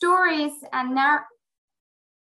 [0.00, 1.26] stories and narr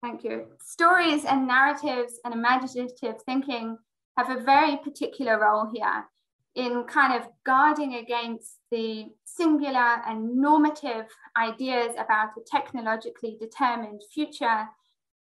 [0.02, 0.48] thank you.
[0.60, 3.78] Stories and narratives and imaginative thinking
[4.18, 6.06] have a very particular role here
[6.56, 11.06] in kind of guarding against the singular and normative
[11.38, 14.66] ideas about a technologically determined future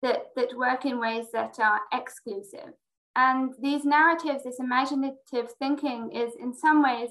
[0.02, 2.72] that, that work in ways that are exclusive.
[3.16, 7.10] And these narratives, this imaginative thinking is in some ways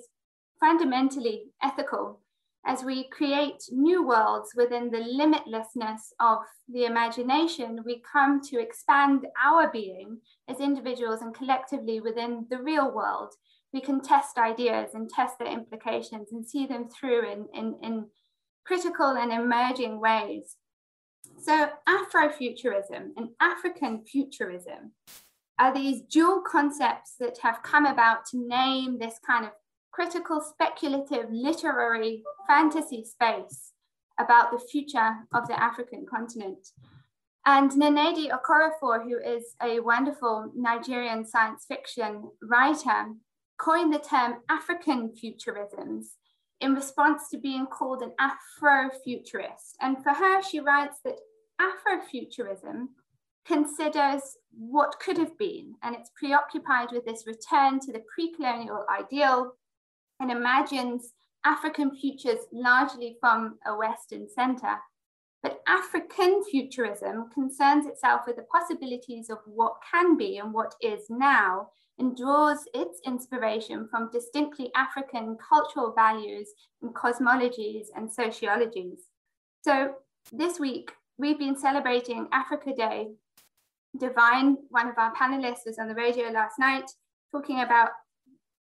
[0.61, 2.22] fundamentally ethical
[2.65, 6.39] as we create new worlds within the limitlessness of
[6.69, 12.93] the imagination, we come to expand our being as individuals and collectively within the real
[12.93, 13.33] world
[13.73, 18.05] we can test ideas and test their implications and see them through in, in, in
[18.65, 20.55] critical and emerging ways.
[21.41, 24.91] So Afrofuturism and African futurism
[25.59, 29.51] are these dual concepts that have come about to name this kind of
[29.93, 33.71] critical speculative literary fantasy space
[34.19, 36.67] about the future of the African continent.
[37.45, 43.13] And Nnedi Okorafor, who is a wonderful Nigerian science fiction writer,
[43.57, 46.05] coined the term African futurisms
[46.61, 49.73] in response to being called an Afrofuturist.
[49.81, 51.19] And for her, she writes that
[51.59, 52.87] Afrofuturism
[53.45, 54.21] considers
[54.57, 59.53] what could have been, and it's preoccupied with this return to the pre colonial ideal
[60.23, 61.11] and imagines
[61.43, 64.77] African futures largely from a Western center.
[65.41, 71.01] But African futurism concerns itself with the possibilities of what can be and what is
[71.09, 71.67] now,
[71.99, 76.47] and draws its inspiration from distinctly African cultural values
[76.81, 78.99] and cosmologies and sociologies.
[79.61, 79.95] So
[80.31, 83.09] this week, we've been celebrating Africa Day.
[83.99, 86.89] Divine, one of our panelists, was on the radio last night
[87.33, 87.89] talking about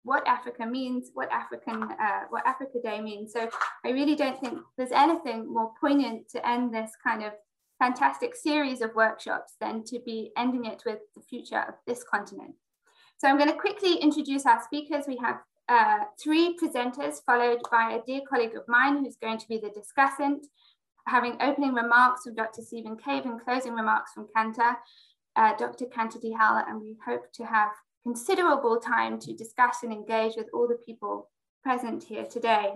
[0.06, 3.34] what Africa means, what African, uh, what Africa Day means.
[3.34, 3.50] So
[3.84, 7.34] I really don't think there's anything more poignant to end this kind of
[7.80, 12.53] fantastic series of workshops than to be ending it with the future of this continent.
[13.17, 15.05] So I'm going to quickly introduce our speakers.
[15.08, 19.48] We have uh, three presenters followed by a dear colleague of mine who's going to
[19.48, 20.44] be the discussant,
[21.08, 22.61] having opening remarks from Dr.
[22.61, 24.76] Stephen Cave and closing remarks from Kanta,
[25.36, 25.86] uh, Dr.
[25.86, 27.71] Kanta Dihal, and we hope to have
[28.05, 31.30] considerable time to discuss and engage with all the people
[31.64, 32.71] present here today.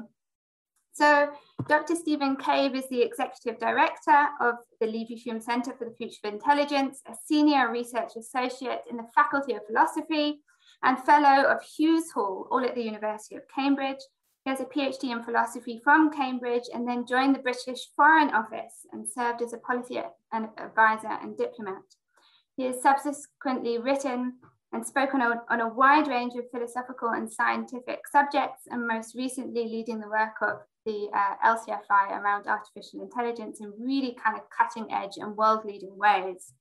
[0.91, 1.29] So
[1.67, 1.95] Dr.
[1.95, 7.01] Stephen Cave is the Executive Director of the Leverhulme Center for the Future of Intelligence,
[7.07, 10.41] a Senior Research Associate in the Faculty of Philosophy
[10.81, 13.99] and Fellow of Hughes Hall, all at the University of Cambridge.
[14.45, 18.87] He has a PhD in philosophy from Cambridge and then joined the British Foreign Office
[18.91, 20.01] and served as a policy
[20.33, 21.83] advisor and diplomat.
[22.57, 24.39] He has subsequently written
[24.71, 29.15] and spoke on a, on a wide range of philosophical and scientific subjects, and most
[29.15, 34.43] recently leading the work of the uh, LCFI around artificial intelligence in really kind of
[34.55, 36.53] cutting edge and world leading ways.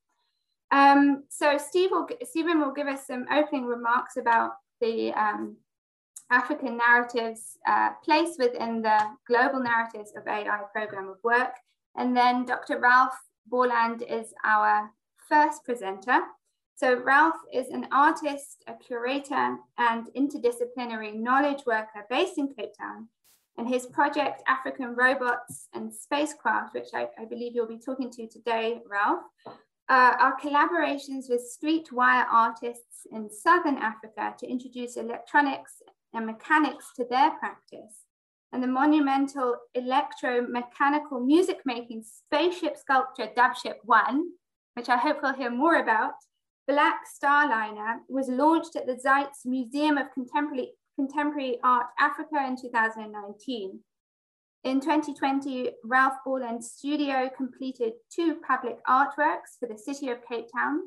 [0.70, 5.56] Um, so Steve will, Stephen will give us some opening remarks about the um,
[6.30, 11.54] African narratives uh, place within the global narratives of AI program of work.
[11.96, 12.78] And then Dr.
[12.78, 14.90] Ralph Borland is our
[15.28, 16.20] first presenter.
[16.78, 23.08] So Ralph is an artist, a curator, and interdisciplinary knowledge worker based in Cape Town.
[23.56, 28.28] And his project, African Robots and Spacecraft, which I, I believe you'll be talking to
[28.28, 29.24] today, Ralph,
[29.88, 35.82] uh, are collaborations with streetwire artists in Southern Africa to introduce electronics
[36.14, 38.04] and mechanics to their practice.
[38.52, 44.28] And the monumental electromechanical music making spaceship sculpture Dubship One,
[44.74, 46.12] which I hope we'll hear more about,
[46.68, 53.80] Black Starliner was launched at the Zeitz Museum of Contemporary, Contemporary Art Africa in 2019.
[54.64, 60.80] In 2020, Ralph Borland's studio completed two public artworks for the city of Cape Town.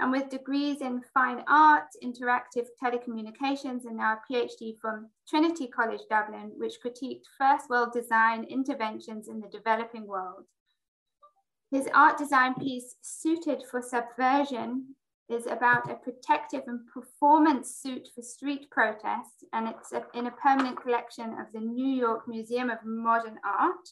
[0.00, 6.00] And with degrees in fine art, interactive telecommunications, and now a PhD from Trinity College
[6.10, 10.46] Dublin, which critiqued first world design interventions in the developing world.
[11.70, 14.96] His art design piece, Suited for Subversion,
[15.30, 20.32] is about a protective and performance suit for street protests, and it's a, in a
[20.32, 23.88] permanent collection of the New York Museum of Modern Art.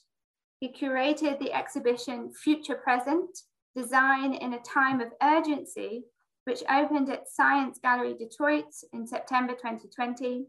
[0.60, 3.30] He curated the exhibition Future Present,
[3.76, 6.04] Design in a Time of Urgency,
[6.44, 10.46] which opened at Science Gallery Detroit in September 2020.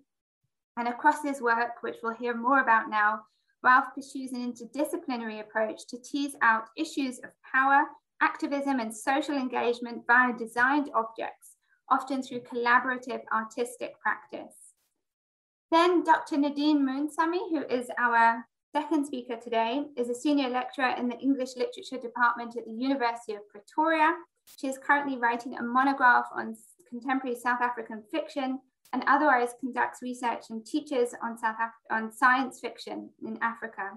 [0.78, 3.22] And across his work, which we'll hear more about now,
[3.62, 7.84] Ralph pursues an interdisciplinary approach to tease out issues of power
[8.22, 11.56] activism and social engagement via designed objects,
[11.90, 14.74] often through collaborative artistic practice.
[15.72, 16.38] Then Dr.
[16.38, 21.56] Nadine Moonsamy, who is our second speaker today is a senior lecturer in the English
[21.56, 24.14] Literature Department at the University of Pretoria.
[24.58, 26.56] She is currently writing a monograph on
[26.90, 28.60] contemporary South African fiction
[28.94, 33.92] and otherwise conducts research and teaches on, South Af on science fiction in Africa.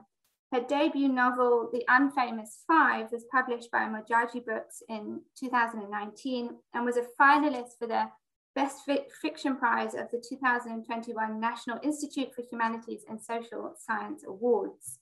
[0.52, 6.98] Her debut novel, The Unfamous Five, was published by Modjadji Books in 2019 and was
[6.98, 8.10] a finalist for the
[8.54, 8.82] Best
[9.22, 14.98] Fiction Prize of the 2021 National Institute for Humanities and Social Science Awards.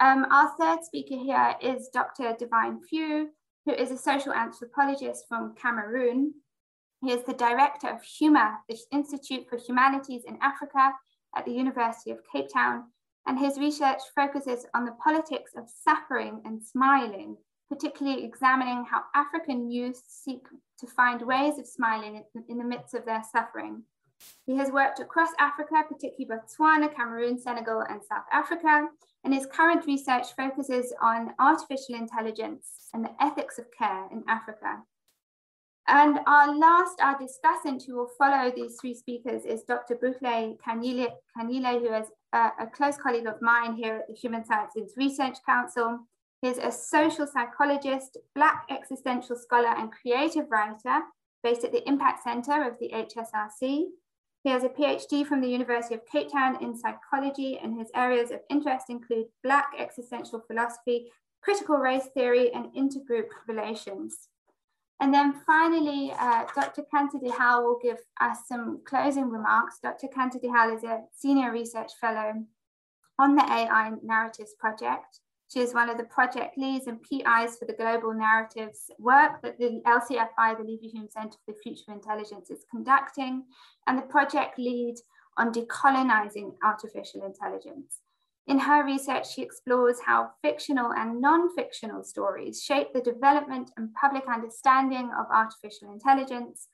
[0.00, 2.36] Um, our third speaker here is Dr.
[2.38, 3.28] Divine Fuh,
[3.64, 6.34] who is a social anthropologist from Cameroon.
[7.00, 10.92] He is the director of HUMA, the Institute for Humanities in Africa
[11.34, 12.84] at the University of Cape Town,
[13.26, 17.36] and his research focuses on the politics of suffering and smiling,
[17.68, 20.46] particularly examining how African youth seek
[20.78, 23.82] to find ways of smiling in the midst of their suffering.
[24.46, 28.88] He has worked across Africa, particularly Botswana, Cameroon, Senegal, and South Africa,
[29.24, 34.82] and his current research focuses on artificial intelligence and the ethics of care in Africa.
[35.86, 39.96] And our last, our discussant who will follow these three speakers is Dr.
[39.96, 44.44] Buhle Kanile, Khanyile who is a, a, close colleague of mine here at the Human
[44.44, 46.00] Sciences Research Council.
[46.42, 51.02] He's a social psychologist, Black existential scholar and creative writer
[51.42, 53.86] based at the Impact Center of the HSRC.
[54.42, 58.30] He has a PhD from the University of Cape Town in psychology and his areas
[58.30, 61.10] of interest include Black existential philosophy,
[61.40, 64.28] critical race theory and intergroup relations.
[65.04, 66.82] And then finally, uh, Dr.
[66.90, 69.78] Kanta Dihal will give us some closing remarks.
[69.82, 70.06] Dr.
[70.06, 72.32] Kanta Dihal is a senior research fellow
[73.18, 75.20] on the AI Narratives Project.
[75.52, 79.58] She is one of the project leads and PIs for the global narratives work that
[79.58, 83.44] the LCFI, the Leverhulme Center for the Future of Intelligence, is conducting,
[83.86, 84.94] and the project lead
[85.36, 88.00] on decolonizing artificial intelligence.
[88.46, 94.24] In her research, she explores how fictional and non-fictional stories shape the development and public
[94.28, 96.68] understanding of artificial intelligence.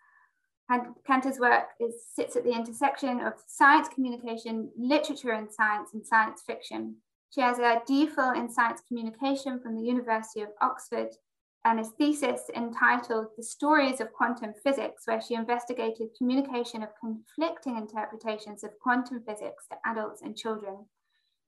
[0.68, 6.04] And Kanta's work is, sits at the intersection of science communication, literature and science, and
[6.04, 6.96] science fiction.
[7.32, 11.10] She has a DPhil in science communication from the University of Oxford
[11.64, 17.76] and a thesis entitled The Stories of Quantum Physics, where she investigated communication of conflicting
[17.76, 20.86] interpretations of quantum physics to adults and children.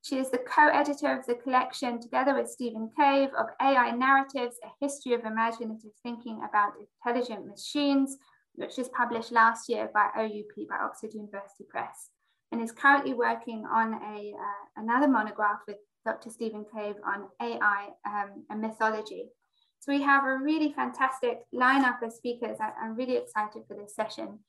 [0.02, 4.84] She is the co-editor of the collection, together with Stephen Cave, of AI Narratives, A
[4.84, 6.72] History of Imaginative Thinking About
[7.06, 8.16] Intelligent Machines,
[8.56, 12.10] which was published last year by OUP, by Oxford University Press,
[12.50, 16.31] and is currently working on a, uh, another monograph with Dr.
[16.31, 19.28] Stephen Cave on AI um, and mythology.
[19.78, 22.58] So we have a really fantastic lineup of speakers.
[22.60, 24.40] I, I'm really excited for this session.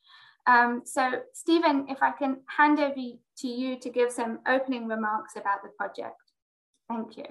[0.45, 5.35] Um, so Stephen, if I can hand over to you to give some opening remarks
[5.35, 6.21] about the project.
[6.89, 7.25] Thank you.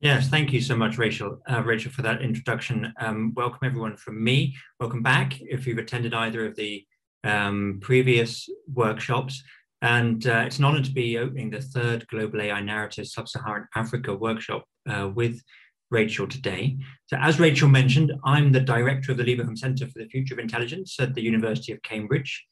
[0.00, 1.40] Yes, thank you so much, Rachel.
[1.48, 2.92] Uh, Rachel, for that introduction.
[3.00, 4.54] Um, welcome everyone from me.
[4.80, 6.84] Welcome back if you've attended either of the
[7.22, 9.42] um, previous workshops.
[9.80, 14.14] And uh, it's an honor to be opening the third Global AI Narrative Sub-Saharan Africa
[14.14, 15.42] workshop uh, with
[15.90, 16.76] Rachel today.
[17.06, 20.40] So as Rachel mentioned, I'm the director of the Leverhulme Center for the Future of
[20.40, 22.44] Intelligence at the University of Cambridge.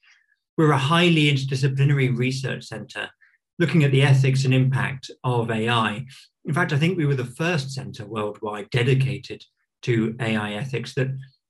[0.57, 3.11] We're a highly interdisciplinary research center
[3.59, 6.05] looking at the ethics and impact of AI.
[6.45, 9.45] In fact, I think we were the first center worldwide dedicated
[9.83, 11.09] to AI ethics that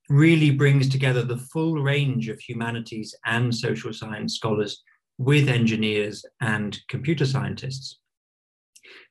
[0.09, 4.83] really brings together the full range of humanities and social science scholars
[5.19, 7.99] with engineers and computer scientists.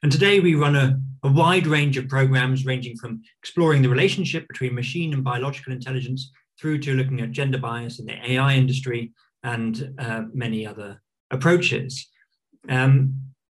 [0.03, 4.47] And today we run a, a wide range of programs ranging from exploring the relationship
[4.47, 9.11] between machine and biological intelligence through to looking at gender bias in the AI industry
[9.43, 12.07] and uh, many other approaches.
[12.69, 13.15] Um,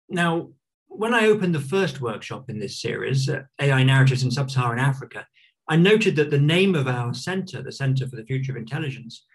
[0.09, 0.49] now,
[0.87, 5.25] when I opened the first workshop in this series, uh, AI Narratives in Sub-Saharan Africa,
[5.67, 9.25] I noted that the name of our center, the Center for the Future of Intelligence,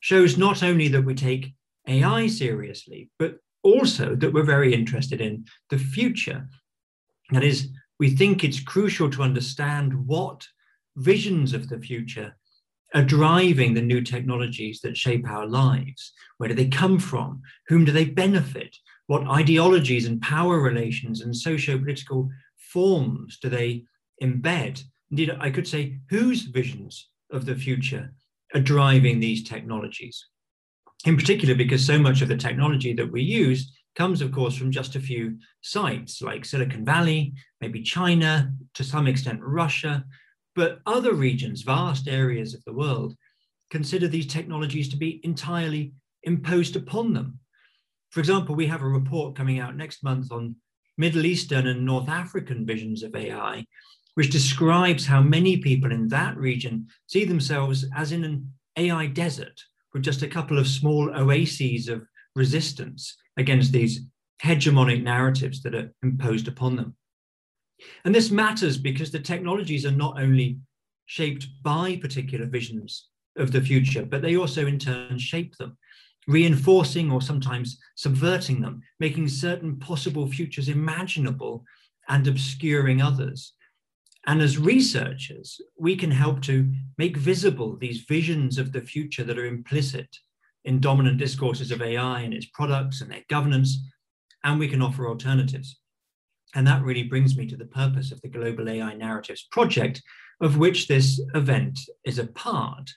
[0.00, 1.54] shows not only that we take
[1.86, 6.48] AI seriously, but also that we're very interested in the future.
[7.30, 10.46] That is, we think it's crucial to understand what
[10.96, 12.36] visions of the future
[12.94, 16.12] are driving the new technologies that shape our lives.
[16.36, 17.40] Where do they come from?
[17.68, 18.76] Whom do they benefit?
[19.06, 23.84] What ideologies and power relations and socio political forms do they
[24.22, 24.82] embed?
[25.10, 28.12] Indeed, I could say, whose visions of the future
[28.54, 30.26] are driving these technologies?
[31.04, 34.70] In particular because so much of the technology that we use comes, of course, from
[34.70, 40.04] just a few sites like Silicon Valley, maybe China, to some extent Russia,
[40.54, 43.14] but other regions, vast areas of the world,
[43.70, 45.92] consider these technologies to be entirely
[46.22, 47.38] imposed upon them.
[48.10, 50.56] For example, we have a report coming out next month on
[50.98, 53.64] Middle Eastern and North African visions of AI,
[54.14, 59.58] which describes how many people in that region see themselves as in an AI desert
[59.92, 64.00] with just a couple of small oases of resistance against these
[64.42, 66.96] hegemonic narratives that are imposed upon them.
[68.04, 70.58] And this matters because the technologies are not only
[71.06, 75.76] shaped by particular visions of the future, but they also in turn shape them,
[76.26, 81.64] reinforcing or sometimes subverting them, making certain possible futures imaginable
[82.08, 83.54] and obscuring others.
[84.26, 89.38] And as researchers, we can help to make visible these visions of the future that
[89.38, 90.08] are implicit
[90.64, 93.78] in dominant discourses of AI and its products and their governance,
[94.44, 95.80] and we can offer alternatives.
[96.54, 100.02] And that really brings me to the purpose of the Global AI Narratives Project,
[100.40, 102.90] of which this event is a part.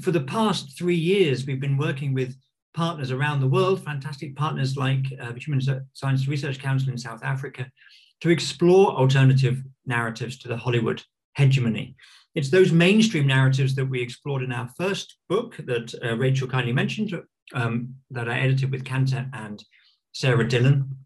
[0.00, 2.36] For the past three years, we've been working with
[2.74, 5.60] partners around the world, fantastic partners like uh, the Human
[5.92, 7.70] Science Research Council in South Africa,
[8.22, 11.02] to explore alternative narratives to the Hollywood
[11.36, 11.96] hegemony.
[12.36, 16.72] It's those mainstream narratives that we explored in our first book that uh, Rachel kindly
[16.72, 17.12] mentioned,
[17.52, 19.62] um, that I edited with Kanta and
[20.12, 20.96] Sarah Dillon.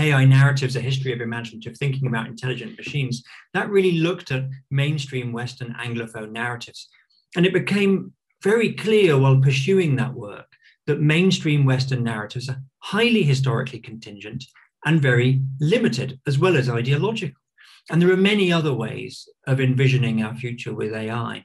[0.00, 3.22] AI narratives, a history of imaginative thinking about intelligent machines,
[3.54, 6.88] that really looked at mainstream Western Anglophone narratives.
[7.36, 10.48] And it became very clear while pursuing that work
[10.86, 14.44] that mainstream Western narratives are highly historically contingent
[14.86, 17.42] and very limited, as well as ideological.
[17.90, 21.44] And there are many other ways of envisioning our future with AI.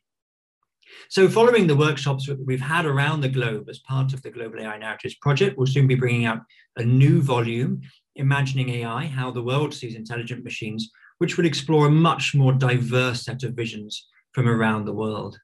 [1.09, 4.61] So, following the workshops that we've had around the globe as part of the Global
[4.61, 6.41] AI Narratives Project, we'll soon be bringing out
[6.77, 7.81] a new volume,
[8.15, 13.23] Imagining AI How the World Sees Intelligent Machines, which will explore a much more diverse
[13.23, 15.37] set of visions from around the world.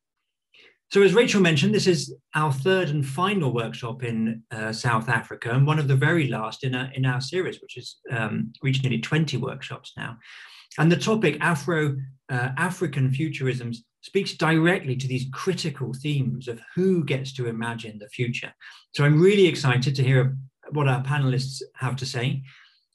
[0.89, 5.51] So, as Rachel mentioned, this is our third and final workshop in uh, South Africa,
[5.51, 8.83] and one of the very last in our, in our series, which has um, reached
[8.83, 10.17] nearly 20 workshops now.
[10.77, 11.97] And the topic Afro
[12.29, 18.07] uh, African futurisms speaks directly to these critical themes of who gets to imagine the
[18.07, 18.53] future.
[18.93, 20.37] So I'm really excited to hear
[20.71, 22.43] what our panelists have to say.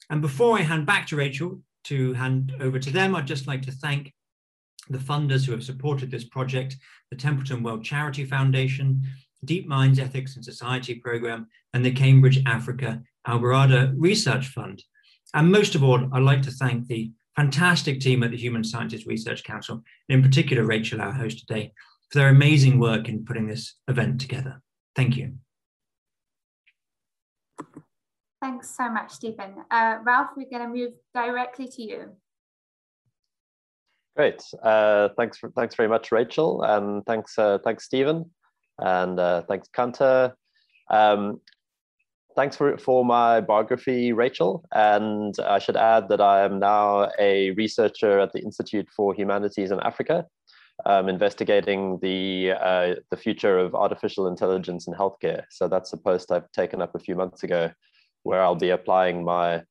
[0.09, 3.61] And before I hand back to Rachel to hand over to them, I'd just like
[3.63, 4.11] to thank
[4.89, 6.75] the funders who have supported this project,
[7.09, 9.03] the Templeton World Charity Foundation,
[9.45, 14.83] DeepMind's Ethics and Society Program, and the Cambridge Africa Alborada Research Fund.
[15.33, 19.07] And most of all, I'd like to thank the fantastic team at the Human Sciences
[19.07, 21.73] Research Council, and in particular, Rachel, our host today,
[22.09, 24.61] for their amazing work in putting this event together.
[24.95, 25.33] Thank you.
[28.41, 29.55] Thanks so much, Stephen.
[29.71, 32.11] Uh, Ralph, we're going to move directly to you.
[34.15, 34.43] Great.
[34.61, 38.29] Uh, thanks for, thanks very much, Rachel, and thanks uh, thanks Stephen,
[38.77, 40.33] and uh, thanks Kanta.
[40.91, 41.41] Um,
[42.35, 44.63] thanks for for my biography, Rachel.
[44.71, 49.71] And I should add that I am now a researcher at the Institute for Humanities
[49.71, 50.27] in Africa,
[50.85, 55.43] um, investigating the uh, the future of artificial intelligence in healthcare.
[55.49, 57.71] So that's a post I've taken up a few months ago,
[58.21, 59.63] where I'll be applying my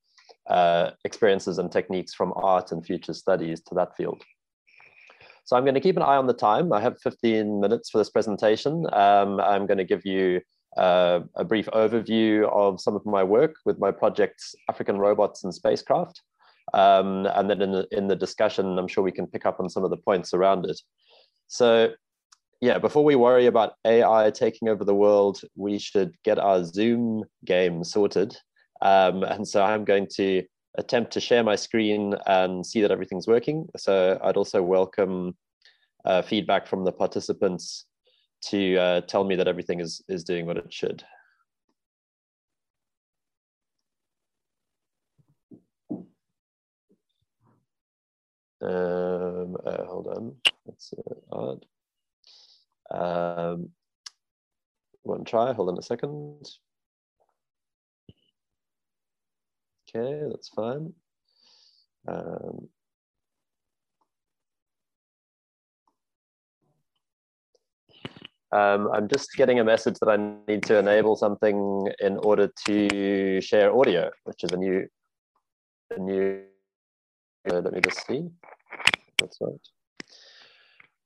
[0.53, 4.23] uh, experiences and techniques from art and future studies to that field.
[5.45, 6.73] So I'm going to keep an eye on the time.
[6.73, 8.87] I have 15 minutes for this presentation.
[8.93, 10.41] Um, I'm going to give you
[10.77, 15.55] uh, a brief overview of some of my work with my projects, African Robots and
[15.55, 16.21] Spacecraft.
[16.75, 19.69] Um, and then in the, in the discussion, I'm sure we can pick up on
[19.71, 20.81] some of the points around it.
[21.49, 21.93] So
[22.61, 27.25] yeah, before we worry about AI taking over the world, we should get our Zoom
[27.45, 28.37] game sorted.
[28.83, 30.43] Um, and so I'm going to
[30.77, 33.69] attempt to share my screen and see that everything's working.
[33.77, 35.37] So I'd also welcome
[36.05, 37.87] uh, feedback from the participants
[38.47, 41.05] to uh, tell me that everything is, is doing what it should.
[48.61, 50.37] Um, uh, hold on,
[50.67, 50.95] that's
[51.33, 51.67] odd.
[52.91, 53.71] Um,
[55.03, 56.49] one try, hold on a second.
[59.95, 60.93] Okay, that's fine.
[62.09, 62.69] Um,
[68.53, 73.41] Um, I'm just getting a message that I need to enable something in order to
[73.41, 74.87] share audio, which is a new,
[75.91, 76.43] a new.
[77.51, 78.29] Uh, let me just see.
[79.19, 79.55] That's right.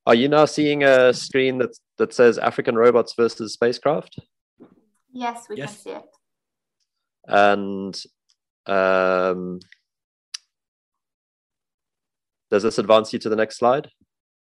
[0.06, 4.18] Are you now seeing a screen that that says African robots versus spacecraft?
[5.12, 5.70] Yes, we yes.
[5.70, 6.04] can see it.
[7.28, 8.02] And
[8.66, 9.60] um,
[12.50, 13.90] does this advance you to the next slide?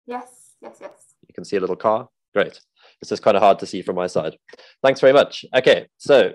[0.07, 1.15] Yes, yes, yes.
[1.27, 2.09] You can see a little car.
[2.35, 2.61] Great.
[3.01, 4.37] This is kind of hard to see from my side.
[4.83, 5.45] Thanks very much.
[5.55, 6.33] Okay, so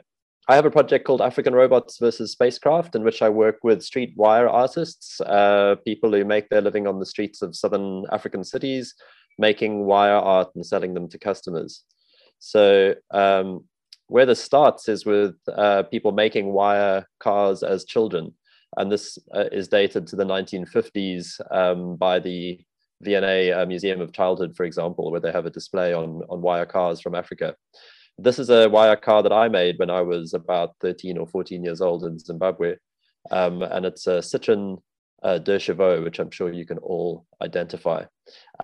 [0.48, 4.14] I have a project called African Robots versus Spacecraft, in which I work with street
[4.16, 8.96] wire artists, uh, people who make their living on the streets of southern African cities,
[9.38, 11.84] making wire art and selling them to customers.
[12.40, 13.66] So um,
[14.12, 18.34] where this starts is with uh, people making wire cars as children.
[18.76, 22.60] And this uh, is dated to the 1950s um, by the
[23.04, 26.66] V&A uh, Museum of Childhood, for example, where they have a display on, on wire
[26.66, 27.56] cars from Africa.
[28.18, 31.64] This is a wire car that I made when I was about 13 or 14
[31.64, 32.76] years old in Zimbabwe.
[33.30, 34.82] Um, and it's a Citroen
[35.24, 38.04] uh, Deux Chevaux, which I'm sure you can all identify.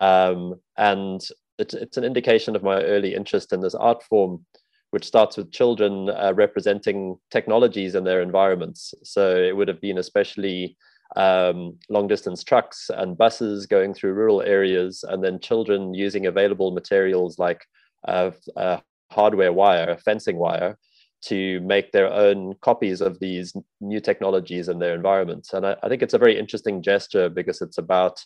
[0.02, 1.22] Um, and
[1.58, 4.46] it's an indication of my early interest in this art form,
[4.92, 8.94] which starts with children uh, representing technologies in their environments.
[9.04, 10.78] So it would have been especially
[11.16, 16.72] um, long distance trucks and buses going through rural areas, and then children using available
[16.72, 17.64] materials like
[18.08, 18.80] uh, uh,
[19.12, 20.78] hardware wire, fencing wire,
[21.24, 25.54] to make their own copies of these new technologies in their environments.
[25.54, 28.24] And I, I think it's a very interesting gesture because it's about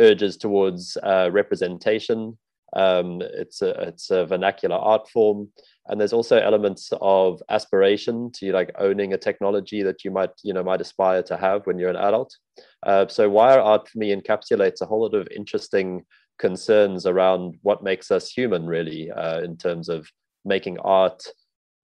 [0.00, 2.38] urges towards uh, representation.
[2.74, 5.48] Um, it's a it's a vernacular art form,
[5.86, 10.52] and there's also elements of aspiration to like owning a technology that you might you
[10.52, 12.36] know might aspire to have when you're an adult.
[12.84, 16.04] Uh, so wire art for me encapsulates a whole lot of interesting
[16.38, 20.08] concerns around what makes us human, really, uh, in terms of
[20.44, 21.22] making art,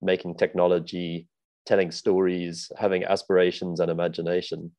[0.01, 1.27] making technology,
[1.65, 4.71] telling stories, having aspirations and imagination.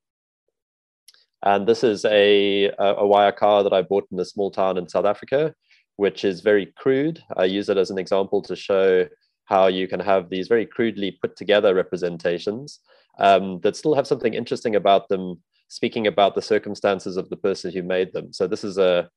[1.43, 4.89] And this is a, a wire car that I bought in a small town in
[4.89, 5.55] South Africa,
[5.97, 7.23] which is very crude.
[7.37, 9.07] I use it as an example to show
[9.47, 12.81] how you can have these very crudely put together representations
[13.19, 17.73] um, that still have something interesting about them, speaking about the circumstances of the person
[17.73, 18.33] who made them.
[18.33, 19.09] So this is a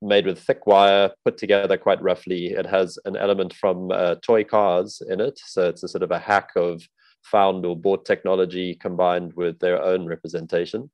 [0.00, 2.46] made with thick wire, put together quite roughly.
[2.46, 5.38] It has an element from uh, toy cars in it.
[5.44, 6.82] So it's a sort of a hack of
[7.22, 10.90] found or bought technology combined with their own representation.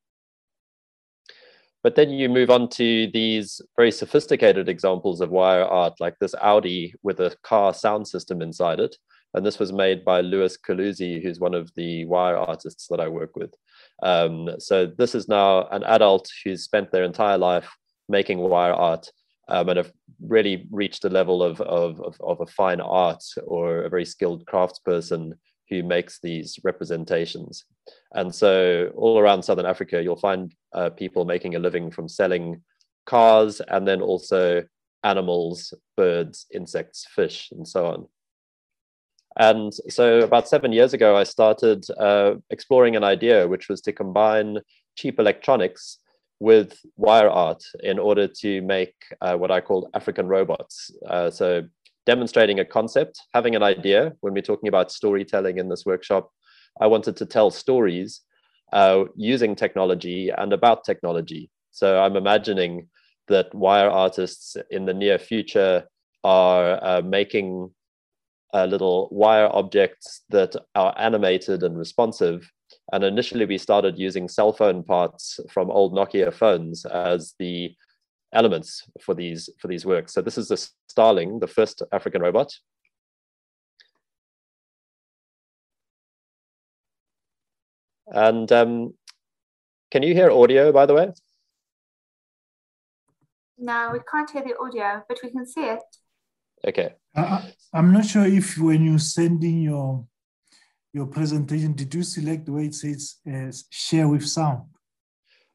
[1.83, 6.35] But then you move on to these very sophisticated examples of wire art, like this
[6.41, 8.97] Audi with a car sound system inside it.
[9.33, 13.09] And this was made by Louis Kaluzi, who's one of the wire artists that I
[13.09, 13.54] work with.
[14.02, 17.71] Um, so this is now an adult who's spent their entire life
[18.09, 19.11] making wire art
[19.49, 23.83] um, and have really reached a level of, of, of, of, a fine art or
[23.83, 25.33] a very skilled craftsperson
[25.71, 27.65] who makes these representations.
[28.13, 32.63] And so all around Southern Africa, you'll find uh, people making a living from selling
[33.06, 34.65] cars and then also
[35.04, 38.09] animals, birds, insects, fish, and so on.
[39.39, 43.93] And so about seven years ago, I started uh, exploring an idea, which was to
[43.93, 44.59] combine
[44.97, 45.99] cheap electronics
[46.41, 50.91] with wire art in order to make uh, what I call African robots.
[51.06, 51.63] Uh, so
[52.06, 54.13] demonstrating a concept, having an idea.
[54.21, 56.30] When we're talking about storytelling in this workshop,
[56.80, 58.21] I wanted to tell stories
[58.73, 61.50] uh, using technology and about technology.
[61.71, 62.89] So I'm imagining
[63.28, 65.84] that wire artists in the near future
[66.25, 67.71] are uh, making
[68.52, 72.50] uh, little wire objects that are animated and responsive
[72.93, 77.75] and initially, we started using cell phone parts from old Nokia phones as the
[78.32, 80.14] elements for these for these works.
[80.14, 80.56] So this is the
[80.88, 82.52] Starling, the first African robot.
[88.12, 88.95] And um,
[89.90, 91.12] can you hear audio, by the way?
[93.56, 95.82] No, we can't hear the audio, but we can see it.
[96.66, 96.95] Okay.
[97.14, 100.06] Uh, I'm not sure if when you send in your
[100.93, 104.62] your presentation, did you select the way it says uh, share with sound?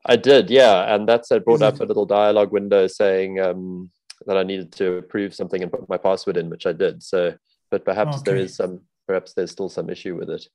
[0.05, 0.93] I did, yeah.
[0.93, 3.89] And that's it brought up a little dialogue window saying um,
[4.27, 7.01] that I needed to approve something and put my password in, which I did.
[7.01, 7.33] So,
[7.71, 8.23] but perhaps okay.
[8.25, 10.47] there is some, perhaps there's still some issue with it.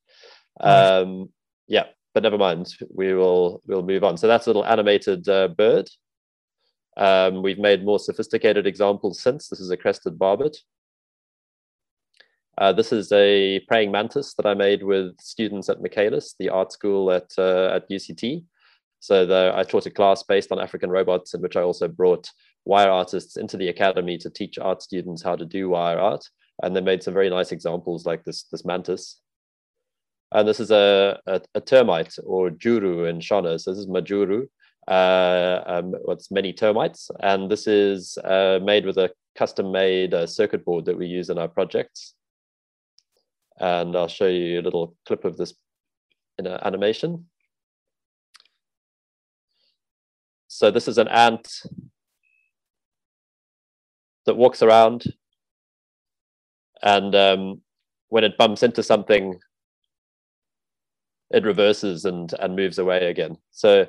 [0.60, 1.30] Um,
[1.66, 2.74] yeah, but never mind.
[2.94, 4.16] We will we'll move on.
[4.16, 5.88] So that's a little animated uh, bird.
[6.96, 9.48] Um, we've made more sophisticated examples since.
[9.48, 10.56] This is a crested barbet.
[12.58, 16.72] Uh, this is a praying mantis that I made with students at Michaelis, the art
[16.72, 18.44] school at, uh, at UCT.
[19.00, 22.28] So the, I taught a class based on African robots in which I also brought
[22.64, 26.24] wire artists into the academy to teach art students how to do wire art.
[26.62, 29.20] And they made some very nice examples like this, this mantis.
[30.32, 33.58] And this is a, a, a termite or juru in Shona.
[33.58, 34.46] So this is majuru,
[34.86, 37.10] uh, um, what's many termites.
[37.20, 41.30] And this is uh, made with a custom made uh, circuit board that we use
[41.30, 42.14] in our projects
[43.60, 45.54] and I'll show you a little clip of this
[46.38, 47.26] in an animation.
[50.52, 51.62] So this is an ant
[54.26, 55.04] that walks around
[56.82, 57.60] and um,
[58.08, 59.38] when it bumps into something,
[61.30, 63.36] it reverses and and moves away again.
[63.52, 63.86] So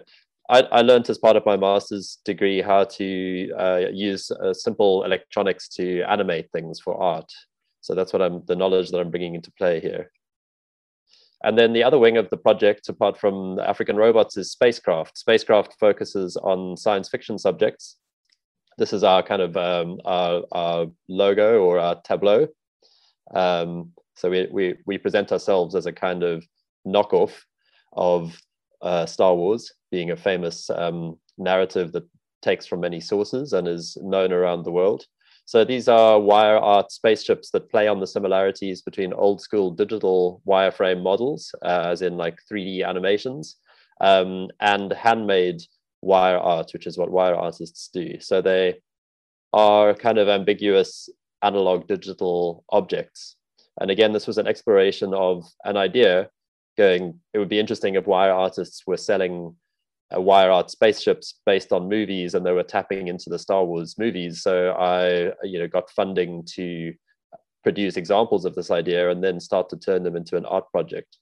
[0.52, 5.04] I, I learned as part of my master's degree how to uh, use uh, simple
[5.04, 7.32] electronics to animate things for art.
[7.82, 10.12] So that's what I'm the knowledge that I'm bringing into play here.
[11.44, 15.18] And then the other wing of the project, apart from African robots, is spacecraft.
[15.18, 17.98] Spacecraft focuses on science fiction subjects.
[18.78, 22.48] This is our kind of um, our, our, logo or our tableau.
[23.34, 26.46] Um, so we, we, we present ourselves as a kind of
[26.88, 27.32] knockoff
[27.94, 28.38] of
[28.82, 32.08] uh, Star Wars, being a famous um, narrative that
[32.42, 35.06] takes from many sources and is known around the world.
[35.52, 40.42] So these are wire art spaceships that play on the similarities between old school digital
[40.48, 43.58] wireframe models, uh, as in like 3D animations,
[44.00, 45.62] um, and handmade
[46.00, 48.18] wire art, which is what wire artists do.
[48.22, 48.76] So they
[49.52, 51.10] are kind of ambiguous
[51.42, 53.36] analog digital objects.
[53.82, 56.30] And again, this was an exploration of an idea
[56.78, 59.58] going, it would be interesting if wire artists were selling
[60.20, 64.42] wire art spaceships based on movies and they were tapping into the Star Wars movies.
[64.42, 66.94] So I, you know, got funding to
[67.64, 71.18] produce examples of this idea and then start to turn them into an art project.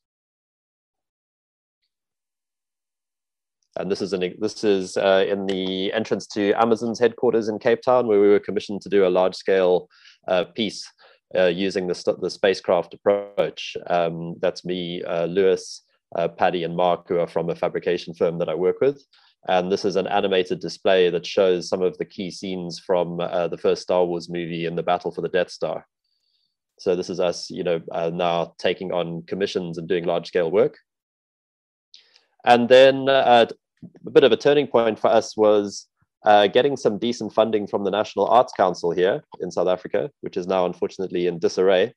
[3.75, 7.81] And this is an this is uh, in the entrance to Amazon's headquarters in Cape
[7.81, 9.87] Town, where we were commissioned to do a large scale
[10.27, 10.85] uh, piece
[11.37, 13.77] uh, using the, the spacecraft approach.
[13.87, 15.83] Um, that's me, uh, Lewis,
[16.15, 19.03] uh, Paddy and Mark, who are from a fabrication firm that I work with.
[19.47, 23.47] And this is an animated display that shows some of the key scenes from uh,
[23.47, 25.85] the first Star Wars movie in the Battle for the Death Star.
[26.79, 30.51] So this is us, you know, uh, now taking on commissions and doing large scale
[30.51, 30.77] work.
[32.45, 33.47] And then uh,
[34.05, 35.87] a bit of a turning point for us was
[36.25, 40.37] uh, getting some decent funding from the National Arts Council here in South Africa, which
[40.37, 41.93] is now unfortunately in disarray.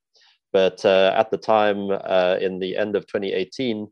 [0.53, 1.91] But uh, at the time,
[2.41, 3.89] in the end of 2018,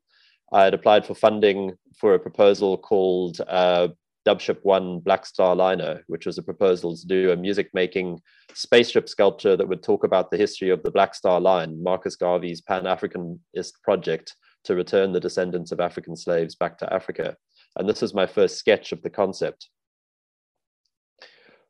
[0.52, 3.88] I had applied for funding for a proposal called uh,
[4.26, 8.20] Dubship One Black Star Liner, which was a proposal to do a music making
[8.54, 12.60] spaceship sculpture that would talk about the history of the Black Star Line, Marcus Garvey's
[12.60, 14.34] Pan Africanist project
[14.64, 17.36] to return the descendants of African slaves back to Africa.
[17.76, 19.68] And this was my first sketch of the concept,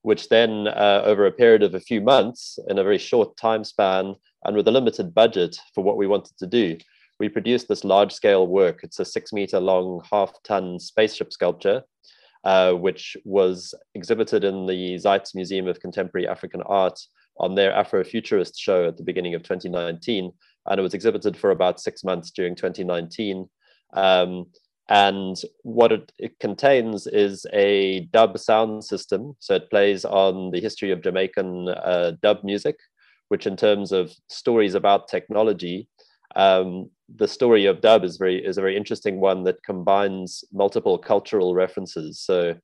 [0.03, 3.63] which then, uh, over a period of a few months, in a very short time
[3.63, 4.15] span,
[4.45, 6.79] and with a limited budget for what we wanted to do,
[7.21, 8.81] we produced this large scale work.
[8.83, 11.83] It's a six meter long, half ton spaceship sculpture,
[12.45, 16.99] uh, which was exhibited in the Zeitz Museum of Contemporary African Art
[17.39, 20.33] on their Afrofuturist show at the beginning of 2019.
[20.67, 23.49] And it was exhibited for about six months during 2019.
[23.93, 24.47] Um,
[24.89, 29.37] and what it, it, contains is a dub sound system.
[29.39, 32.77] So it plays on the history of Jamaican uh, dub music,
[33.29, 35.89] which, in terms of stories about technology,
[36.35, 40.99] um, the story of dub is very is a very interesting one that combines multiple
[40.99, 42.21] cultural references.
[42.21, 42.55] So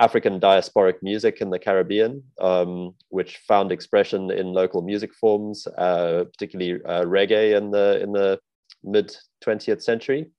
[0.00, 6.24] African diasporic music in the Caribbean, um, which found expression in local music forms, uh,
[6.32, 8.38] particularly uh, reggae in the in the
[8.84, 10.30] mid 20th century,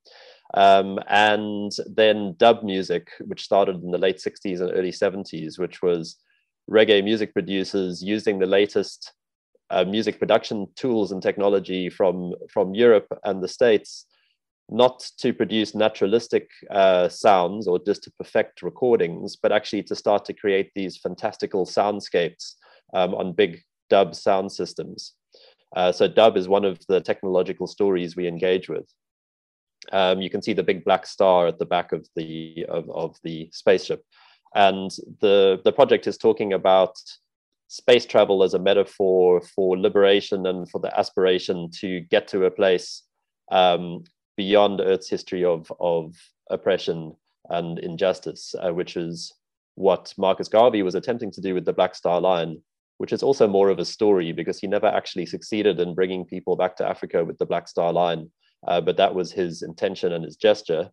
[0.54, 5.82] um, and then dub music, which started in the late 60s and early 70s, which
[5.82, 6.16] was
[6.70, 9.12] reggae music producers using the latest
[9.70, 14.06] uh, music production tools and technology from, from Europe and the States,
[14.68, 20.24] not to produce naturalistic uh, sounds or just to perfect recordings, but actually to start
[20.24, 22.54] to create these fantastical soundscapes
[22.94, 25.14] um, on big dub sound systems.
[25.76, 28.88] Uh, so dub is one of the technological stories we engage with.
[29.92, 33.16] Um, you can see the big black star at the back of the of, of
[33.22, 34.04] the spaceship,
[34.54, 36.94] and the the project is talking about
[37.70, 42.50] space travel as a metaphor for liberation and for the aspiration to get to a
[42.50, 43.04] place
[43.52, 44.02] um,
[44.36, 46.16] beyond Earth's history of, of
[46.50, 47.14] oppression
[47.48, 49.32] and injustice, uh, which is
[49.76, 52.60] what Marcus Garvey was attempting to do with the Black Star Line,
[52.98, 56.56] which is also more of a story because he never actually succeeded in bringing people
[56.56, 58.28] back to Africa with the Black Star Line.
[58.66, 60.90] Uh, but that was his intention and his gesture.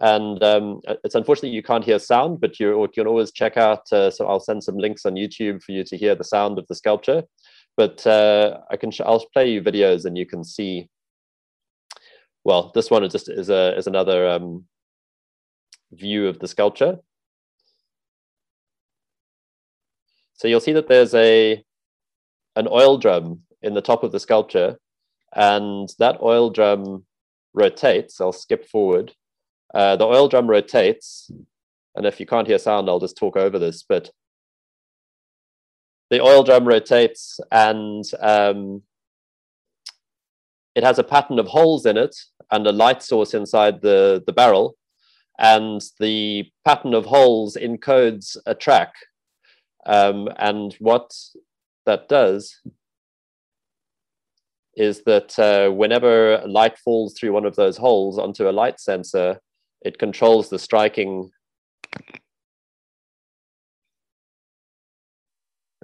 [0.00, 3.92] And um, it's unfortunately you can't hear sound, but you can always check out.
[3.92, 6.66] Uh, so I'll send some links on YouTube for you to hear the sound of
[6.68, 7.24] the sculpture.
[7.76, 10.88] But uh, I can I'll play you videos and you can see.
[12.44, 14.64] Well, this one is just is a is another um,
[15.92, 16.98] view of the sculpture.
[20.32, 21.62] So you'll see that there's a
[22.56, 24.78] an oil drum in the top of the sculpture,
[25.36, 27.04] and that oil drum
[27.52, 28.18] rotates.
[28.18, 29.12] I'll skip forward
[29.74, 31.30] uh, the oil drum rotates,
[31.94, 34.10] and if you can't hear sound, I'll just talk over this, but
[36.10, 38.82] the oil drum rotates and um,
[40.74, 42.16] it has a pattern of holes in it
[42.50, 44.76] and a light source inside the, the barrel.
[45.38, 48.92] And the pattern of holes encodes a track.
[49.86, 51.14] Um, and what
[51.86, 52.60] that does
[54.76, 59.40] is that uh, whenever light falls through one of those holes onto a light sensor,
[59.82, 61.30] it controls the striking.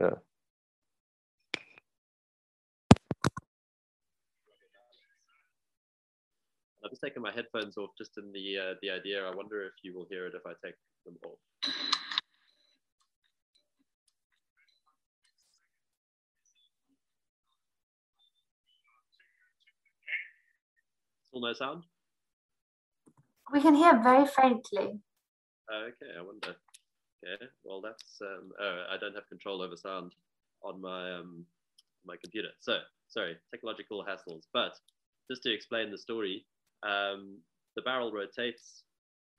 [0.01, 0.11] Yeah.
[6.85, 9.25] I've just taken my headphones off just in the uh, the idea.
[9.27, 11.39] I wonder if you will hear it if I take them off.
[21.39, 21.83] No sound?
[23.53, 25.01] We can hear very faintly.
[25.73, 26.57] Okay, I wonder.
[27.25, 30.13] Okay, well that's um, oh, I don't have control over sound
[30.63, 31.45] on my um,
[32.05, 32.49] my computer.
[32.61, 32.79] So
[33.09, 34.45] sorry, technological hassles.
[34.53, 34.73] But
[35.31, 36.45] just to explain the story,
[36.83, 37.39] um,
[37.75, 38.85] the barrel rotates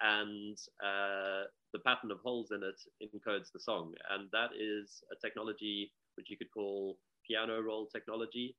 [0.02, 3.94] and uh, the pattern of holes in it encodes the song.
[4.12, 8.56] And that is a technology which you could call piano roll technology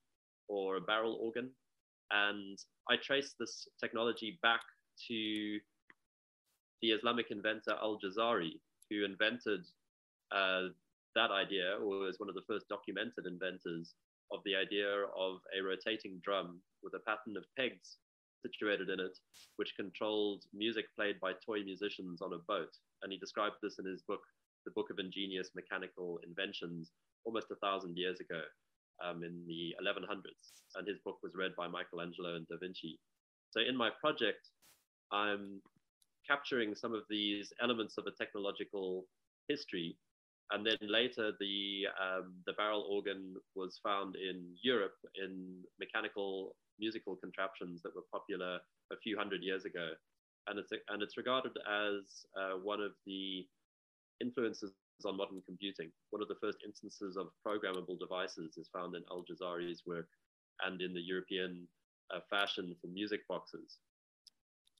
[0.48, 1.50] or a barrel organ.
[2.10, 2.58] And
[2.90, 4.62] I trace this technology back
[5.08, 5.58] to
[6.82, 9.64] the Islamic inventor Al Jazari, who invented
[10.32, 10.68] uh,
[11.14, 13.94] that idea, or was one of the first documented inventors
[14.32, 17.96] of the idea of a rotating drum with a pattern of pegs
[18.42, 19.18] situated in it,
[19.56, 22.70] which controlled music played by toy musicians on a boat.
[23.02, 24.20] And he described this in his book,
[24.64, 26.92] The Book of Ingenious Mechanical Inventions,
[27.24, 28.42] almost a thousand years ago
[29.04, 30.54] um, in the 1100s.
[30.76, 32.98] And his book was read by Michelangelo and Da Vinci.
[33.50, 34.48] So in my project,
[35.12, 35.60] I'm
[36.28, 39.06] capturing some of these elements of a technological
[39.48, 39.96] history.
[40.50, 47.16] And then later, the, um, the barrel organ was found in Europe in mechanical musical
[47.16, 48.58] contraptions that were popular
[48.92, 49.90] a few hundred years ago.
[50.46, 53.46] And it's, and it's regarded as uh, one of the
[54.20, 54.72] influences
[55.04, 55.90] on modern computing.
[56.10, 60.08] One of the first instances of programmable devices is found in Al Jazari's work
[60.64, 61.68] and in the European
[62.14, 63.78] uh, fashion for music boxes.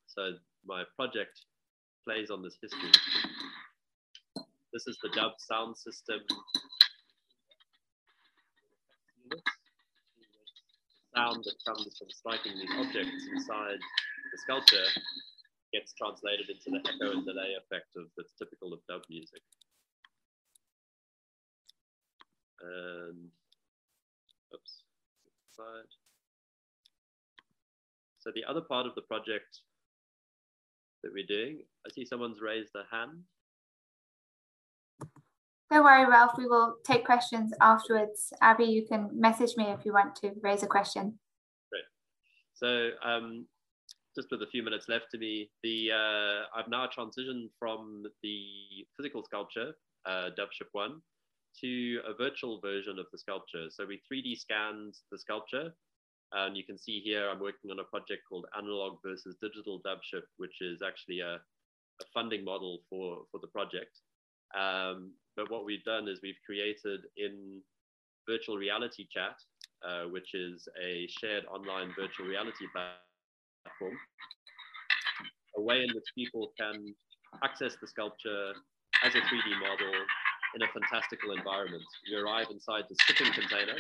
[0.09, 0.33] So
[0.67, 1.39] my project
[2.05, 2.91] plays on this history.
[4.73, 6.21] This is the dub sound system
[11.19, 13.81] sound that comes from striking these objects inside
[14.33, 14.89] the sculpture
[15.73, 19.43] gets translated into the echo and delay effect of that's typical of dub music.
[22.61, 23.29] And
[24.55, 24.83] oops,
[25.53, 25.93] side.
[28.19, 29.61] So the other part of the project
[31.03, 33.23] that we're doing, I see someone's raised a hand.
[35.71, 36.33] Don't worry, Ralph.
[36.39, 38.33] We will take questions afterwards.
[38.41, 41.19] Abby, you can message me if you want to raise a question.
[41.71, 41.85] Great.
[42.55, 43.47] So, um,
[44.17, 48.47] just with a few minutes left to me, the uh, I've now transitioned from the
[48.97, 49.73] physical sculpture,
[50.07, 51.03] uh, Dubship One,
[51.61, 53.67] to a virtual version of the sculpture.
[53.71, 55.75] So we 3D scanned the sculpture,
[56.33, 60.23] and you can see here I'm working on a project called Analog versus Digital Dubship,
[60.37, 64.01] which is actually a, a funding model for for the project.
[64.57, 67.61] Um, but what we've done is we've created in
[68.29, 69.37] virtual reality chat,
[69.87, 73.97] uh, which is a shared online virtual reality platform,
[75.57, 76.95] a way in which people can
[77.45, 78.53] access the sculpture
[79.05, 79.95] as a 3D model
[80.55, 81.85] in a fantastical environment.
[82.07, 83.77] You arrive inside the shipping container,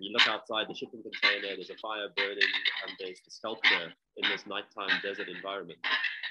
[0.00, 2.52] you look outside the shipping container, there's a fire burning,
[2.86, 5.78] and there's the sculpture in this nighttime desert environment.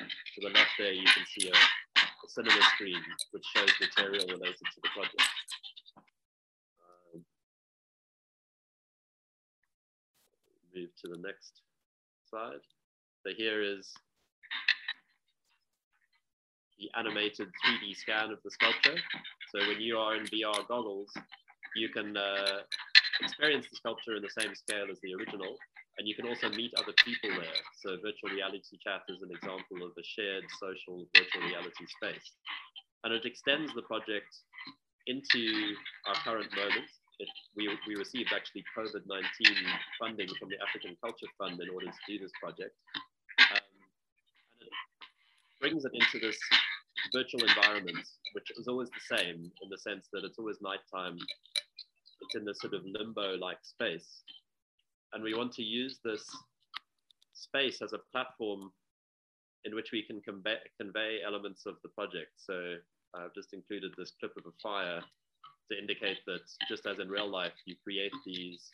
[0.02, 1.54] To the left there, you can see a
[2.28, 3.02] cinema screen,
[3.32, 5.30] which shows material related to the project.
[7.14, 7.22] Um,
[10.76, 11.62] move to the next
[12.30, 12.66] slide.
[13.24, 13.92] So here is
[16.80, 18.98] the animated 3D scan of the sculpture.
[19.54, 21.12] So when you are in VR goggles,
[21.76, 22.62] you can uh,
[23.22, 25.58] experience the sculpture in the same scale as the original,
[25.98, 27.60] and you can also meet other people there.
[27.84, 32.28] So virtual reality chat is an example of a shared social virtual reality space.
[33.04, 34.32] And it extends the project
[35.08, 35.76] into
[36.08, 36.88] our current moment.
[37.20, 39.04] It, we, we received actually COVID-19
[40.00, 42.76] funding from the African Culture Fund in order to do this project.
[43.52, 43.60] Um,
[44.64, 46.40] and it brings it into this
[47.12, 51.18] virtual environment, which is always the same in the sense that it's always nighttime.
[52.22, 54.24] It's in this sort of limbo-like space
[55.14, 56.30] and we want to use this
[57.34, 58.72] space as a platform
[59.66, 62.32] in which we can convey, convey elements of the project.
[62.38, 62.76] So
[63.16, 65.02] I've just included this clip of a fire
[65.72, 68.70] to indicate that just as in real life, you create these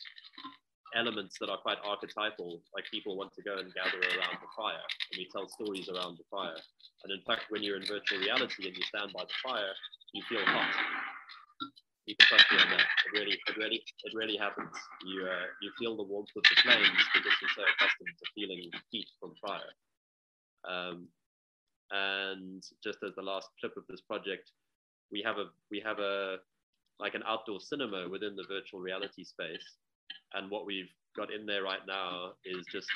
[0.94, 4.86] elements that are quite archetypal, like people want to go and gather around the fire,
[5.12, 6.56] and we tell stories around the fire.
[7.04, 9.74] And in fact, when you're in virtual reality and you stand by the fire,
[10.14, 11.15] you feel hot.
[12.06, 12.86] You can trust me on that.
[13.06, 14.74] It really, it really, it really happens.
[15.04, 18.70] You, uh, you feel the warmth of the flames because you're so accustomed to feeling
[18.90, 19.72] heat from fire.
[20.66, 21.08] Um,
[21.90, 24.50] and just as the last clip of this project,
[25.10, 26.38] we have a, we have a,
[26.98, 29.76] like an outdoor cinema within the virtual reality space
[30.34, 32.88] and what we've got in there right now is just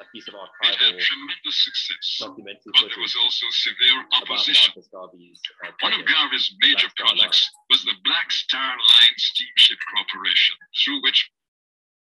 [0.00, 0.96] a piece of archival
[2.18, 4.72] documentary but there was also severe opposition.
[4.76, 11.30] Uh, One of Garvey's major projects was the Black Star Line Steamship Corporation, through which.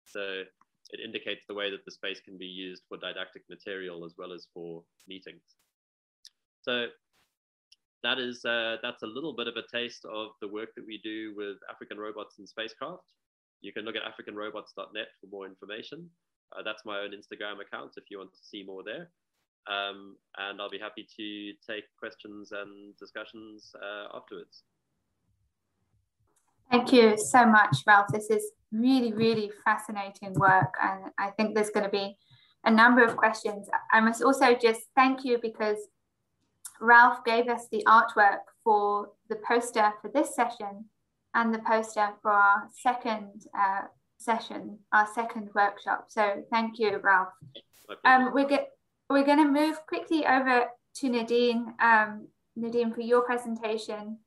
[0.06, 0.44] So
[0.90, 4.32] it indicates the way that the space can be used for didactic material as well
[4.32, 5.42] as for meetings.
[6.62, 6.86] So
[8.02, 11.00] that is uh, that's a little bit of a taste of the work that we
[11.02, 13.02] do with African robots and spacecraft.
[13.60, 16.08] You can look at africanrobots.net for more information.
[16.56, 19.10] Uh, that's my own Instagram account if you want to see more there.
[19.68, 24.62] Um, and I'll be happy to take questions and discussions uh, afterwards.
[26.70, 28.08] Thank you so much, Ralph.
[28.12, 30.74] This is really, really fascinating work.
[30.82, 32.16] And I think there's going to be
[32.64, 33.68] a number of questions.
[33.92, 35.78] I must also just thank you because
[36.80, 40.86] Ralph gave us the artwork for the poster for this session
[41.34, 43.82] and the poster for our second uh,
[44.18, 46.06] session, our second workshop.
[46.08, 47.32] So thank you, Ralph.
[48.04, 48.70] Um, we're, get,
[49.08, 54.18] we're going to move quickly over to Nadine, um, Nadine for your presentation.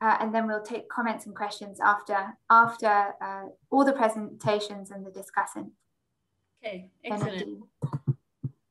[0.00, 2.16] Uh, and then we'll take comments and questions after
[2.50, 5.70] after uh, all the presentations and the discussant.
[6.62, 7.64] Okay, excellent.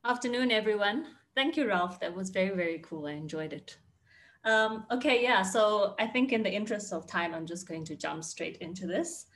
[0.06, 1.06] Afternoon, everyone.
[1.34, 2.00] Thank you, Ralph.
[2.00, 3.06] That was very, very cool.
[3.06, 3.76] I enjoyed it.
[4.44, 7.96] Um, okay, yeah, so I think in the interest of time, I'm just going to
[7.96, 9.26] jump straight into this.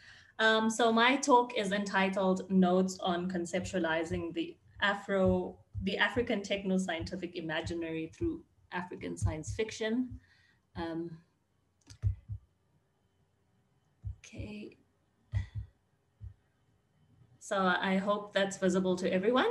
[0.42, 8.10] Um, so my talk is entitled Notes on Conceptualizing the Afro, the African Techno-Scientific Imaginary
[8.12, 10.18] through African Science Fiction.
[10.74, 11.16] Um,
[14.18, 14.78] okay.
[17.38, 19.50] So I hope that's visible to everyone.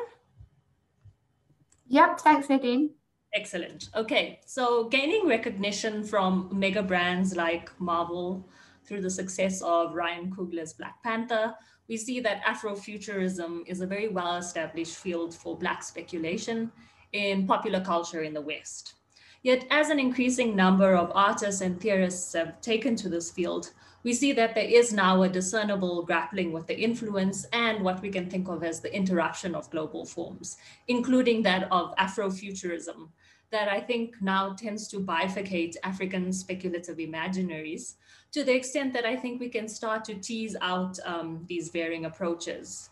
[1.87, 2.89] Yep, thanks Nadine.
[3.33, 3.87] Excellent.
[3.95, 8.49] Okay, so gaining recognition from mega brands like Marvel
[8.91, 11.55] through the success of Ryan Coogler's Black Panther,
[11.87, 16.69] we see that Afrofuturism is a very well established field for Black speculation
[17.13, 18.95] in popular culture in the West.
[19.43, 23.71] Yet, as an increasing number of artists and theorists have taken to this field,
[24.03, 28.09] we see that there is now a discernible grappling with the influence and what we
[28.09, 30.57] can think of as the interruption of global forms,
[30.89, 33.07] including that of Afrofuturism,
[33.51, 37.95] that I think now tends to bifurcate African speculative imaginaries
[38.31, 42.05] to the extent that I think we can start to tease out um, these varying
[42.05, 42.89] approaches.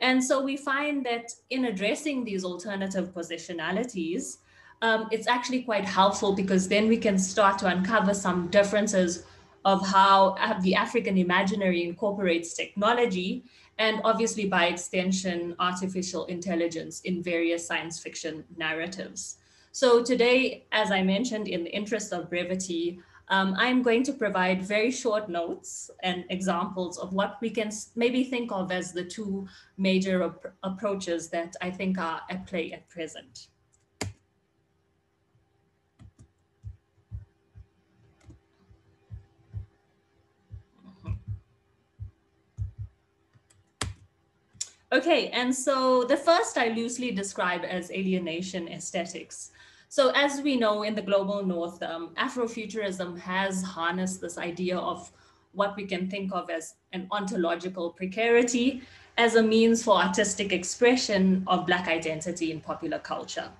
[0.00, 4.38] And so we find that in addressing these alternative positionalities,
[4.80, 9.24] um, it's actually quite helpful because then we can start to uncover some differences
[9.64, 13.44] of how the African imaginary incorporates technology
[13.78, 19.38] and obviously by extension, artificial intelligence in various science fiction narratives.
[19.70, 24.62] So today, as I mentioned, in the interest of brevity, um, I'm going to provide
[24.62, 29.46] very short notes and examples of what we can maybe think of as the two
[29.76, 33.48] major ap approaches that I think are at play at present.
[44.92, 49.50] Okay, and so the first I loosely describe as alienation aesthetics.
[49.92, 55.12] So as we know in the global north, um, Afrofuturism has harnessed this idea of
[55.52, 58.80] what we can think of as an ontological precarity
[59.18, 63.50] as a means for artistic expression of Black identity in popular culture.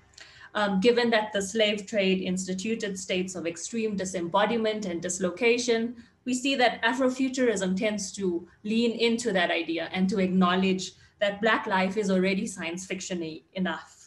[0.55, 6.55] Um, given that the slave trade instituted states of extreme disembodiment and dislocation, we see
[6.55, 12.11] that Afrofuturism tends to lean into that idea and to acknowledge that Black life is
[12.11, 14.02] already science fictiony enough.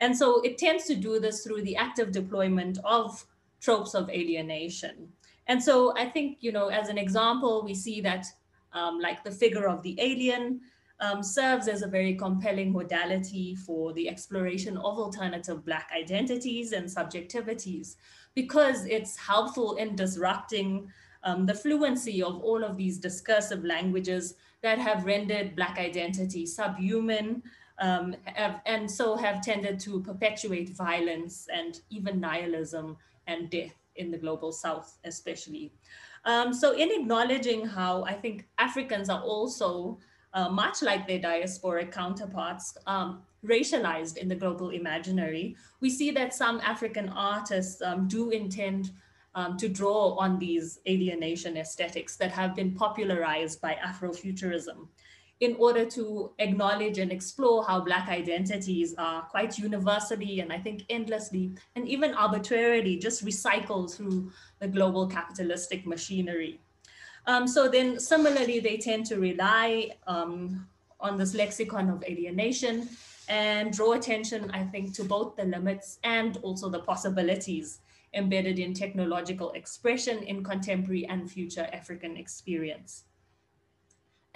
[0.00, 3.24] And so it tends to do this through the active deployment of
[3.60, 5.08] tropes of alienation.
[5.46, 8.26] And so I think, you know, as an example, we see that
[8.72, 10.60] um, like the figure of the alien
[11.00, 16.86] um, serves as a very compelling modality for the exploration of alternative Black identities and
[16.86, 17.96] subjectivities
[18.34, 20.90] because it's helpful in disrupting
[21.24, 27.42] um, the fluency of all of these discursive languages that have rendered Black identity subhuman,
[27.78, 32.96] um, have, and so have tended to perpetuate violence and even nihilism
[33.26, 35.72] and death in the global south, especially.
[36.24, 39.98] Um, so in acknowledging how I think Africans are also,
[40.34, 46.34] uh, much like their diasporic counterparts, um, racialized in the global imaginary, we see that
[46.34, 48.90] some African artists um, do intend
[49.36, 54.88] um, to draw on these alienation aesthetics that have been popularized by Afrofuturism
[55.40, 60.84] in order to acknowledge and explore how Black identities are quite universally and I think
[60.88, 66.60] endlessly and even arbitrarily just recycled through the global capitalistic machinery.
[67.26, 70.66] Um, so then similarly, they tend to rely um,
[71.00, 72.88] on this lexicon of alienation
[73.28, 77.80] and draw attention, I think, to both the limits and also the possibilities
[78.14, 83.04] embedded in technological expression in contemporary and future African experience.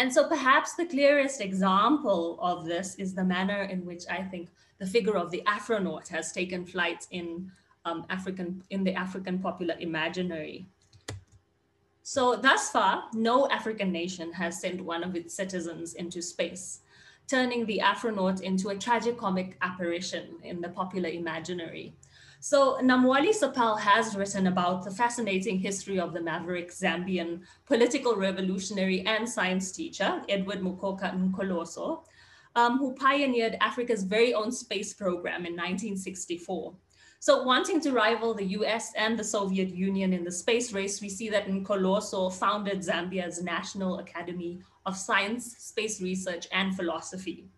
[0.00, 4.48] And so perhaps the clearest example of this is the manner in which I think
[4.78, 7.52] the figure of the Afronaut has taken flight in
[7.84, 10.64] um, African in the African popular imaginary.
[12.02, 16.80] So thus far, no African nation has sent one of its citizens into space,
[17.28, 21.92] turning the Afronaut into a tragicomic apparition in the popular imaginary.
[22.42, 29.04] So Namwali Serpell has written about the fascinating history of the maverick Zambian political revolutionary
[29.06, 32.02] and science teacher, Edward Mukuka Nkoloso,
[32.56, 36.74] um, who pioneered Africa's very own space program in 1964.
[37.18, 41.10] So wanting to rival the US and the Soviet Union in the space race, we
[41.10, 47.50] see that Nkoloso founded Zambia's National Academy of Science, Space Research, and Philosophy.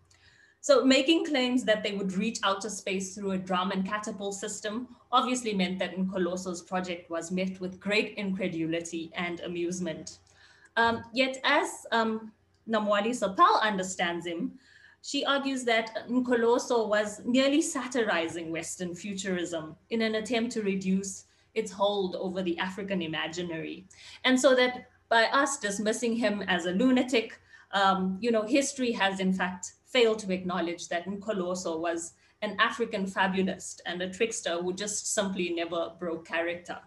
[0.63, 4.87] So making claims that they would reach outer space through a drum and catapult system
[5.11, 10.19] obviously meant that Nkoloso's project was met with great incredulity and amusement.
[10.77, 12.31] Um, yet as um,
[12.65, 14.53] Namwali Serpell understands him,
[15.01, 21.73] she argues that Nkoloso was merely satirizing Western futurism in an attempt to reduce its
[21.73, 23.85] hold over the African imaginary.
[24.23, 27.37] And so that by us dismissing him as a lunatic,
[27.71, 33.07] um, you know, history has in fact failed to acknowledge that Nkoloso was an African
[33.07, 36.79] fabulist and a trickster who just simply never broke character.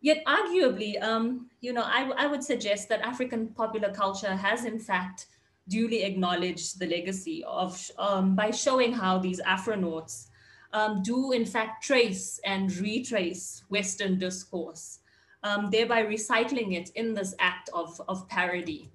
[0.00, 4.78] Yet arguably, um, you know, I, I would suggest that African popular culture has in
[4.78, 5.26] fact
[5.68, 10.28] duly acknowledged the legacy of um, by showing how these Afronauts
[10.72, 15.00] um, do in fact trace and retrace Western discourse,
[15.42, 18.90] um, thereby recycling it in this act of, of parody.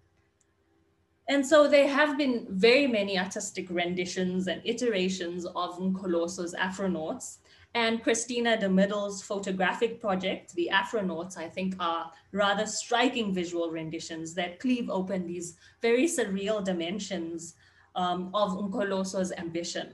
[1.29, 7.37] And so there have been very many artistic renditions and iterations of Nkoloso's Afronauts.
[7.73, 14.33] And Cristina de Middel's photographic project, The Afronauts, I think are rather striking visual renditions
[14.33, 17.55] that cleave open these very surreal dimensions
[17.95, 19.93] um, of Nkoloso's ambition.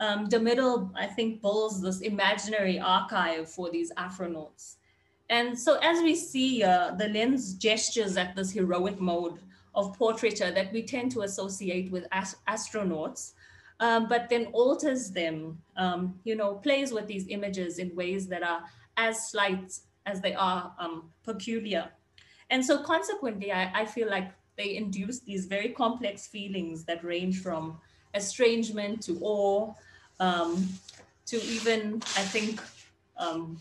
[0.00, 4.76] Um, de Middel, I think, builds this imaginary archive for these Afronauts.
[5.30, 9.40] And so as we see uh, the lens gestures at this heroic mode
[9.78, 13.34] of portraiture that we tend to associate with ast astronauts,
[13.78, 18.42] um, but then alters them, um, you know, plays with these images in ways that
[18.42, 18.62] are
[18.96, 21.88] as slight as they are um, peculiar.
[22.50, 27.40] And so consequently, I, I feel like they induce these very complex feelings that range
[27.40, 27.78] from
[28.14, 29.72] estrangement to awe,
[30.18, 30.68] um,
[31.26, 32.60] to even, I think,
[33.16, 33.60] um,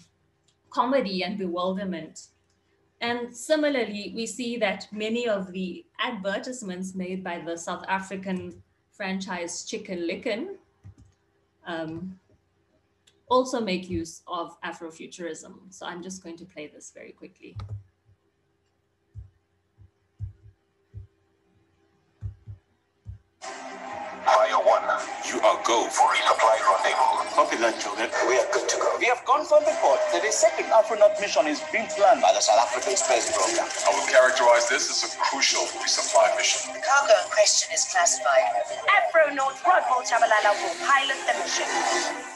[0.71, 2.27] comedy and bewilderment.
[3.01, 9.65] And similarly, we see that many of the advertisements made by the South African franchise
[9.65, 10.55] Chicken Licken
[11.65, 12.19] um,
[13.29, 15.53] also make use of Afrofuturism.
[15.69, 17.57] So I'm just going to play this very quickly.
[24.27, 24.83] Fire one,
[25.23, 27.31] you are go for resupply rendezvous.
[27.31, 28.11] Copy that, Juliet.
[28.27, 28.91] We are good to go.
[28.99, 32.43] We have confirmed the report that a second Afronaut mission is being planned by the
[32.43, 33.71] South African Space Program.
[33.87, 36.75] I would characterize this as a crucial resupply mission.
[36.75, 38.67] The cargo in question is classified.
[38.99, 42.35] Afronaut Rodwell Chabalala will pilot the mission.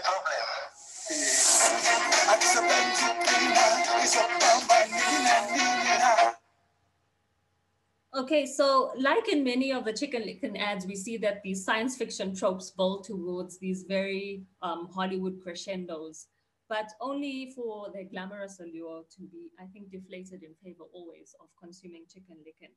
[8.13, 11.95] Okay, so like in many of the Chicken Licken ads, we see that these science
[11.95, 16.27] fiction tropes build towards these very um, Hollywood crescendos,
[16.67, 21.47] but only for their glamorous allure to be, I think, deflated in favor always of
[21.61, 22.71] consuming Chicken Licken.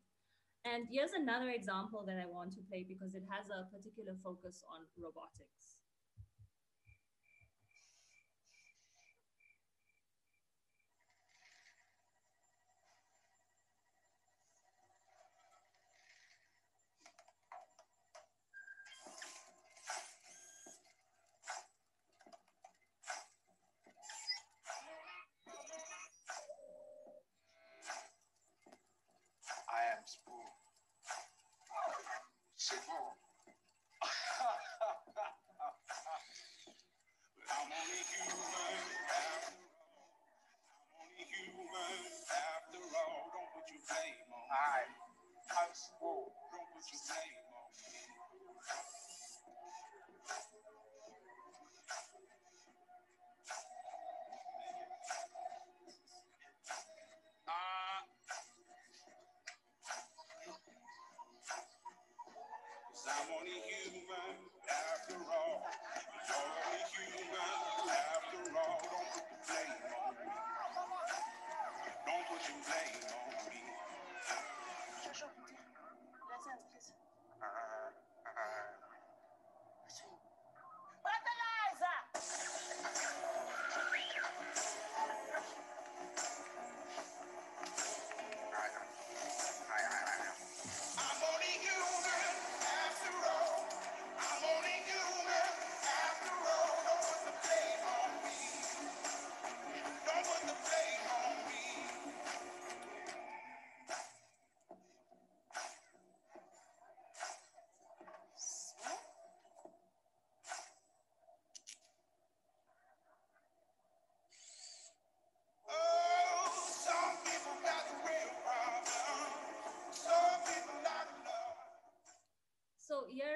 [0.64, 4.62] And here's another example that I want to play because it has a particular focus
[4.70, 5.63] on robotics.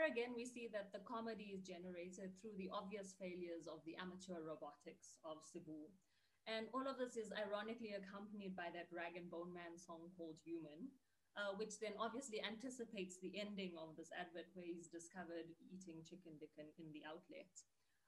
[0.09, 4.41] Again, we see that the comedy is generated through the obvious failures of the amateur
[4.41, 5.93] robotics of Cebu.
[6.49, 10.41] And all of this is ironically accompanied by that rag and bone man song called
[10.49, 10.89] Human,
[11.37, 16.41] uh, which then obviously anticipates the ending of this advert where he's discovered eating Chicken
[16.41, 17.53] Licken in the outlet.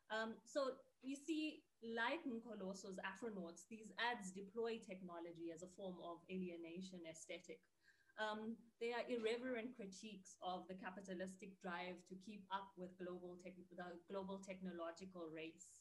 [0.09, 6.25] Um, so we see, like Nkoloso's Afronauts, these ads deploy technology as a form of
[6.33, 7.61] alienation aesthetic
[8.19, 13.89] um, they are irreverent critiques of the capitalistic drive to keep up with global the
[14.11, 15.81] global technological race.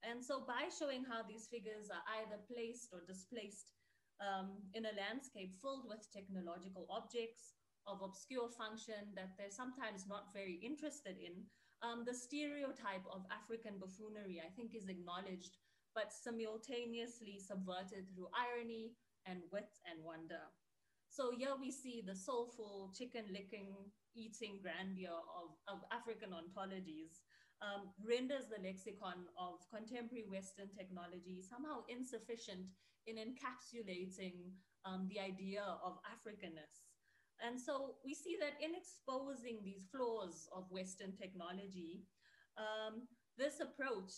[0.00, 3.76] And so by showing how these figures are either placed or displaced
[4.20, 7.56] um, in a landscape filled with technological objects
[7.86, 11.44] of obscure function that they're sometimes not very interested in,
[11.82, 15.56] um, the stereotype of African buffoonery, I think, is acknowledged,
[15.94, 18.92] but simultaneously subverted through irony
[19.26, 20.44] and wit and wonder.
[21.10, 23.66] So here we see the soulful Chicken Licken,
[24.14, 27.26] eating grandeur of, of African ontologies
[27.58, 32.70] um, renders the lexicon of contemporary Western technology somehow insufficient
[33.10, 34.54] in encapsulating
[34.86, 36.86] um, the idea of Africanness.
[37.42, 42.06] And so we see that in exposing these flaws of Western technology,
[42.54, 43.02] um,
[43.36, 44.14] this approach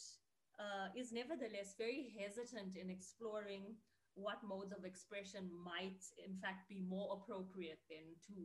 [0.61, 3.81] uh, is nevertheless very hesitant in exploring
[4.15, 8.37] what modes of expression might in fact be more appropriate than to,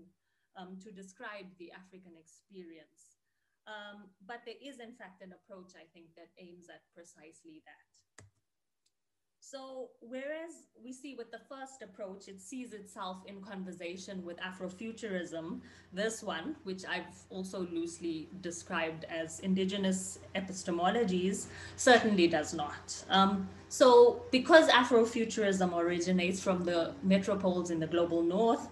[0.55, 3.19] um, to describe the African experience.
[3.67, 8.06] Um, but there is in fact an approach, I think, that aims at precisely that.
[9.49, 15.61] So whereas we see with the first approach, it sees itself in conversation with Afrofuturism,
[15.93, 21.45] this one, which I've also loosely described as indigenous epistemologies,
[21.77, 23.05] certainly does not.
[23.09, 28.67] Um, so because Afrofuturism originates from the metropoles in the global north,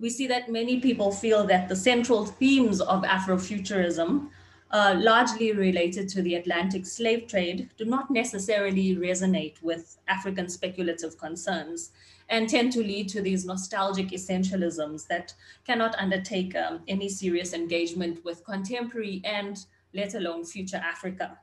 [0.00, 4.30] we see that many people feel that the central themes of Afrofuturism
[4.70, 11.16] uh, largely related to the Atlantic slave trade, do not necessarily resonate with African speculative
[11.18, 11.92] concerns
[12.28, 15.32] and tend to lead to these nostalgic essentialisms that
[15.64, 21.38] cannot undertake um, any serious engagement with contemporary and let alone future Africa.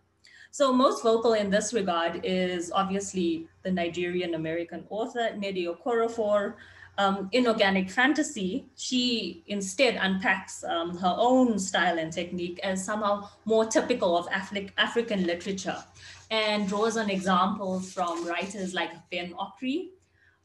[0.52, 6.54] So most vocal in this regard is obviously the Nigerian American author Nnedi Okorafor,
[6.98, 13.30] um, in organic fantasy, she instead unpacks um, her own style and technique as somehow
[13.46, 15.84] more typical of Afri African literature
[16.30, 19.90] and draws on examples from writers like Ben Okri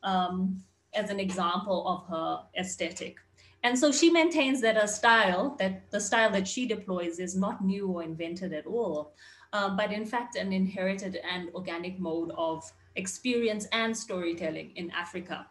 [0.02, 0.62] um,
[0.94, 3.16] as an example of her aesthetic.
[3.62, 7.62] And so she maintains that a style, that the style that she deploys is not
[7.62, 9.12] new or invented at all,
[9.52, 15.46] um, but in fact an inherited and organic mode of experience and storytelling in Africa.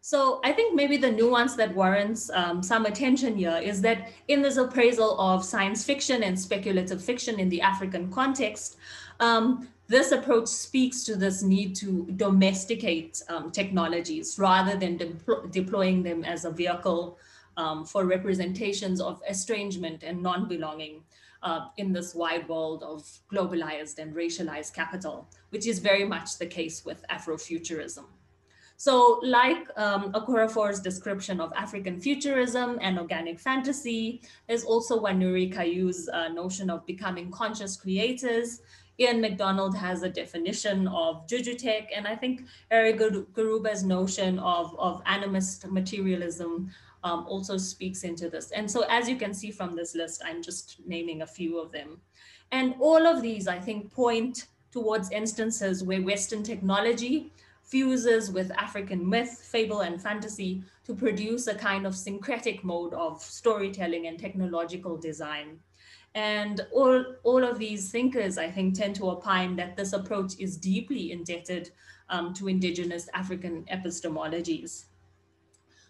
[0.00, 4.42] So I think maybe the nuance that warrants um, some attention here is that in
[4.42, 8.76] this appraisal of science fiction and speculative fiction in the African context,
[9.20, 15.12] um, this approach speaks to this need to domesticate um, technologies rather than de
[15.50, 17.18] deploying them as a vehicle
[17.56, 21.02] um, for representations of estrangement and non-belonging
[21.42, 26.46] uh, in this wide world of globalized and racialized capital, which is very much the
[26.46, 28.04] case with Afrofuturism.
[28.80, 36.08] So like um, Okorafor's description of African futurism and organic fantasy, there's also Wanuri Kahiu's
[36.08, 38.60] uh, notion of becoming conscious creators.
[39.00, 45.02] Ian McDonald has a definition of Jujutech, and I think Harry Garuba's notion of, of
[45.04, 46.70] animist materialism
[47.02, 48.52] um, also speaks into this.
[48.52, 51.72] And so as you can see from this list, I'm just naming a few of
[51.72, 52.00] them.
[52.52, 57.32] And all of these, I think, point towards instances where Western technology
[57.68, 63.22] fuses with African myth, fable, and fantasy to produce a kind of syncretic mode of
[63.22, 65.58] storytelling and technological design.
[66.14, 70.56] And all, all of these thinkers, I think, tend to opine that this approach is
[70.56, 71.70] deeply indebted
[72.08, 74.86] um, to indigenous African epistemologies.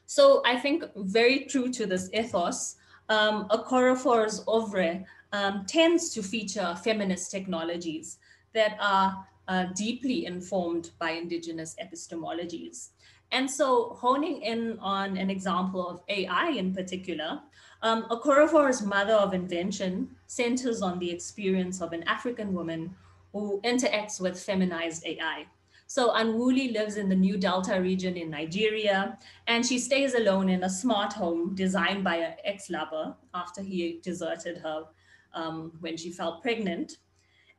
[0.06, 2.74] So I think very true to this ethos,
[3.08, 8.18] um, Okorafor's oeuvre um, tends to feature feminist technologies
[8.52, 12.90] that are uh, deeply informed by indigenous epistemologies.
[13.32, 17.40] And so honing in on an example of AI in particular,
[17.82, 22.94] um, Okorafor's mother of invention centers on the experience of an African woman
[23.32, 25.46] who interacts with feminized AI.
[25.86, 30.64] So Anwuli lives in the New Delta region in Nigeria, and she stays alone in
[30.64, 34.84] a smart home designed by an ex-lover after he deserted her
[35.32, 36.98] um, when she felt pregnant.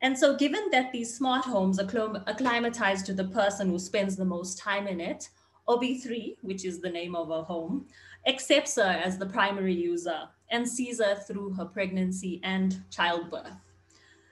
[0.02, 4.24] And so given that these smart homes are acclimatized to the person who spends the
[4.24, 5.28] most time in it,
[5.68, 7.86] Obi3, which is the name of her home,
[8.26, 13.52] accepts her as the primary user and sees her through her pregnancy and childbirth.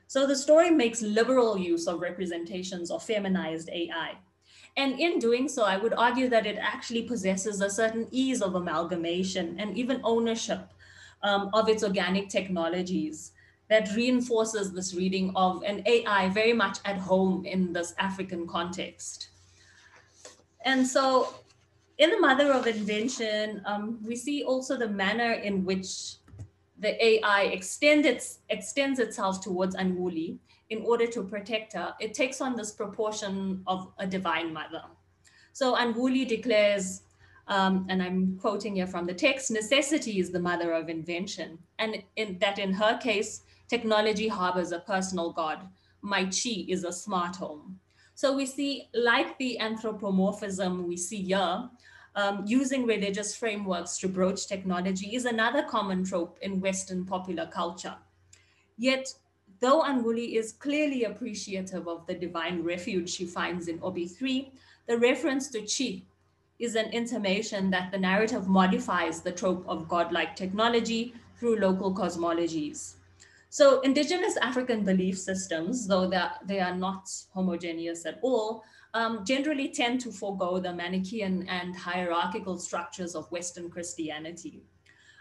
[0.06, 4.14] So the story makes liberal use of representations of feminized AI.
[4.76, 8.54] And in doing so, I would argue that it actually possesses a certain ease of
[8.54, 10.70] amalgamation and even ownership
[11.22, 13.32] um, of its organic technologies
[13.68, 19.28] that reinforces this reading of an AI very much at home in this African context.
[20.64, 21.34] And so
[21.98, 26.16] in the mother of invention, um, we see also the manner in which
[26.78, 30.38] the AI extend its, extends itself towards Anwuli
[30.70, 34.82] in order to protect her, it takes on this proportion of a divine mother.
[35.52, 37.02] So Anwuli declares,
[37.48, 41.58] um, and I'm quoting here from the text, necessity is the mother of invention.
[41.78, 45.68] And in that in her case, technology harbors a personal God.
[46.00, 47.78] My chi is a smart home.
[48.14, 51.68] So we see, like the anthropomorphism we see here,
[52.16, 57.94] um, using religious frameworks to broach technology is another common trope in Western popular culture.
[58.76, 59.14] Yet,
[59.60, 64.50] though Anwuli is clearly appreciative of the divine refuge she finds in Obi 3,
[64.86, 66.02] the reference to Chi
[66.58, 72.94] is an intimation that the narrative modifies the trope of godlike technology through local cosmologies.
[73.50, 76.10] So indigenous African belief systems, though
[76.44, 78.62] they are not homogeneous at all,
[78.94, 84.62] um, generally tend to forego the Manichaean and hierarchical structures of Western Christianity.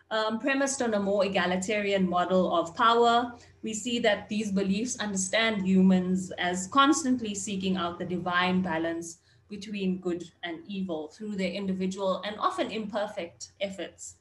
[0.10, 5.66] Um, premised on a more egalitarian model of power, we see that these beliefs understand
[5.66, 9.18] humans as constantly seeking out the divine balance
[9.50, 14.16] between good and evil through their individual and often imperfect efforts.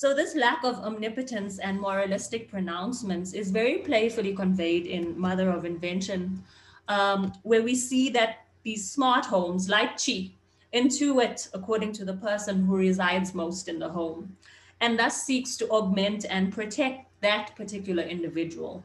[0.00, 5.66] So this lack of omnipotence and moralistic pronouncements is very playfully conveyed in Mother of
[5.66, 6.42] Invention,
[6.88, 10.30] um, where we see that these smart homes like Chi
[10.72, 14.34] intuit according to the person who resides most in the home
[14.80, 18.82] and thus seeks to augment and protect that particular individual.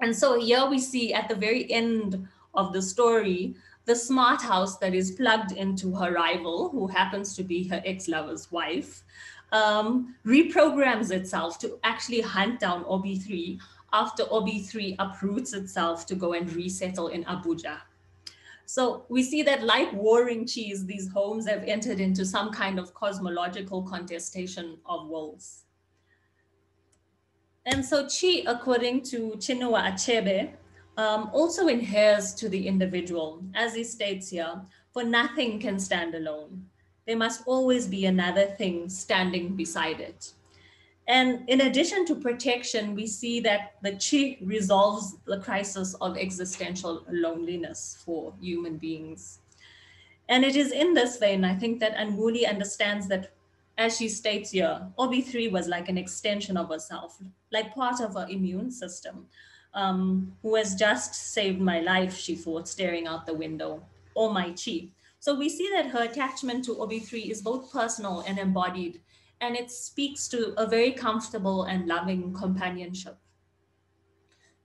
[0.00, 3.54] And so here we see at the very end of the story,
[3.84, 8.50] the smart house that is plugged into her rival, who happens to be her ex-lover's
[8.50, 9.04] wife,
[9.52, 13.58] um, reprograms itself to actually hunt down Obi3
[13.92, 17.78] after Obi3 uproots itself to go and resettle in Abuja.
[18.66, 22.92] So we see that like warring chi's, these homes have entered into some kind of
[22.94, 25.62] cosmological contestation of wills.
[27.64, 30.52] And so chi, according to Chinua Achebe,
[30.96, 36.66] um, also inheres to the individual, as he states here, for nothing can stand alone.
[37.06, 40.32] There must always be another thing standing beside it.
[41.08, 47.04] And in addition to protection, we see that the chi resolves the crisis of existential
[47.08, 49.38] loneliness for human beings.
[50.28, 53.32] And it is in this vein, I think, that Anwuli understands that,
[53.78, 58.26] as she states here, OB3 was like an extension of herself, like part of her
[58.28, 59.26] immune system,
[59.74, 63.84] um, who has just saved my life, she thought, staring out the window,
[64.14, 64.88] or my chi.
[65.18, 69.00] So we see that her attachment to OB3 is both personal and embodied,
[69.40, 73.18] and it speaks to a very comfortable and loving companionship.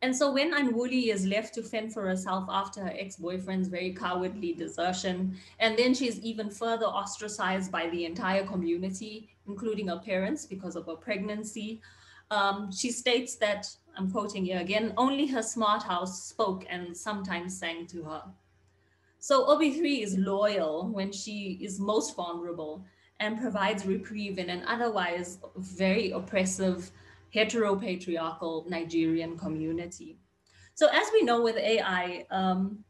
[0.03, 4.53] And so when Anwuli is left to fend for herself after her ex-boyfriend's very cowardly
[4.53, 10.75] desertion, and then she's even further ostracized by the entire community, including her parents because
[10.75, 11.81] of her pregnancy,
[12.31, 17.59] um, she states that, I'm quoting here again, only her smart house spoke and sometimes
[17.59, 18.23] sang to her.
[19.21, 22.83] So OB3 is loyal when she is most vulnerable
[23.19, 26.89] and provides reprieve in an otherwise very oppressive
[27.33, 30.17] heteropatriarchal Nigerian community.
[30.73, 32.83] So as we know with AI, um,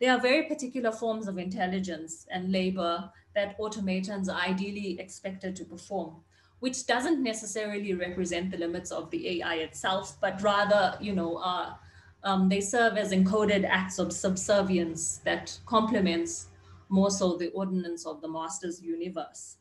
[0.00, 5.64] there are very particular forms of intelligence and labor that automatons are ideally expected to
[5.64, 6.16] perform,
[6.58, 11.74] which doesn't necessarily represent the limits of the AI itself, but rather, you know, uh,
[12.24, 16.48] um, they serve as encoded acts of subservience that complements
[16.88, 19.56] more so the ordinance of the master's universe.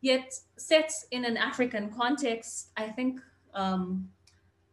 [0.00, 3.20] Yet set in an African context, I think,
[3.54, 4.08] um,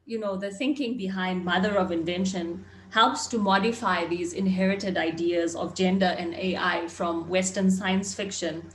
[0.06, 5.76] you know, the thinking behind mother of invention helps to modify these inherited ideas of
[5.76, 8.70] gender and AI from Western science fiction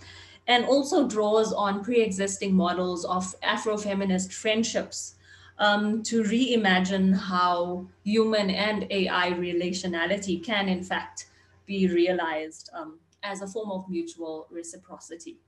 [0.49, 5.15] and also draws on pre-existing models of Afrofeminist friendships
[5.59, 11.27] um, to reimagine how human and AI relationality can, in fact,
[11.67, 15.39] be realized um, as a form of mutual reciprocity.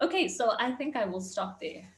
[0.00, 1.88] Okay, so I think I will stop there.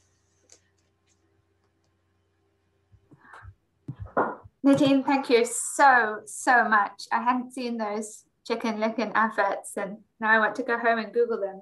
[4.63, 7.03] Nadine, thank you so, so much.
[7.11, 11.13] I hadn't seen those chicken licken adverts and now I want to go home and
[11.13, 11.61] Google them.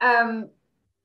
[0.00, 0.50] Um,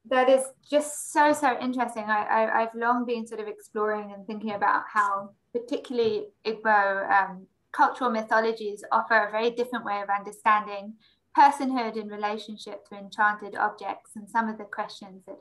[0.10, 2.04] that is just so so interesting.
[2.04, 7.48] I, I have long been sort of exploring and thinking about how particularly Igbo um,
[7.72, 10.94] cultural mythologies offer a very different way of understanding
[11.38, 15.38] personhood in relationship to enchanted objects, and some of the questions that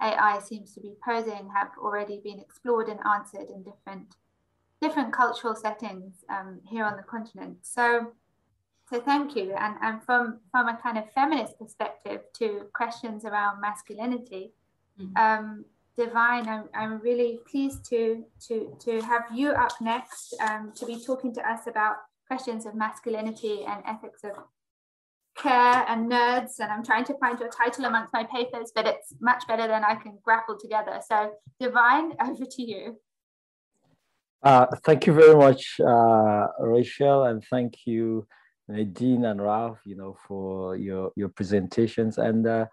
[0.00, 4.14] AI seems to be posing have already been explored and answered in different
[4.80, 7.56] different cultural settings um, here on the continent.
[7.62, 8.12] So
[8.90, 9.52] so thank you.
[9.52, 14.52] And, and from, from a kind of feminist perspective to questions around masculinity,
[15.00, 15.16] mm-hmm.
[15.16, 15.64] um,
[15.96, 21.02] Divine, I'm, I'm really pleased to, to, to have you up next um, to be
[21.04, 21.96] talking to us about
[22.28, 24.30] questions of masculinity and ethics of
[25.36, 26.60] care and nerds.
[26.60, 29.82] And I'm trying to find your title amongst my papers, but it's much better than
[29.82, 31.00] I can grapple together.
[31.06, 33.00] So Divine, over to you.
[34.40, 38.24] Uh, thank you very much, uh, Rachel, and thank you
[38.68, 42.66] Nadine and Ralph, you know, for your your presentations, and uh,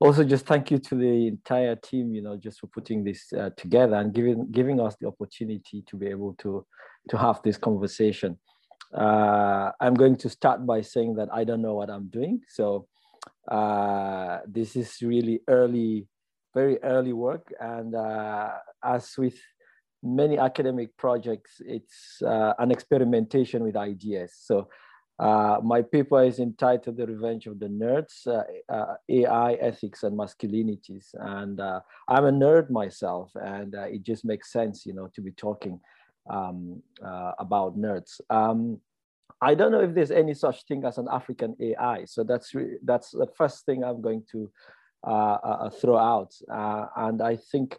[0.00, 3.50] also just thank you to the entire team, you know, just for putting this uh,
[3.56, 6.66] together and giving giving us the opportunity to be able to
[7.10, 8.38] to have this conversation.
[8.94, 12.86] Uh, I'm going to start by saying that I don't know what I'm doing, so
[13.50, 16.06] uh, this is really early,
[16.54, 19.38] very early work, and uh, as with
[20.02, 24.34] many academic projects, it's uh, an experimentation with ideas.
[24.38, 24.68] So
[25.18, 28.42] uh, my paper is entitled The Revenge of the Nerds, uh,
[28.72, 31.14] uh, AI, Ethics, and Masculinities.
[31.14, 35.22] And uh, I'm a nerd myself, and uh, it just makes sense, you know, to
[35.22, 35.80] be talking
[36.28, 36.82] um,
[37.38, 38.20] about nerds.
[38.28, 38.80] Um,
[39.40, 42.04] I don't know if there's any such thing as an African AI.
[42.04, 42.54] So that's,
[42.84, 44.50] that's the first thing I'm going to
[45.80, 46.34] throw out.
[46.96, 47.78] and I think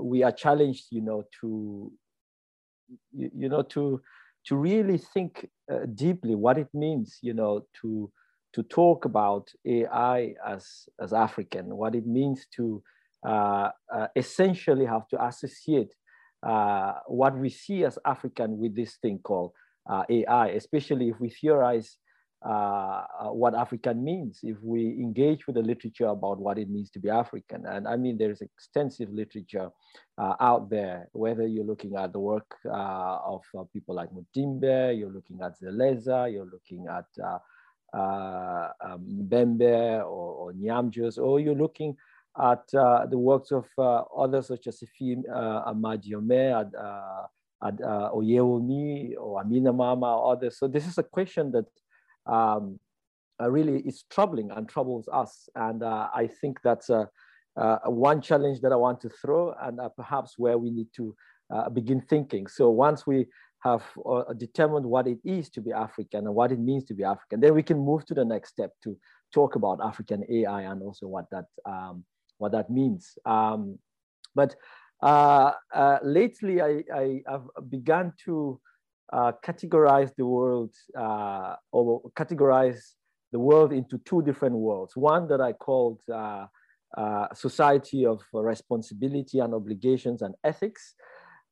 [0.00, 1.92] we are challenged, you know, to,
[3.12, 4.00] you, you know, to,
[4.46, 8.10] to really think uh, deeply what it means, you know, to
[8.54, 12.82] to talk about AI as as African, what it means to
[13.26, 15.92] uh, uh, essentially have to associate
[16.42, 19.52] uh, what we see as African with this thing called
[19.90, 21.98] uh, AI, especially if we theorize
[22.44, 26.90] uh, uh, what African means if we engage with the literature about what it means
[26.90, 27.64] to be African.
[27.66, 29.70] And I mean, there's extensive literature
[30.18, 34.98] uh, out there, whether you're looking at the work uh, of uh, people like Mudimbe,
[34.98, 41.54] you're looking at Zeleza, you're looking at uh, um, Mbembe or, or Nyamnjoh, or you're
[41.54, 41.96] looking
[42.38, 47.26] at the works of others such as Ifim uh, Amadiume, uh,
[47.62, 50.58] uh, Oyewumi or Amina Mama or others.
[50.58, 51.64] So this is a question that
[52.26, 52.78] um,
[53.40, 55.48] really is troubling and troubles us.
[55.54, 57.08] And I think that's a,
[57.84, 61.14] one challenge that I want to throw and perhaps where we need to
[61.72, 62.46] begin thinking.
[62.46, 63.26] So once we
[63.60, 67.04] have uh, determined what it is to be African and what it means to be
[67.04, 68.96] African, then we can move to the next step to
[69.32, 72.04] talk about African AI and also what that um,
[72.38, 73.18] what that means.
[73.24, 73.78] Um,
[74.34, 74.54] but
[75.02, 78.60] uh, uh, lately, I, I, have begun to
[79.12, 82.80] uh, categorize the world uh, or categorize
[83.32, 84.96] the world into two different worlds.
[84.96, 86.46] One that I called uh,
[86.96, 90.94] uh, society of responsibility and obligations and ethics,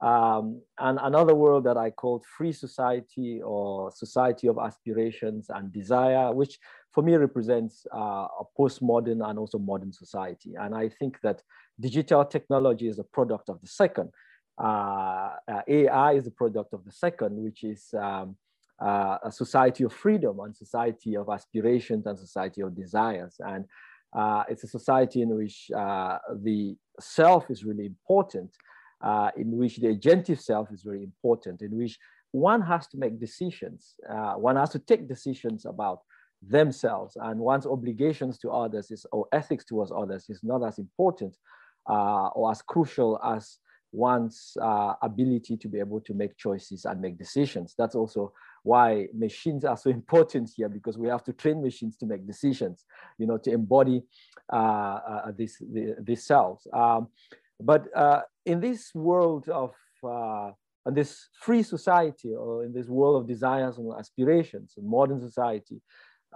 [0.00, 6.32] um, and another world that I called free society or society of aspirations and desire,
[6.32, 6.58] which
[6.92, 10.54] for me represents uh, a postmodern and also modern society.
[10.58, 11.42] And I think that
[11.80, 14.10] digital technology is a product of the second.
[14.58, 18.36] Uh, uh, AI is a product of the second, which is um,
[18.80, 23.36] uh, a society of freedom and society of aspirations and society of desires.
[23.40, 23.64] And
[24.48, 28.50] it's a society in which the self is really important
[29.36, 31.98] in which the agentive self is very important, in which
[32.30, 33.94] one has to make decisions.
[34.36, 36.00] One has to take decisions about
[36.48, 41.36] themselves and one's obligations to others is, or ethics towards others is not as important
[41.88, 43.58] uh, or as crucial as
[43.94, 47.74] one's uh, ability to be able to make choices and make decisions.
[47.78, 48.32] That's also
[48.62, 52.84] why machines are so important here because we have to train machines to make decisions,
[53.18, 54.02] you know, to embody
[54.52, 56.66] uh, uh, these, the, these selves.
[56.72, 57.08] Um,
[57.60, 59.72] but uh, in this world of
[60.02, 60.50] uh,
[60.86, 65.80] in this free society or in this world of desires and aspirations, in modern society,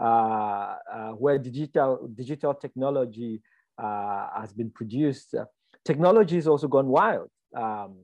[0.00, 3.42] uh, uh where digital digital technology
[3.82, 5.44] uh, has been produced, uh,
[5.84, 7.28] technology has also gone wild.
[7.56, 7.96] Um,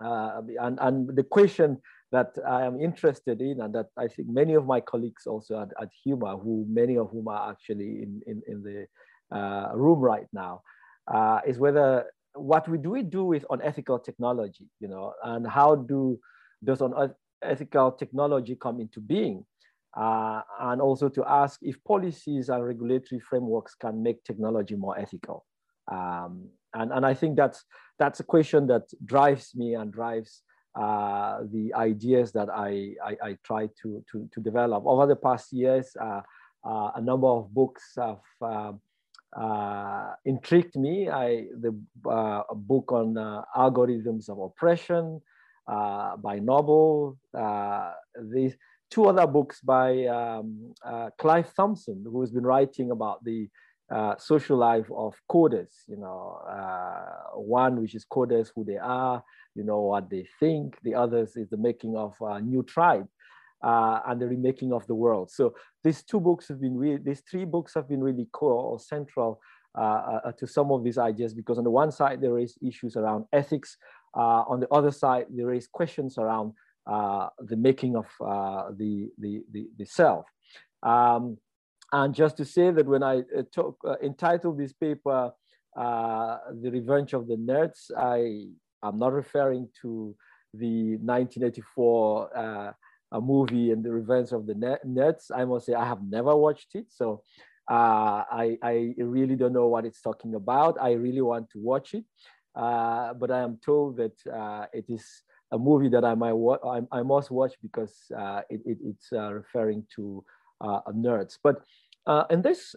[0.00, 1.78] and, and the question
[2.12, 5.68] that I am interested in, and that I think many of my colleagues also at,
[5.80, 8.86] at Huma, who many of whom are actually in, in, in the
[9.76, 10.62] room right now,
[11.46, 16.18] is whether what we do we do with unethical technology, you know, and how do
[16.64, 19.44] does unethical technology come into being?
[19.96, 25.44] Uh, and also to ask if policies and regulatory frameworks can make technology more ethical.
[25.90, 27.64] Um, and, and I think that's,
[27.98, 30.42] that's a question that drives me and drives
[30.74, 34.84] uh, the ideas that I, I, I, try to, to, to develop.
[34.86, 36.20] Over the past years, uh,
[36.64, 38.80] uh a number of books have um,
[39.36, 41.08] uh, intrigued me.
[41.08, 45.20] I the uh, book on uh, algorithms of oppression
[45.66, 47.18] by Noble.
[48.32, 48.56] These
[48.90, 50.74] two other books by um,
[51.18, 53.48] Clive Thompson, who has been writing about the
[54.18, 55.70] social life of coders.
[55.86, 56.40] You know,
[57.34, 59.22] one which is coders who they are,
[59.54, 60.76] you know what they think.
[60.82, 63.08] The others is the making of a new tribe
[63.62, 65.30] uh, and the remaking of the world.
[65.30, 68.78] So these two books have been really, these three books have been really core or
[68.78, 69.40] central
[69.76, 72.96] uh, uh, to some of these ideas because on the one side, there is issues
[72.96, 73.76] around ethics.
[74.16, 76.52] Uh, on the other side, there is questions around
[76.86, 80.24] uh, the making of uh, the, the, the, the, self.
[80.82, 81.36] Um,
[81.92, 83.22] and just to say that when I
[83.54, 85.32] talk, entitled this paper,
[85.74, 88.48] The Revenge of the Nerds, I
[88.86, 90.14] am not referring to
[90.54, 92.74] the 1984
[93.12, 95.30] a movie and the Revenge of the Nerds.
[95.34, 97.22] I must say I have never watched it, so
[97.70, 100.76] uh, I, I really don't know what it's talking about.
[100.80, 102.04] I really want to watch it,
[102.54, 105.04] uh, but I am told that uh, it is
[105.52, 106.34] a movie that I might
[106.64, 111.38] I, I, must watch because uh, it, it, it's uh, referring to uh, nerds.
[111.42, 111.62] But
[112.30, 112.74] in this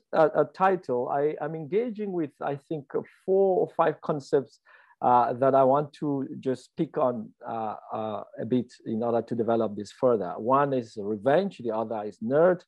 [0.53, 2.91] title, I am engaging with I think
[3.25, 4.59] four or five concepts
[5.01, 9.35] uh, that I want to just pick on uh, uh, a bit in order to
[9.35, 10.33] develop this further.
[10.37, 12.61] One is revenge, the other is nerd,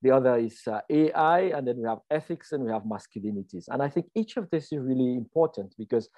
[0.00, 3.64] the other is uh, AI, and then we have ethics and we have masculinities.
[3.68, 6.08] And I think each of this is really important because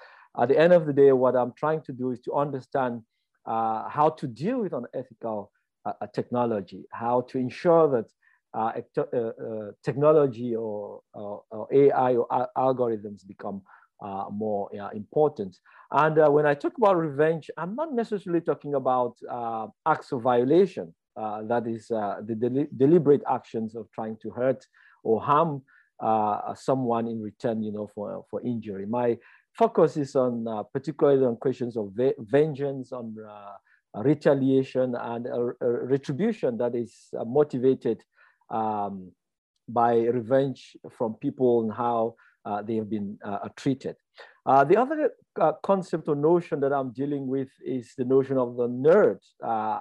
[0.41, 3.03] at the end of the day, what I'm trying to do is to understand
[3.45, 5.51] uh, how to deal with unethical
[6.15, 8.07] technology, how to ensure that
[8.55, 13.63] uh, uh, technology or, or, AI or algorithms become
[14.01, 15.59] uh, more important.
[15.91, 20.23] And uh, when I talk about revenge, I'm not necessarily talking about uh, acts of
[20.23, 20.95] violation.
[21.17, 24.67] Uh, that is uh, the deli deliberate actions of trying to hurt
[25.03, 25.63] or harm
[26.01, 28.85] uh, someone in return, you know, for, for injury.
[28.85, 29.17] My
[29.57, 30.45] focus is on
[30.75, 33.17] particularly on questions of vengeance, on
[33.95, 35.27] retaliation and
[35.61, 38.03] retribution that is motivated
[38.51, 39.13] um,
[39.69, 43.97] by revenge from people and how uh, they have been uh, treated.
[44.45, 45.11] Uh, the other
[45.63, 49.19] concept or notion that I'm dealing with is the notion of the nerd.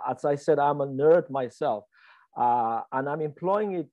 [0.10, 1.86] as I said, I'm a nerd myself,
[2.36, 3.90] and I'm employing it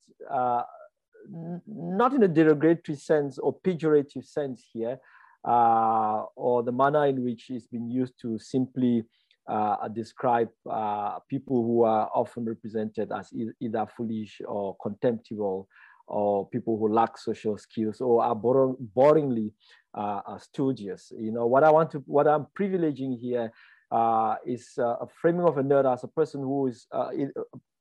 [1.28, 4.98] not in a derogatory sense or pejorative sense here,
[5.46, 9.04] uh, or the manner in which it's been used to simply
[9.48, 15.68] uh, describe uh, people who are often represented as e either foolish or contemptible
[16.06, 19.52] or people who lack social skills or are boringly
[19.94, 21.12] uh, studious.
[21.18, 23.50] You know, what I want to, what I'm privileging here
[23.90, 27.10] uh, is uh, a framing of a nerd as a person who is uh,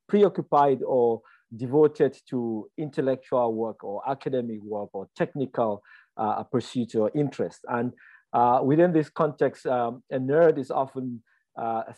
[0.07, 1.21] preoccupied or
[1.55, 5.81] devoted to intellectual work or academic work or technical
[6.17, 7.59] uh, pursuit or interest.
[7.67, 7.93] And
[8.33, 11.21] uh, within this context, um, a nerd is often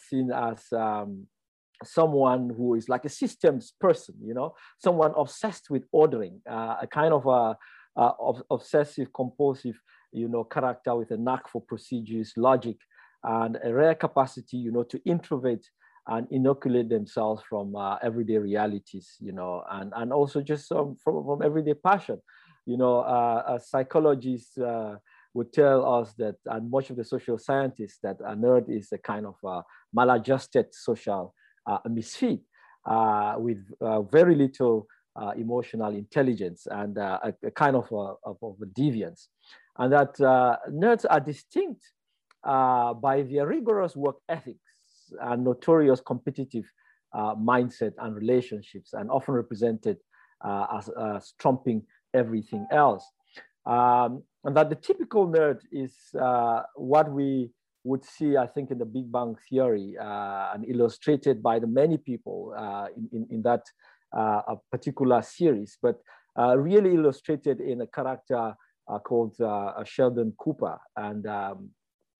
[0.09, 1.27] seen as um,
[1.83, 6.87] someone who is like a systems person, you know, someone obsessed with ordering, uh, a
[6.87, 7.57] kind of a,
[7.99, 9.79] a, obsessive compulsive,
[10.11, 12.77] you know, character with a knack for procedures, logic,
[13.23, 15.65] and a rare capacity, you know, to introvert
[16.07, 21.23] and inoculate themselves from uh, everyday realities, you know, and, and also just um, from,
[21.23, 22.21] from everyday passion.
[22.65, 24.95] You know, uh, psychologists uh,
[25.33, 28.97] would tell us that, and much of the social scientists, that a nerd is a
[28.97, 29.63] kind of a
[29.93, 31.33] maladjusted social
[31.65, 32.41] uh, misfit
[32.85, 34.87] uh, with uh, very little
[35.37, 39.27] emotional intelligence and a, a, kind of a, of a deviance.
[39.77, 41.85] And that nerds are distinct
[42.43, 44.57] by their rigorous work ethics
[45.21, 46.65] and notorious competitive
[47.15, 49.97] mindset and relationships and often represented
[50.43, 51.83] as, as trumping
[52.15, 53.07] everything else.
[53.67, 57.51] Um, and that the typical nerd is uh, what we
[57.83, 61.97] would see, I think, in the Big Bang Theory uh, and illustrated by the many
[61.97, 63.63] people uh, in, in, in, that
[64.15, 65.99] uh, particular series, but
[66.39, 68.53] uh, really illustrated in a character
[68.87, 69.35] uh, called
[69.85, 70.77] Sheldon Cooper.
[70.95, 71.69] And um,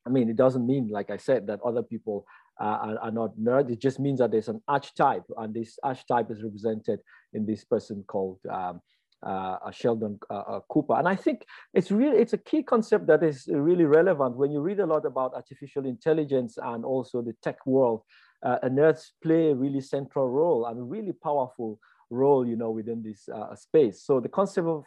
[0.06, 2.26] I mean, it doesn't mean, like I said, that other people
[2.60, 3.72] are, are, not nerds.
[3.72, 7.00] It just means that there's an archetype, and this archetype is represented
[7.34, 8.82] in this person called um,
[9.24, 10.96] uh, Sheldon uh, uh, Cooper.
[10.96, 14.60] And I think it's really, it's a key concept that is really relevant when you
[14.62, 18.04] read a lot about artificial intelligence and also the tech world.
[18.44, 23.02] Uh, nerds play a really central role and a really powerful role, you know, within
[23.02, 24.04] this uh, space.
[24.04, 24.84] So the concept of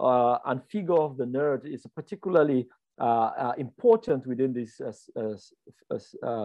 [0.00, 2.66] uh, and figure of the nerd is particularly
[2.98, 4.80] uh, important within this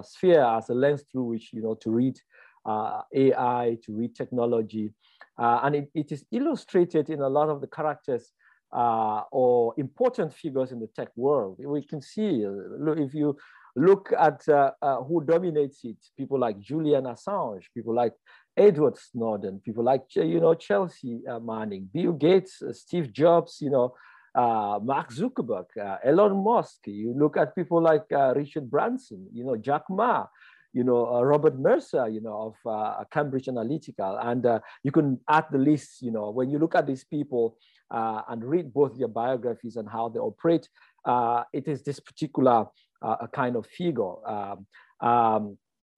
[0.04, 2.20] sphere as a lens through which, you know, to read
[2.68, 4.94] AI, to read technology,
[5.40, 8.34] uh, and it, it is illustrated in a lot of the characters
[8.74, 11.58] uh, or important figures in the tech world.
[11.60, 13.38] We can see, uh, if you
[13.76, 18.14] look at uh, uh, who dominates it, people like Julian Assange, people like
[18.58, 23.96] Edward Snowden, people like, you know, Chelsea uh, Manning, Bill Gates, Steve Jobs, you know,
[24.36, 25.66] Mark Zuckerberg,
[26.04, 26.80] Elon Musk.
[26.86, 30.26] You look at people like Richard Branson, you know, Jack Ma,
[30.74, 34.26] you know, uh, Robert Mercer, you know, of uh, Cambridge Analytica.
[34.26, 37.58] And uh, you can add the list, you know, when you look at these people
[37.92, 40.70] uh, and read both their biographies and how they operate,
[41.06, 42.66] uh, it is this particular
[43.02, 44.28] uh, kind of figure.
[44.28, 44.68] Um,
[45.02, 45.58] um,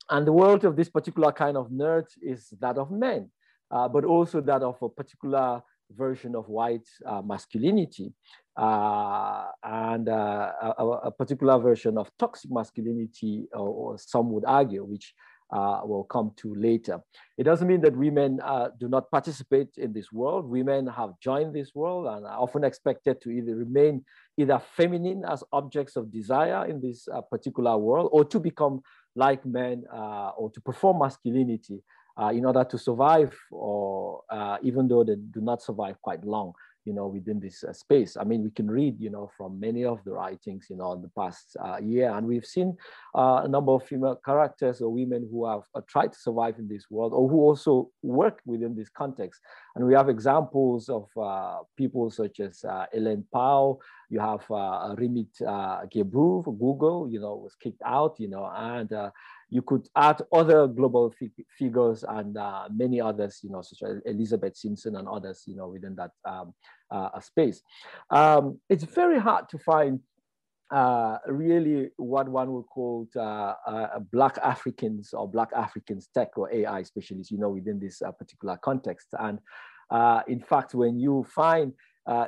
[0.09, 3.29] and the world of this particular kind of nerd is that of men,
[3.69, 5.61] but also that of a particular
[5.95, 6.87] version of white
[7.23, 8.13] masculinity
[8.57, 14.83] uh, and uh, a, a, particular version of toxic masculinity, or, or some would argue,
[14.83, 15.13] which
[15.51, 16.99] uh, we'll come to later.
[17.37, 20.49] It doesn't mean that women uh, do not participate in this world.
[20.49, 24.03] Women have joined this world and are often expected to either remain
[24.37, 28.81] either feminine as objects of desire in this uh, particular world or to become
[29.15, 31.81] like men uh, or to perform masculinity
[32.31, 34.21] in order to survive or
[34.61, 36.53] even though they do not survive quite long
[36.85, 38.17] you know, within this uh, space.
[38.17, 41.01] I mean, we can read, you know, from many of the writings, you know, in
[41.01, 42.75] the past uh, year, and we've seen
[43.15, 46.67] uh, a number of female characters or women who have uh, tried to survive in
[46.67, 49.41] this world or who also work within this context.
[49.75, 53.77] And we have examples of uh, people such as uh, Ellen Pao,
[54.11, 58.91] you have uh, Timnit uh, Gebru Google, you know, was kicked out, you know, and
[59.51, 64.01] you could add other global fig figures and uh, many others, you know, such as
[64.05, 66.53] Elizabeth Simpson and others, you know, within that um,
[66.89, 67.61] uh, space.
[68.09, 69.99] Um, it's very hard to find
[70.71, 76.51] uh, really what one would call uh, uh, Black Africans or Black Africans tech or
[76.53, 79.07] AI specialists, you know, within this uh, particular context.
[79.19, 79.39] And
[80.27, 81.73] in fact, when you find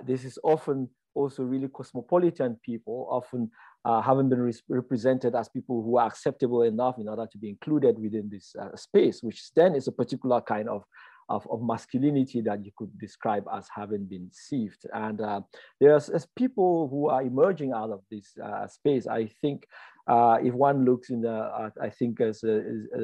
[0.05, 3.49] this is often also really cosmopolitan people, often
[3.85, 7.49] uh, haven't been re represented as people who are acceptable enough in order to be
[7.49, 10.83] included within this uh, space, which then is a particular kind of,
[11.29, 14.85] of, of, masculinity that you could describe as having been sieved.
[14.93, 15.41] And uh,
[15.79, 19.07] there's people who are emerging out of this uh, space.
[19.07, 19.67] I think
[20.07, 22.61] uh, if one looks in the, I think as a,
[22.95, 23.01] as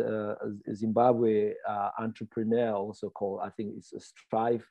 [0.68, 4.66] a Zimbabwe uh, entrepreneur also called, I think it's a Strive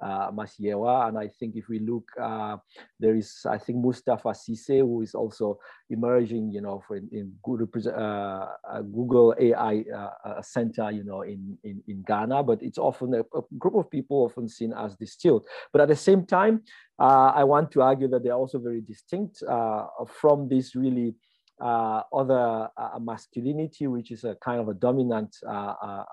[0.00, 1.08] uh, Masiyiwa.
[1.08, 2.56] And I think if we look, uh,
[3.00, 5.58] there is, I think, Moustapha Cisse, who is also
[5.90, 11.58] emerging, you know, for in, in Google, uh, Google AI uh, Center, you know, in,
[11.64, 12.42] in, in Ghana.
[12.42, 15.46] But it's often a, a, group of people often seen as distilled.
[15.72, 16.62] But at the same time,
[16.98, 21.14] uh, I want to argue that they're also very distinct uh, from this really
[21.60, 26.04] uh, other uh, masculinity, which is a kind of a dominant uh, uh,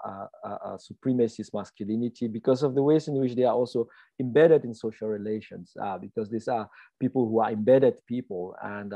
[0.44, 3.88] uh, supremacist masculinity because of the ways in which they are also
[4.20, 6.70] embedded in social relations, because these are
[7.00, 8.94] people who are embedded people and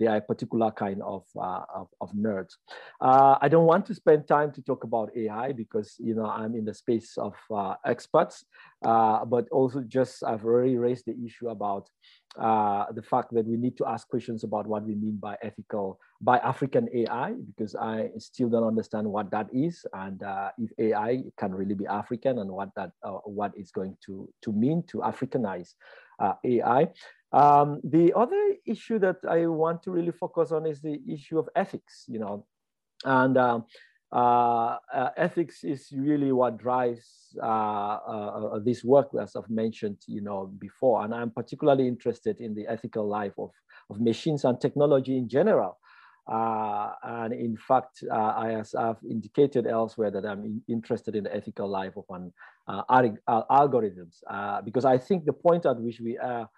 [0.00, 2.54] they are a particular kind of, of, of, nerds.
[3.00, 6.64] I don't want to spend time to talk about AI because, you know, I'm in
[6.64, 7.34] the space of
[7.84, 8.44] experts,
[8.82, 11.88] but also just I've already raised the issue about
[12.40, 16.00] uh, the fact that we need to ask questions about what we mean by ethical,
[16.20, 21.24] by African AI, because I still don't understand what that is, and uh, if AI
[21.36, 24.98] can really be African, and what that uh, what is going to to mean to
[24.98, 25.74] Africanize
[26.18, 26.88] uh, AI.
[27.32, 31.48] Um, the other issue that I want to really focus on is the issue of
[31.56, 32.46] ethics, you know,
[33.04, 33.64] and um,
[34.14, 39.98] uh, uh, ethics is really what drives uh, uh, uh, this work, as I've mentioned,
[40.06, 41.04] you know, before.
[41.04, 43.50] And I'm particularly interested in the ethical life of,
[43.90, 45.78] of machines and technology in general.
[46.28, 51.68] And in fact, I as I've indicated elsewhere that I'm in, interested in the ethical
[51.68, 52.32] life of an
[52.68, 54.20] algorithms,
[54.64, 56.48] because I think the point at which we are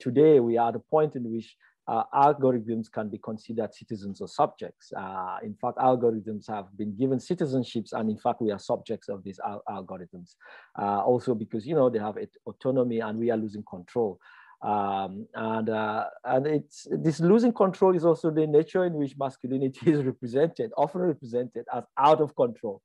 [0.00, 1.56] today, we are the point in which
[1.90, 4.92] uh, algorithms can be considered citizens or subjects.
[4.96, 9.24] Uh, in fact, algorithms have been given citizenships, and in fact, we are subjects of
[9.24, 10.36] these al algorithms.
[10.78, 12.16] Uh, also because, you know, they have
[12.46, 14.20] autonomy and we are losing control.
[14.62, 19.90] Um, and uh, and it's this losing control is also the nature in which masculinity
[19.90, 22.82] is represented, often represented as out of control,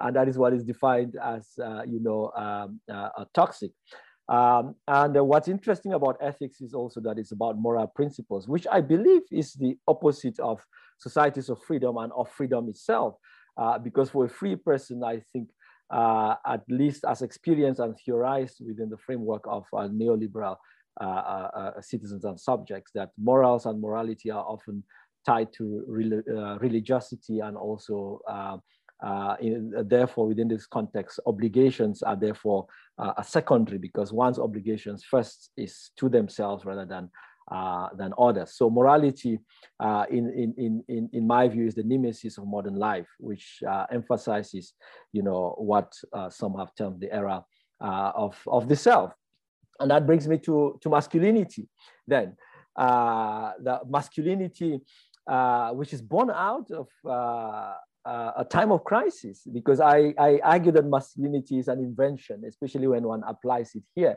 [0.00, 3.72] and that is what is defined as uh, you know um, uh, toxic.
[4.28, 8.66] Um, and uh, what's interesting about ethics is also that it's about moral principles, which
[8.70, 10.60] I believe is the opposite of
[10.98, 13.16] societies of freedom and of freedom itself.
[13.56, 15.48] Uh, because for a free person, I think
[15.90, 20.56] uh, at least as experienced and theorized within the framework of uh, neoliberal
[21.00, 24.84] uh, uh, citizens and subjects, that morals and morality are often
[25.26, 25.84] tied to
[26.60, 28.20] religiosity and also
[29.00, 32.66] uh, in, uh, therefore, within this context, obligations are therefore
[32.98, 37.10] uh, a secondary because one's obligations first is to themselves rather than
[37.50, 38.52] uh, than others.
[38.56, 39.38] So morality,
[39.80, 43.86] uh, in, in, in, in my view, is the nemesis of modern life, which uh,
[43.90, 44.74] emphasizes,
[45.14, 45.94] you know, what
[46.28, 47.42] some have termed the era
[47.80, 49.14] of, of the self.
[49.80, 51.70] And that brings me to, to masculinity.
[52.06, 52.36] Then,
[52.76, 54.82] the masculinity,
[55.72, 56.88] which is born out of
[58.04, 62.86] uh, a time of crisis because I, I argue that masculinity is an invention, especially
[62.86, 64.16] when one applies it here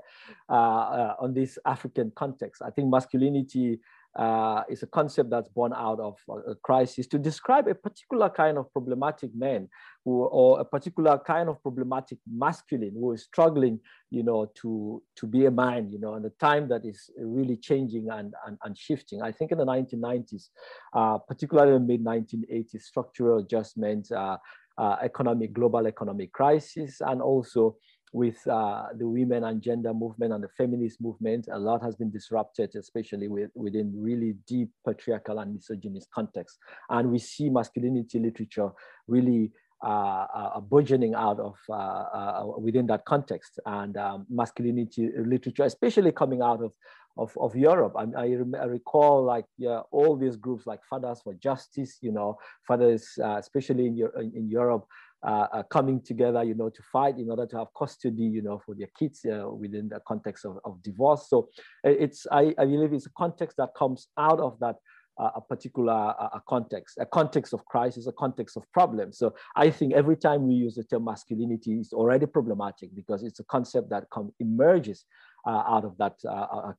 [0.49, 2.61] uh, uh, on this African context.
[2.65, 3.79] I think masculinity
[4.18, 8.57] uh, is a concept that's born out of a crisis to describe a particular kind
[8.57, 9.70] of problematic man
[10.03, 15.26] who, or a particular kind of problematic masculine who is struggling, you know, to, to
[15.26, 18.78] be a man, you know, and the time that is really changing and, and, and
[18.78, 19.22] shifting.
[19.22, 20.49] I think in the 1990s,
[20.93, 24.38] uh, particularly in the mid 1980s, structural adjustment, uh,
[24.78, 27.76] uh, economic, global economic crisis, and also
[28.14, 31.47] with uh, the women and gender movement and the feminist movement.
[31.51, 36.59] A lot has been disrupted, especially with, within really deep patriarchal and misogynist contexts.
[36.89, 38.71] And we see masculinity literature
[39.08, 39.51] really
[39.83, 46.12] uh, uh, burgeoning out of uh, uh, within that context and um, masculinity literature, especially
[46.12, 46.71] coming out of
[47.17, 47.93] of, of Europe.
[47.97, 52.38] I, I, I recall like yeah, all these groups like Fathers for Justice, you know,
[52.66, 54.86] fathers, uh, especially in, in Europe,
[55.23, 58.59] uh, uh, coming together, you know, to fight in order to have custody, you know,
[58.65, 61.27] for their kids uh, within the context of, of divorce.
[61.29, 61.49] So
[61.83, 64.77] it's, I, I believe it's a context that comes out of that
[65.19, 69.13] uh, a particular uh, context, a context of crisis, a context of problem.
[69.13, 73.39] So I think every time we use the term masculinity, it's already problematic because it's
[73.39, 75.05] a concept that come, emerges
[75.45, 76.15] uh, out of that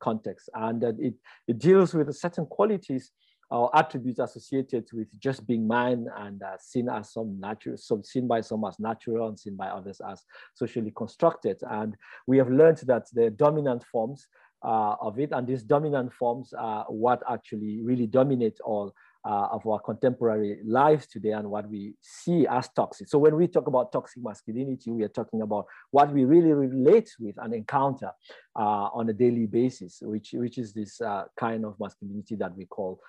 [0.00, 0.48] context.
[0.54, 1.14] And it,
[1.46, 3.12] it deals with certain qualities
[3.52, 8.26] or attributes associated with just being man and uh, seen as some natural, some seen
[8.26, 10.24] by some as natural and seen by others as
[10.54, 11.58] socially constructed.
[11.70, 11.94] And
[12.26, 14.26] we have learned that the dominant forms
[14.64, 19.66] uh, of it, and these dominant forms are what actually really dominate all uh, of
[19.66, 23.08] our contemporary lives today and what we see as toxic.
[23.08, 27.10] So when we talk about toxic masculinity, we are talking about what we really relate
[27.20, 28.10] with and encounter
[28.56, 32.66] uh, on a daily basis, which, which is this uh, kind of masculinity that we
[32.66, 33.00] call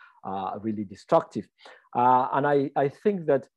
[0.61, 1.47] really destructive.
[1.95, 3.47] Uh, and I, I think that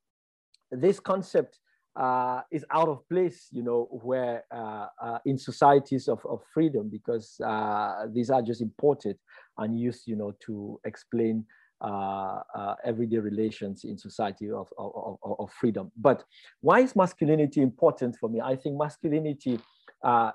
[0.71, 1.59] this concept
[1.97, 6.91] uh, is out of place, you know, where uh, uh, in societies of, of freedom,
[6.91, 9.17] because uh, these are just imported
[9.59, 11.45] and used, you know, to explain
[11.81, 15.93] uh, uh, everyday relations in society of, of, of, freedom.
[15.97, 16.25] But
[16.61, 18.41] why is masculinity important for me?
[18.41, 19.61] I think masculinity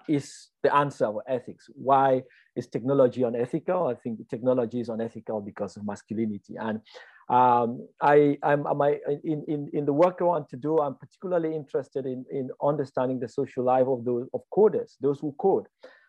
[0.08, 1.70] is the answer of ethics.
[1.74, 2.24] Why
[2.56, 3.88] is technology unethical?
[3.88, 6.56] I think technology is unethical because of masculinity.
[6.58, 6.82] And
[7.30, 11.56] um, I, I'm, I, in, in, in the work I want to do, I'm particularly
[11.56, 15.68] interested in, in understanding the social life of those of coders, those who code.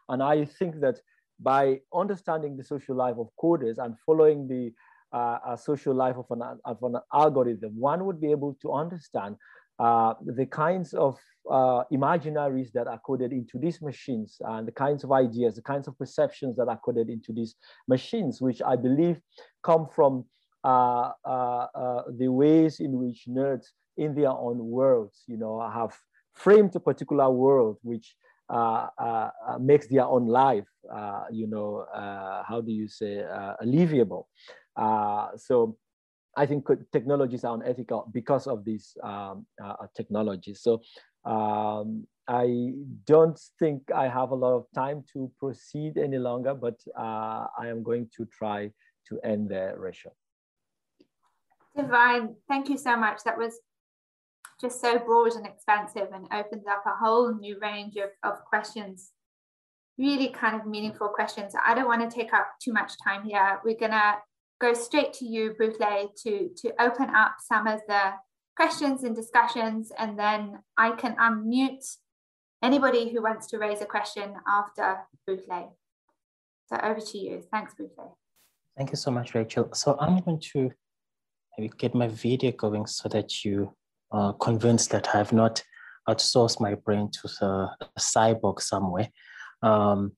[0.08, 0.98] And I think that
[1.38, 4.72] by understanding the social life of coders and following the
[5.16, 9.36] uh, social life of an, of an algorithm, one would be able to understand
[9.78, 11.18] uh, the kinds of
[11.50, 15.88] uh, imaginaries that are coded into these machines and the kinds of ideas, the kinds
[15.88, 17.56] of perceptions that are coded into these
[17.88, 19.20] machines, which I believe
[19.62, 20.24] come from
[20.64, 23.66] uh, uh, uh, the ways in which nerds
[23.96, 25.92] in their own worlds, you know, have
[26.34, 28.14] framed a particular world which
[28.48, 31.86] uh, uh, makes their own life, uh, you know,
[32.46, 33.24] how do you say,
[33.62, 34.26] alleviable.
[35.36, 35.76] so
[36.36, 39.46] I think technologies are unethical because of these um,
[39.96, 40.60] technologies.
[40.62, 40.80] So
[41.24, 42.72] um, I
[43.04, 47.66] don't think I have a lot of time to proceed any longer, but uh, I
[47.66, 48.70] am going to try
[49.08, 50.14] to end there, Rachel.
[51.76, 53.24] Divine, thank you so much.
[53.24, 53.58] That was
[54.60, 59.10] just so broad and expansive and opens up a whole new range of, of questions,
[59.98, 61.54] really kind of meaningful questions.
[61.66, 63.58] I don't want to take up too much time here.
[63.64, 64.18] We're going to
[64.60, 68.12] go straight to you, Butle, to, to open up some of the
[68.56, 71.96] questions and discussions, and then I can unmute
[72.62, 74.98] anybody who wants to raise a question after
[75.28, 75.72] Butle.
[76.68, 77.42] So over to you.
[77.50, 78.16] Thanks, Butle.
[78.76, 79.68] Thank you so much, Rachel.
[79.74, 80.70] So I'm going to
[81.58, 83.74] maybe get my video going so that you
[84.10, 85.62] are convinced that I have not
[86.08, 89.08] outsourced my brain to a cyborg somewhere.
[89.62, 90.12] Um,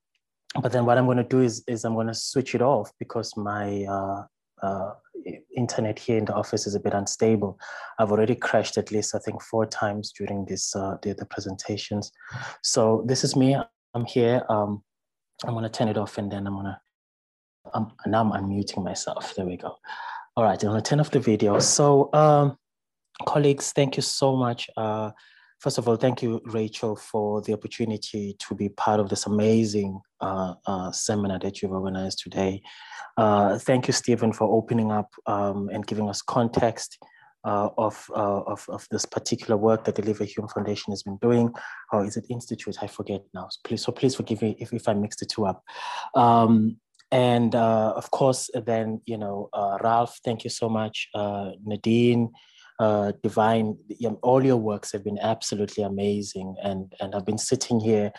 [0.60, 2.92] but then what I'm going to do is, is I'm going to switch it off
[2.98, 4.22] because my uh,
[4.62, 4.90] uh,
[5.56, 7.58] internet here in the office is a bit unstable.
[7.98, 12.10] I've already crashed at least, I think, four times during this uh, the, the presentations.
[12.62, 13.56] So this is me.
[13.94, 14.42] I'm here.
[14.48, 14.82] Um,
[15.44, 16.78] I'm going to turn it off and then I'm going to,
[17.74, 19.34] um, now I'm unmuting myself.
[19.34, 19.76] There we go.
[20.36, 21.60] All right, I'm gonna turn off the video.
[21.60, 22.56] So um,
[23.24, 24.68] colleagues, thank you so much.
[24.76, 25.12] Uh,
[25.64, 29.98] first of all, thank you, Rachel, for the opportunity to be part of this amazing
[30.20, 32.60] uh, uh, seminar that you've organized today.
[33.16, 36.98] Uh, thank you, Stephen, for opening up um, and giving us context
[37.44, 41.50] uh, of, uh, of, of, this particular work that the Leverhulme Foundation has been doing.
[41.92, 42.76] Or is it Institute?
[42.82, 43.48] I forget now.
[43.64, 45.64] Please, so please forgive me if, if I mixed the two up.
[46.14, 46.76] Um,
[47.10, 49.48] and uh, of course, then, you know,
[49.82, 51.08] Ralph, thank you so much.
[51.64, 52.32] Nadine,
[52.78, 53.76] uh, Divine,
[54.22, 56.56] all your works have been absolutely amazing.
[56.62, 58.12] And, and I've been sitting here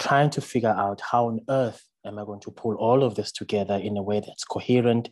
[0.00, 3.32] trying to figure out how on earth am I going to pull all of this
[3.32, 5.10] together in a way that's coherent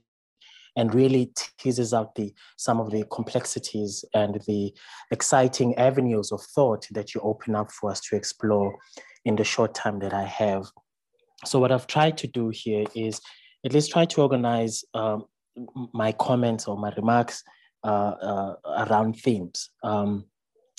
[0.77, 4.73] and really teases out the some of the complexities and the
[5.11, 8.77] exciting avenues of thought that you open up for us to explore
[9.25, 10.67] in the short time that I have.
[11.45, 13.21] So what I've tried to do here is
[13.65, 15.25] at least try to organize um,
[15.93, 17.43] my comments or my remarks
[17.85, 19.71] around themes.
[19.83, 20.25] Um,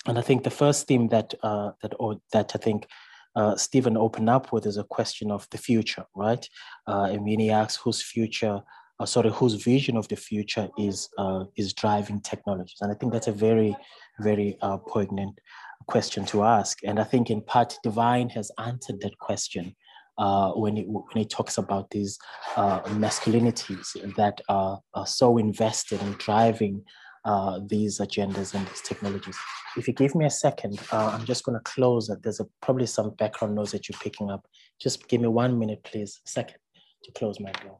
[0.07, 2.87] and I think the first theme that uh, that or that I think
[3.35, 6.47] uh, Stephen opened up with is a question of the future, right?
[6.87, 8.61] Uh, and when he asks whose future,
[8.99, 11.09] uh, sorry, whose vision of the future is
[11.55, 13.75] is driving technologies, and I think that's a very,
[14.19, 14.57] very
[14.87, 15.39] poignant
[15.87, 16.79] question to ask.
[16.83, 19.75] And I think in part, Divine has answered that question
[20.21, 22.19] uh, when, it, when talks about these
[22.55, 26.83] uh, masculinities that are, are, so invested in driving
[27.25, 29.35] uh, these agendas and these technologies.
[29.75, 32.11] If you give me a second, uh, I'm just going to close.
[32.21, 34.45] There's a, probably some background noise that you're picking up.
[34.79, 36.59] Just give me one minute, please, second
[37.03, 37.79] to close my door.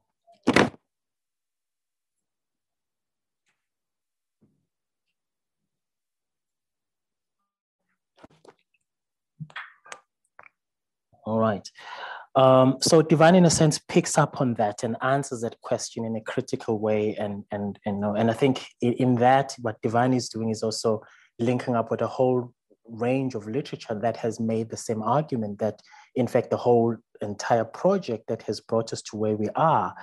[11.23, 11.69] All right.
[12.35, 16.15] Um, so divine, in a sense, picks up on that and answers that question in
[16.15, 17.15] a critical way.
[17.15, 21.01] And and and and I think in that, what divine is doing is also
[21.39, 22.53] linking up with a whole
[22.87, 25.81] range of literature that has made the same argument that,
[26.15, 29.93] in fact, the whole entire project that has brought us to where we are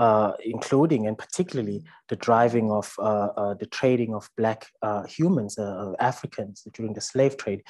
[0.00, 5.58] uh, including and particularly the driving of uh, uh, the trading of black uh, humans,
[5.58, 7.62] uh, Africans during the slave trade,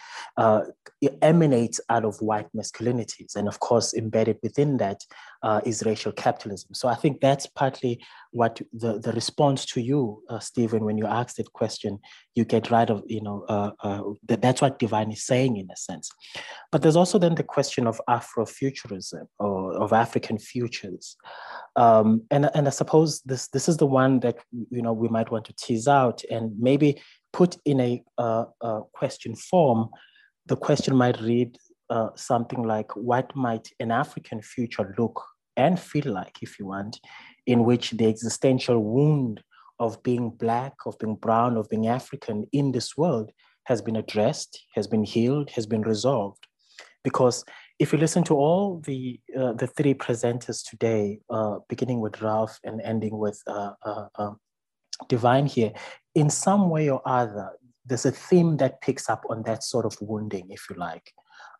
[1.22, 3.34] emanates out of white masculinities.
[3.34, 5.00] And of course, embedded within that
[5.42, 6.74] uh, is racial capitalism.
[6.74, 8.02] So I think that's partly
[8.32, 11.98] what the, the response to you, uh, Stephen, when you ask that question,
[12.34, 15.68] you get right of, you know, uh, uh, that, that's what Divine is saying in
[15.72, 16.10] a sense.
[16.70, 21.16] But there's also then the question of Afrofuturism or of African futures.
[21.76, 24.36] Um, and, and I suppose this, this is the one that,
[24.70, 27.00] you know, we might want to tease out and maybe
[27.32, 28.44] put in a uh,
[28.92, 29.88] question form,
[30.46, 31.56] the question might read
[31.90, 35.22] uh, something like what might an African future look
[35.56, 37.00] and feel like, if you want,
[37.46, 39.42] in which the existential wound
[39.78, 43.30] of being Black, of being brown, of being African in this world
[43.64, 46.46] has been addressed, has been healed, has been resolved.
[47.02, 47.44] Because
[47.78, 52.58] if you listen to all the, uh, the three presenters today, uh, beginning with Ralph
[52.62, 54.38] and ending with uh, uh, um,
[55.08, 55.72] Divine here,
[56.14, 57.50] in some way or other,
[57.86, 61.12] there's a theme that picks up on that sort of wounding, if you like.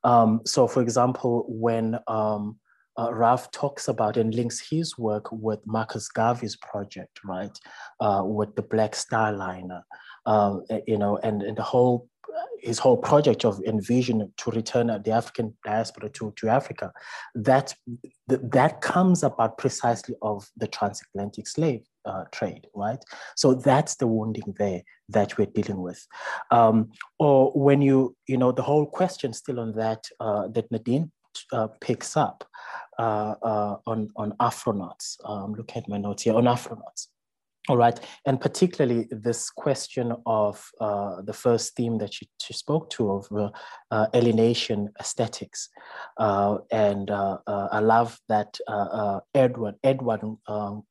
[0.04, 2.58] Um, so, for example, when um,
[2.98, 7.56] uh, Ralph talks about and links his work with Marcus Garvey's project, right,
[8.00, 9.82] uh, with the Black Starliner,
[10.26, 10.56] uh,
[10.86, 12.08] you know, and, and the whole
[12.60, 16.92] his whole project of envision to return the African diaspora to, to Africa,
[17.34, 17.74] that
[18.28, 23.02] that comes about precisely of the transatlantic slave uh, trade, right?
[23.36, 26.06] So that's the wounding there that we're dealing with.
[26.50, 31.10] Um, or when you, you know, the whole question still on that, uh, that Nadine
[31.52, 32.44] uh, picks up
[32.98, 35.16] uh, uh, on, on Afronauts.
[35.24, 37.08] Um, look at my notes here, on Afronauts.
[37.68, 42.88] All right, and particularly this question of uh, the first theme that you, you spoke
[42.90, 43.50] to of uh,
[43.90, 45.68] uh, alienation aesthetics,
[46.16, 48.58] uh, and uh, uh, I love that
[49.34, 50.84] Edward Edward um,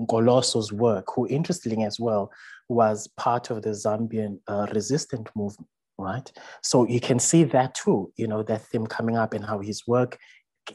[0.00, 2.32] Nkoloso's work, who interestingly as well
[2.70, 4.38] was part of the Zambian
[4.72, 6.32] resistant movement right?
[6.60, 9.86] So you can see that too, you know, that theme coming up and how his
[9.86, 10.18] work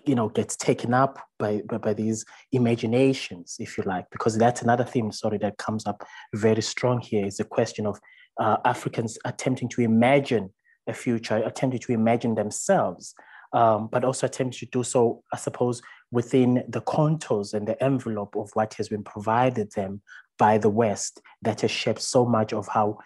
[0.05, 4.61] you know gets taken up by, by, by these imaginations if you like because that's
[4.61, 6.05] another theme sorry that comes up
[6.35, 7.99] very strong here is the question of
[8.39, 10.49] uh, africans attempting to imagine
[10.87, 13.13] a future attempting to imagine themselves
[13.53, 18.35] um, but also attempting to do so i suppose within the contours and the envelope
[18.35, 20.01] of what has been provided them
[20.37, 22.97] by the west that has shaped so much of how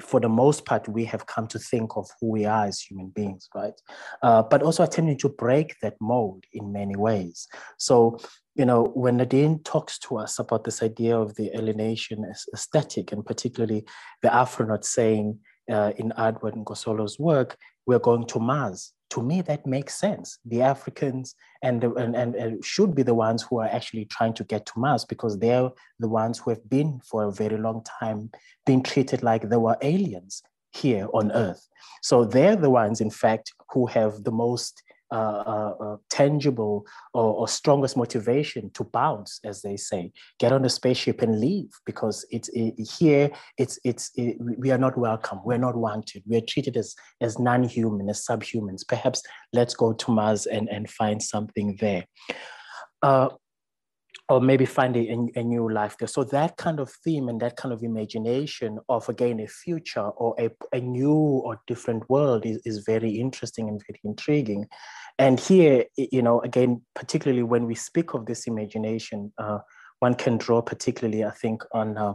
[0.00, 3.08] for the most part, we have come to think of who we are as human
[3.08, 3.74] beings, right?
[4.22, 7.46] Uh, but also attempting to break that mold in many ways.
[7.78, 8.18] So,
[8.54, 13.12] you know, when Nadine talks to us about this idea of the alienation as aesthetic,
[13.12, 13.84] and particularly
[14.22, 15.38] the Afronaut saying
[15.70, 17.56] uh, in Edward Nkoloso's work,
[17.86, 20.38] we're going to Mars to me that makes sense.
[20.44, 24.44] The africans and, and, and, and, should be the ones who are actually trying to
[24.44, 28.30] get to mars because they're the ones who have been for a very long time
[28.66, 30.42] being treated like they were aliens
[30.72, 31.68] here on earth.
[32.02, 34.82] So they're the ones in fact who have the most
[35.12, 40.68] uh, uh, tangible or, or, strongest motivation to bounce, as they say, get on the
[40.68, 43.30] spaceship and leave because it's it, here.
[43.58, 45.40] It's it's it, we are not welcome.
[45.44, 46.22] We're not wanted.
[46.26, 48.86] We're treated as as non-human, as subhumans.
[48.86, 49.22] Perhaps
[49.52, 52.04] let's go to Mars and and find something there.
[53.02, 53.30] Uh,
[54.30, 56.06] or maybe find a, a, new life there.
[56.06, 60.36] So that kind of theme and that kind of imagination of again a future or
[60.38, 64.68] a, a new or different world is, is very interesting and very intriguing.
[65.18, 69.58] And here, you know, again, particularly when we speak of this imagination, uh,
[69.98, 72.14] one can draw particularly, I think, on uh,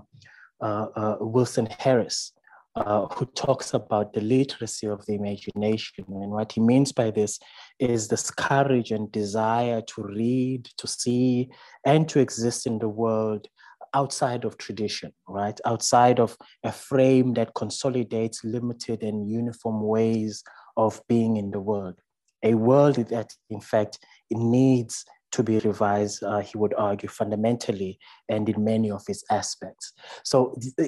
[0.61, 2.31] uh, uh Wilson Harris,
[2.76, 6.06] uh, who talks about the literacy of the imagination.
[6.07, 7.39] And what he means by this
[7.80, 11.49] is this courage and desire to read, to see,
[11.85, 13.47] and to exist in the world
[13.93, 15.57] outside of tradition, right?
[15.65, 20.43] Outside of a frame that consolidates limited and uniform ways
[20.76, 21.95] of being in the world.
[22.43, 23.99] A world that, in fact,
[24.30, 25.06] needs
[25.36, 27.94] to be revised, uh, he would argue, fundamentally
[28.34, 29.86] and in many of its aspects.
[30.24, 30.36] So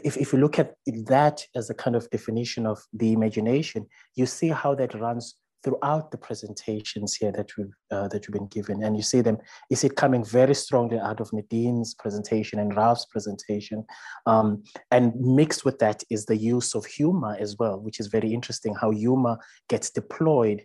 [0.08, 0.70] if, if you look at
[1.16, 3.82] that as a kind of definition of the imagination,
[4.16, 8.48] you see how that runs throughout the presentations here that we've uh, that you've been
[8.48, 9.38] given, and you see them.
[9.74, 13.84] See it coming very strongly out of Nadine's presentation and Ralph's presentation,
[14.26, 18.32] um, and mixed with that is the use of humor as well, which is very
[18.34, 18.76] interesting.
[18.76, 19.36] How humor
[19.68, 20.60] gets deployed,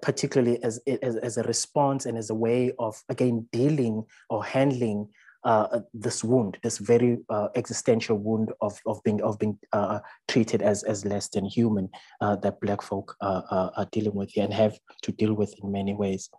[0.00, 5.08] particularly as as, as a response and as a way of again dealing or handling
[5.44, 9.98] uh, uh, this wound, this very uh, existential wound of, of being of being uh,
[10.26, 11.86] treated as, as less than human
[12.22, 13.42] uh, that Black folk uh,
[13.76, 16.30] are dealing with and have to deal with in many ways.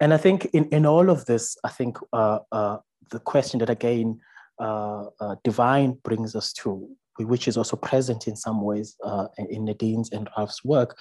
[0.00, 4.18] And I think in, in all of this, I think the question that again
[5.44, 6.88] Divine brings us to,
[7.18, 8.96] which is also present in some ways
[9.36, 10.96] in Nadine's and Ralph's work,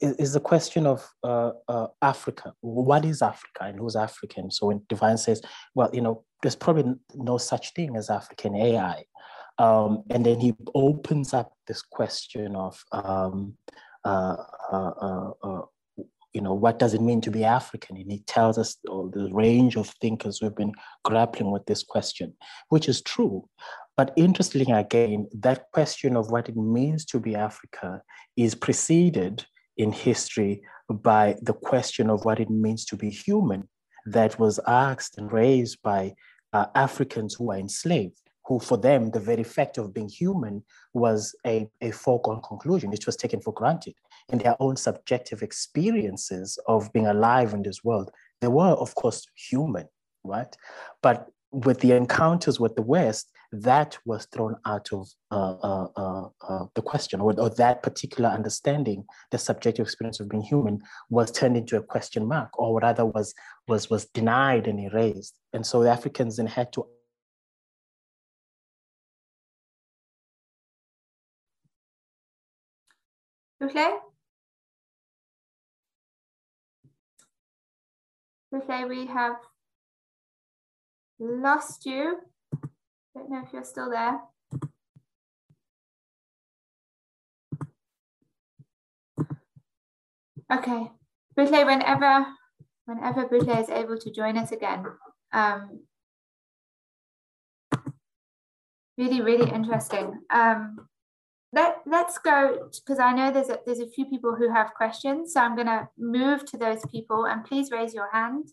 [0.00, 2.54] is, the question of uh, uh, Africa.
[2.60, 4.50] What is Africa and who's African?
[4.50, 5.42] So when Divine says,
[5.74, 9.04] well, you know, there's probably no such thing as African AI.
[9.58, 13.54] Um, and then he opens up this question of, um,
[14.04, 14.36] uh,
[14.72, 15.62] uh, uh, uh
[16.32, 17.96] you know, what does it mean to be African?
[17.96, 20.72] And he tells us the range of thinkers who've been
[21.04, 22.34] grappling with this question,
[22.68, 23.48] which is true.
[23.96, 28.02] But interestingly, again, that question of what it means to be Africa
[28.36, 29.44] is preceded
[29.80, 33.66] in history by the question of what it means to be human
[34.06, 36.14] that was asked and raised by
[36.52, 40.62] uh, Africans who were enslaved, who for them, the very fact of being human
[40.92, 42.92] was a, a foregone conclusion.
[42.92, 43.94] It was taken for granted
[44.30, 48.10] in their own subjective experiences of being alive in this world.
[48.40, 49.86] They were, of course, human,
[50.24, 50.54] right?
[51.02, 56.28] But with the encounters with the West, that was thrown out of uh, uh, uh,
[56.48, 61.30] uh, the question, or, or, that particular understanding, the subjective experience of being human, was
[61.32, 63.34] turned into a question mark, or rather was
[63.66, 65.34] was was denied and erased.
[65.52, 66.86] And so the Africans then had to.
[73.62, 73.90] Okay.
[78.54, 79.36] Okay, we have
[81.18, 82.18] lost you.
[83.14, 84.20] Don't know if you're still there.
[90.52, 90.90] Okay,
[91.36, 92.26] Butle, whenever,
[92.84, 94.84] whenever Butle is able to join us again,
[95.32, 95.82] um,
[98.98, 100.20] really, really interesting.
[100.30, 100.88] Um,
[101.52, 105.34] let, let's go, because I know there's a, there's a few people who have questions,
[105.34, 108.48] so I'm gonna move to those people and please raise your hand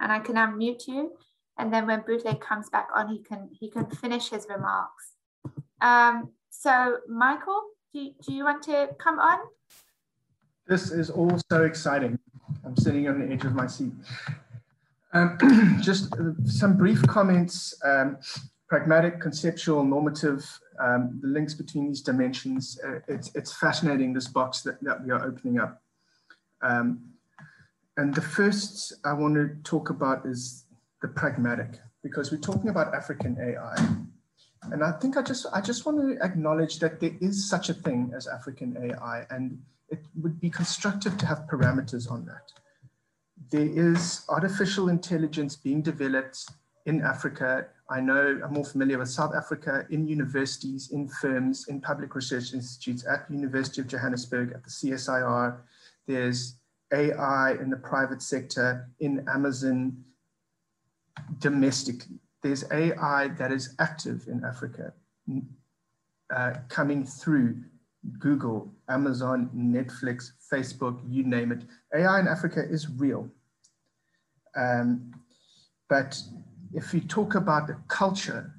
[0.00, 1.12] and I can unmute you
[1.58, 5.14] and then when Butle comes back on, he can he can finish his remarks.
[5.80, 7.62] Um, so, Michael,
[7.92, 9.38] do, do you want to come on?
[10.66, 12.18] This is all so exciting.
[12.64, 13.92] I'm sitting on the edge of my seat.
[15.12, 18.18] Um, just uh, some brief comments, um,
[18.68, 20.44] pragmatic, conceptual, normative,
[20.78, 22.78] um, the links between these dimensions.
[22.86, 25.82] Uh, it's, it's fascinating, this box that, that we are opening up.
[26.60, 27.00] Um,
[27.96, 30.64] and the first I want to talk about is
[31.02, 33.76] the pragmatic, because we're talking about African AI.
[34.72, 37.74] And I think I just, I just want to acknowledge that there is such a
[37.74, 39.58] thing as African AI, and
[39.88, 42.52] it would be constructive to have parameters on that.
[43.50, 46.44] There is artificial intelligence being developed
[46.86, 47.68] in Africa.
[47.88, 52.52] I know I'm more familiar with South Africa in universities, in firms, in public research
[52.52, 55.58] institutes, at the University of Johannesburg, at the CSIR.
[56.06, 56.56] There's
[56.92, 60.04] AI in the private sector, in Amazon,
[61.38, 62.18] domestically.
[62.42, 64.92] There's AI that is active in Africa,
[66.34, 67.56] uh, coming through
[68.18, 71.62] Google, Amazon, Netflix, Facebook, you name it.
[71.94, 73.28] AI in Africa is real.
[74.56, 75.12] Um,
[75.88, 76.20] but
[76.74, 78.54] if we talk about the culture,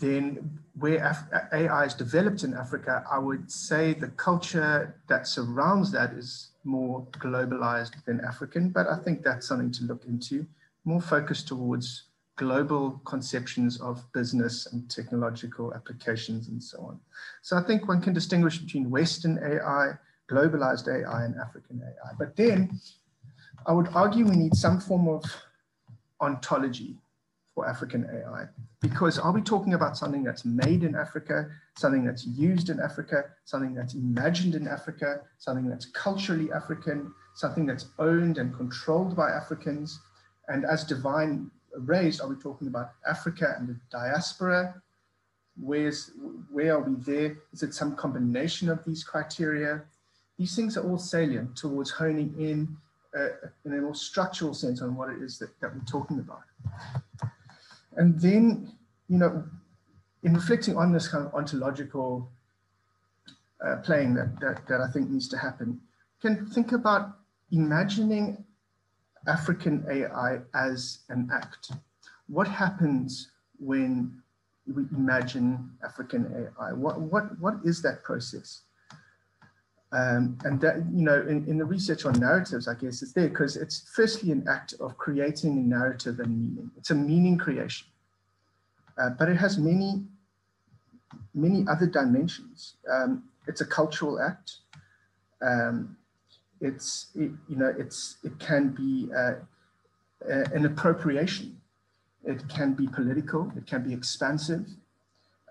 [0.00, 1.18] then where Af
[1.52, 7.06] AI is developed in Africa, I would say the culture that surrounds that is more
[7.12, 10.46] globalized than African, but I think that's something to look into
[10.84, 12.04] more focused towards
[12.36, 17.00] global conceptions of business and technological applications and so on.
[17.42, 19.92] So I think one can distinguish between Western AI,
[20.30, 22.12] globalized AI, and African AI.
[22.18, 22.80] But then
[23.66, 25.24] I would argue we need some form of
[26.20, 26.96] ontology
[27.54, 28.46] for African AI.
[28.80, 31.48] Because are we talking about something that's made in Africa,
[31.78, 37.64] something that's used in Africa, something that's imagined in Africa, something that's culturally African, something
[37.64, 40.00] that's owned and controlled by Africans,
[40.48, 44.80] and as divine raised, are we talking about Africa and the diaspora?
[45.60, 46.10] Where's,
[46.50, 47.38] where are we there?
[47.52, 49.82] Is it some combination of these criteria?
[50.38, 52.76] These things are all salient towards honing in
[53.16, 53.28] uh,
[53.64, 56.42] in a more structural sense on what it is that, that we're talking about.
[57.96, 58.72] And then,
[59.08, 59.44] you know,
[60.24, 62.28] in reflecting on this kind of ontological
[63.64, 65.80] uh, playing that, that, that I think needs to happen,
[66.20, 67.18] can think about
[67.52, 68.44] imagining
[69.26, 71.72] African AI as an act.
[72.28, 74.22] What happens when
[74.66, 76.72] we imagine African AI?
[76.72, 78.62] What, what, what is that process?
[79.92, 83.28] Um, and that, you know, in, in the research on narratives, I guess it's there
[83.28, 86.70] because it's firstly an act of creating a narrative and meaning.
[86.76, 87.86] It's a meaning creation,
[88.98, 90.02] uh, but it has many,
[91.32, 92.74] many other dimensions.
[92.90, 94.56] Um, it's a cultural act.
[95.40, 95.96] Um,
[96.68, 99.34] it's it, you know it's it can be uh,
[100.58, 101.60] an appropriation
[102.24, 104.66] it can be political it can be expansive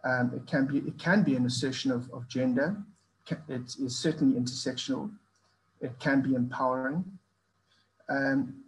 [0.03, 2.75] um, it can be it can be an assertion of, of gender
[3.47, 5.11] it is certainly intersectional.
[5.81, 7.03] It can be empowering.
[8.09, 8.63] Um,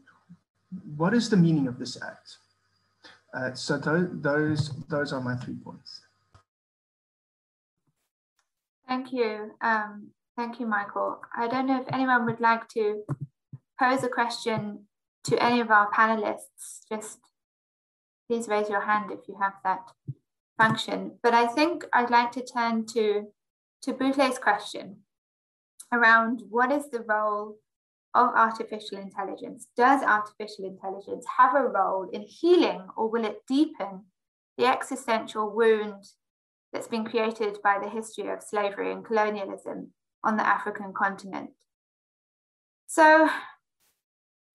[0.96, 2.38] what is the meaning of this act?
[3.34, 6.02] Uh, so th those, those are my three points.
[8.88, 9.52] Thank you.
[9.62, 11.22] Um, thank you, Michael.
[11.36, 13.04] I don't know if anyone would like to
[13.80, 14.86] pose a question
[15.26, 16.82] to any of our panelists.
[16.90, 17.20] Just
[18.28, 19.92] please raise your hand if you have that
[20.58, 21.18] function.
[21.22, 23.28] But I think I'd like to turn to,
[23.84, 24.98] to Butle's question
[25.92, 27.58] around what is the role
[28.14, 29.68] of artificial intelligence?
[29.76, 34.06] Does artificial intelligence have a role in healing or will it deepen
[34.58, 36.06] the existential wound
[36.72, 39.92] that's been created by the history of slavery and colonialism
[40.26, 41.52] on the African continent?
[42.88, 43.30] So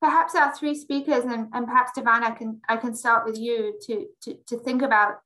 [0.01, 3.79] perhaps our three speakers and, and perhaps Divine, I can, I can start with you
[3.87, 5.21] to, to, to think about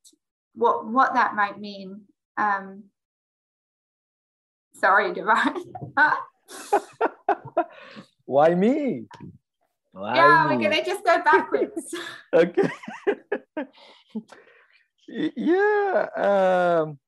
[0.55, 2.03] what, what that might mean.
[2.37, 2.85] Um,
[4.75, 5.73] sorry, Divine.
[8.27, 9.05] Why me?
[9.93, 10.57] Why yeah, me?
[10.57, 11.95] we're gonna just go backwards.
[12.35, 12.71] okay.
[15.37, 16.07] yeah.
[16.17, 16.99] Um,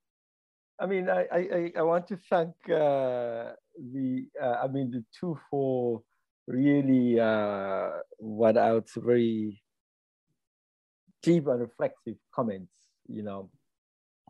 [0.79, 3.53] I mean, I, I, I want to thank uh,
[3.93, 6.03] the, uh, I mean, the two for
[6.47, 9.63] really uh, went out very
[11.23, 12.73] deep and reflective comments,
[13.09, 13.51] you know,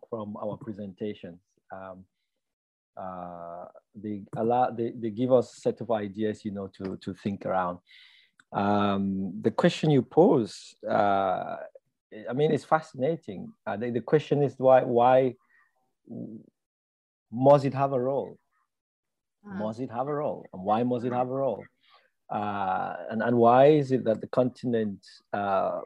[0.09, 1.41] from our presentations.
[1.73, 2.05] Um,
[2.97, 7.13] uh, they allow they, they give us a set of ideas you know to to
[7.13, 7.79] think around
[8.53, 11.57] um, the question you pose uh,
[12.31, 15.35] i mean it's fascinating uh, the, the question is why why
[17.31, 18.39] must it have a role?
[19.45, 20.45] Must it have a role?
[20.53, 21.65] And why must it have a role?
[22.29, 24.99] Uh, and, and why is it that the continent
[25.33, 25.81] uh,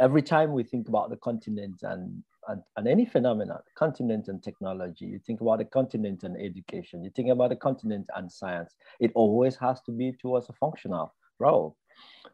[0.00, 5.04] every time we think about the continent and and, and any phenomenon, continent and technology,
[5.04, 9.12] you think about the continent and education, you think about the continent and science, it
[9.14, 11.76] always has to be towards a functional role.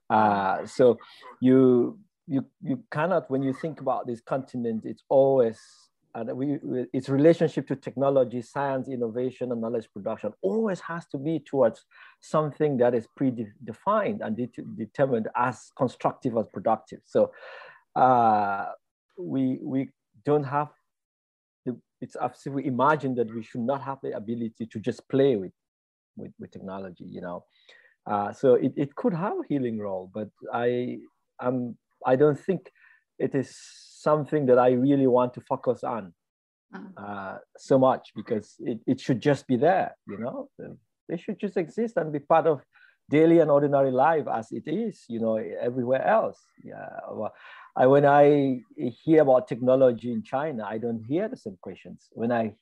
[0.09, 0.97] Uh, so
[1.41, 5.59] you, you, you cannot, when you think about this continent, it's always,
[6.17, 6.59] and we,
[6.95, 11.85] its relationship to technology, science, innovation, and knowledge production always has to be towards
[12.21, 17.01] something that is predefined and de determined as constructive as productive.
[17.05, 17.33] So
[17.95, 18.69] uh,
[19.19, 19.91] we, we
[20.25, 20.69] don't have
[21.67, 25.07] the, it's as if we imagine that we should not have the ability to just
[25.11, 25.53] play with,
[26.17, 27.45] with, with technology, you know.
[28.07, 30.99] Uh, so it, it could have a healing role, but I,
[31.41, 31.77] I'm,
[32.07, 32.71] I don't think
[33.19, 33.57] it is
[34.09, 36.13] something that I really want to focus on
[36.75, 36.93] mm.
[36.97, 40.49] uh, so much because it, it should just be there, you know.
[41.09, 42.61] They should just exist and be part of
[43.09, 46.41] daily and ordinary life as it is, you know, everywhere else.
[46.65, 46.89] Yeah.
[47.11, 47.33] Well,
[47.77, 48.61] I, when I
[49.05, 52.09] hear about technology in China, I don't hear the same questions.
[52.13, 52.55] When I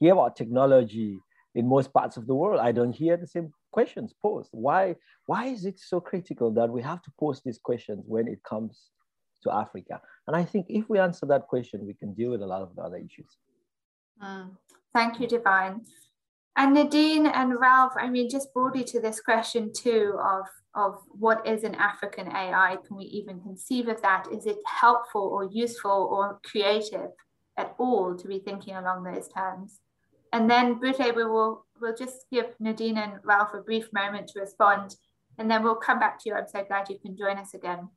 [0.00, 1.18] hear about technology
[1.54, 4.50] in most parts of the world, I don't hear the same questions posed.
[4.52, 4.96] Why,
[5.26, 8.90] why is it so critical that we have to pose these questions when it comes
[9.42, 10.00] to Africa?
[10.26, 12.74] And I think if we answer that question, we can deal with a lot of
[12.74, 13.36] the other issues.
[14.22, 14.50] Mm.
[14.94, 15.82] Thank you, Divine.
[16.56, 20.46] And Nadine and Ralph, I mean, just broadly to this question too of
[20.76, 22.76] of what is an African AI?
[22.84, 24.26] Can we even conceive of that?
[24.32, 27.10] Is it helpful or useful or creative
[27.56, 29.78] at all to be thinking along those terms?
[30.32, 34.40] And then Butle, we will we'll just give Nadine and Ralph a brief moment to
[34.40, 34.96] respond,
[35.38, 36.34] and then we'll come back to you.
[36.34, 37.88] I'm so glad you can join us again.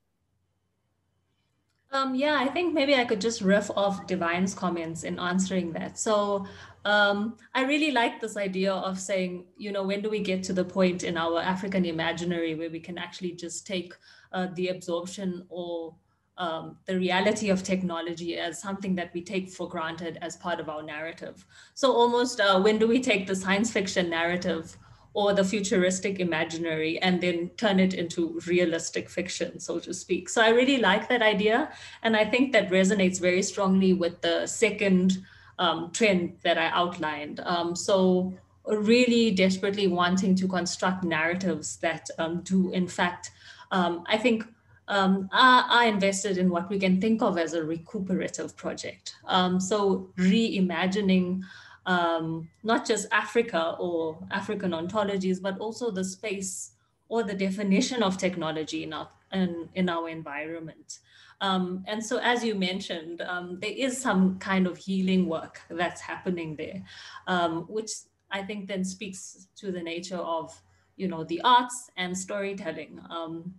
[1.91, 5.97] Um, yeah, I think maybe I could just riff off Divine's comments in answering that.
[5.97, 6.45] So
[6.83, 10.53] um, I really like this idea of saying, you know, when do we get to
[10.53, 13.93] the point in our African imaginary where we can actually just take
[14.33, 15.95] uh, the absorption or
[16.37, 20.69] um, the reality of technology as something that we take for granted as part of
[20.69, 21.45] our narrative.
[21.73, 24.77] So almost uh, when do we take the science fiction narrative
[25.17, 30.29] or the futuristic imaginary and then turn it into realistic fiction, so to speak.
[30.29, 31.71] So I really like that idea.
[32.03, 35.25] And I think that resonates very strongly with the second
[35.57, 37.39] um, trend that I outlined.
[37.39, 38.31] Um, so
[38.67, 43.31] really desperately wanting to construct narratives that um, do, in fact,
[43.71, 44.45] um, I think
[44.87, 49.15] um, are, are, invested in what we can think of as a recuperative project.
[49.25, 51.41] Um, so reimagining
[51.87, 56.71] not just Africa or African ontologies, but also the space
[57.09, 60.99] or the definition of technology in our, in, in our environment.
[61.39, 66.01] Um, and so, as you mentioned, um, there is some kind of healing work that's
[66.01, 66.83] happening there,
[67.27, 67.91] um, which
[68.31, 70.59] I think then speaks to the nature of,
[70.95, 73.53] you know, the arts and storytelling, um,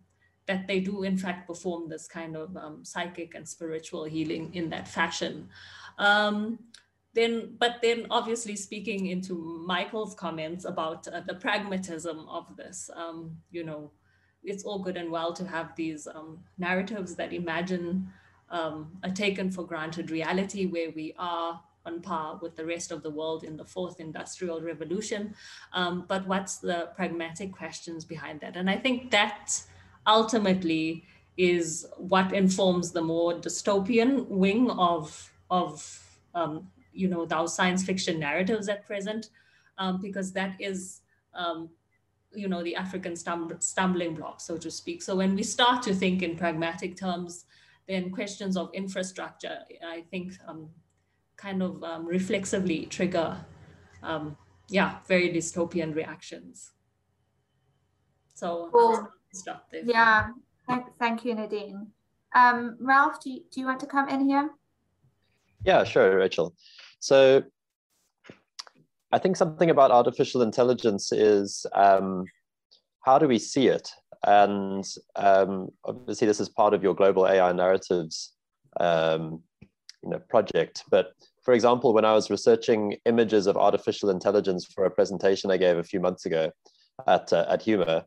[0.47, 4.69] that they do in fact perform this kind of um, psychic and spiritual healing in
[4.71, 5.49] that fashion.
[5.99, 6.59] Um,
[7.19, 9.35] then, but then obviously speaking into
[9.67, 13.91] Michael's comments about uh, the pragmatism of this, um, you know,
[14.45, 18.09] it's all good and well to have these um, narratives that imagine
[18.51, 23.03] um, a taken for granted reality where we are on par with the rest of
[23.03, 25.35] the world in the fourth industrial revolution.
[25.73, 28.57] Um, but what's the pragmatic questions behind that?
[28.57, 29.61] And I think that
[30.07, 31.05] ultimately
[31.37, 36.05] is what informs the more dystopian wing of, of
[36.35, 36.69] um,
[36.99, 39.31] you know, those science fiction narratives at present,
[39.79, 41.03] um, because that is,
[41.33, 41.71] um,
[42.35, 45.01] you know, the African stum stumbling block, so to speak.
[45.03, 47.45] So when we start to think in pragmatic terms,
[47.87, 50.69] then questions of infrastructure, I think, um,
[51.37, 53.39] kind of um, reflexively trigger,
[54.03, 54.37] um,
[54.69, 56.73] yeah, very dystopian reactions.
[58.35, 59.09] So cool.
[59.33, 59.85] stop there.
[59.85, 60.31] Yeah,
[60.67, 61.87] thank, thank you, Nadine.
[62.35, 64.51] Um, Ralph, do you, do you want to come in here?
[65.65, 66.55] Yeah, sure, Rachel.
[67.01, 67.43] So
[69.13, 72.25] I think something about artificial intelligence is um,
[73.05, 73.91] how do we see it?
[74.27, 74.85] And
[75.17, 78.33] um, obviously, this is part of your global AI narratives
[78.81, 79.43] um,
[80.03, 80.85] you know, project.
[80.91, 81.13] But
[81.45, 85.79] for example, when I was researching images of artificial intelligence for a presentation I gave
[85.79, 86.51] a few months ago
[87.07, 88.05] at, uh, at Humor,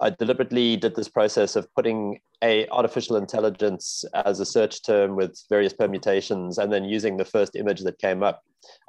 [0.00, 5.38] I deliberately did this process of putting a artificial intelligence as a search term with
[5.50, 8.42] various permutations and then using the first image that came up.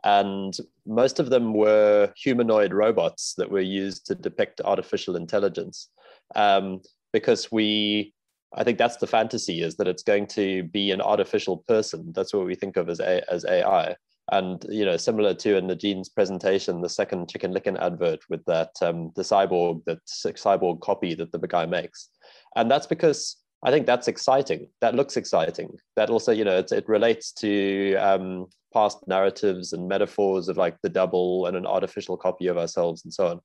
[0.06, 0.56] And
[0.86, 5.90] most of them were humanoid robots that were used to depict artificial intelligence.
[6.36, 6.82] Um,
[7.12, 8.14] because we,
[8.56, 12.14] I think that's the fantasy is that it's going to be an artificial person.
[12.16, 13.96] That's what we think of as, a, as AI
[14.32, 18.44] and you know similar to in the Nadine's presentation the second Chicken Licken advert with
[18.46, 22.10] that um, the cyborg that cyborg copy that the guy makes.
[22.56, 24.68] And that's because i think that's exciting.
[24.80, 25.78] That looks exciting.
[25.96, 30.78] That also you know it, it relates to um, past narratives and metaphors of like
[30.82, 33.40] the double and an artificial copy of ourselves and so on.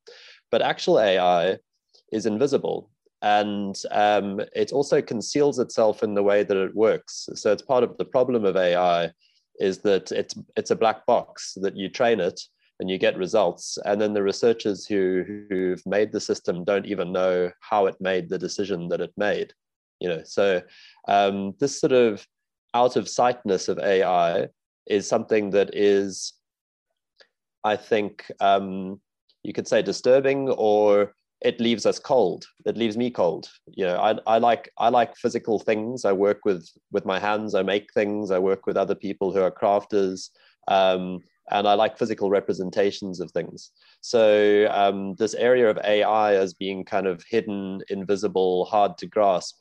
[0.50, 1.58] But actual ai
[2.12, 2.90] is invisible.
[3.22, 7.28] And um, it also conceals itself in the way that it works.
[7.34, 9.10] So it's part of the problem of ai
[9.60, 12.40] is that it's it's a black box that you train it
[12.78, 13.78] and you get results.
[13.84, 18.28] And then the researchers who who've made the system don't even know how it made
[18.28, 19.52] the decision that it made
[19.98, 20.22] you know.
[20.24, 20.60] So
[21.08, 22.26] um, this sort of
[22.76, 24.48] out of sightness of ai
[24.86, 26.34] is something that is
[27.64, 29.00] i think um,
[29.42, 32.46] you could say disturbing or it leaves us cold.
[32.64, 33.48] It leaves me cold.
[33.66, 36.04] You know I, I like i like physical things.
[36.04, 37.54] I work with with my hands.
[37.54, 38.30] I make things.
[38.30, 40.30] I work with other people who are crafters.
[40.68, 43.70] Um, and i like physical representations of things.
[44.00, 49.56] So um, this area of ai as being kind of hidden invisible hard to grasp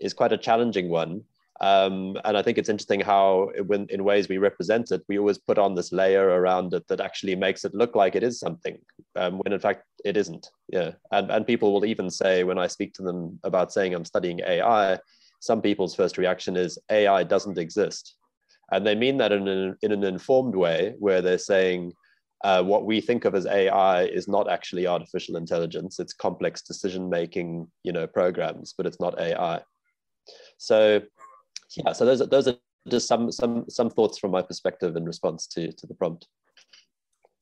[0.00, 1.22] is quite a challenging one
[1.60, 5.38] um, and I think it's interesting how, when in ways we represent it, we always
[5.38, 8.78] put on this layer around it that actually makes it look like it is something,
[9.16, 10.48] um, when in fact it isn't.
[10.68, 14.04] Yeah, and and people will even say when I speak to them about saying I'm
[14.04, 15.00] studying AI,
[15.40, 18.14] some people's first reaction is AI doesn't exist,
[18.70, 21.92] and they mean that in an in an informed way, where they're saying.
[22.44, 25.98] Uh, what we think of as AI is not actually artificial intelligence.
[25.98, 29.60] It's complex decision making, you know, programs, but it's not AI.
[30.56, 31.02] So
[31.76, 32.54] yeah, so those are, those are
[32.88, 36.26] just some some some thoughts from my perspective in response to to the prompt.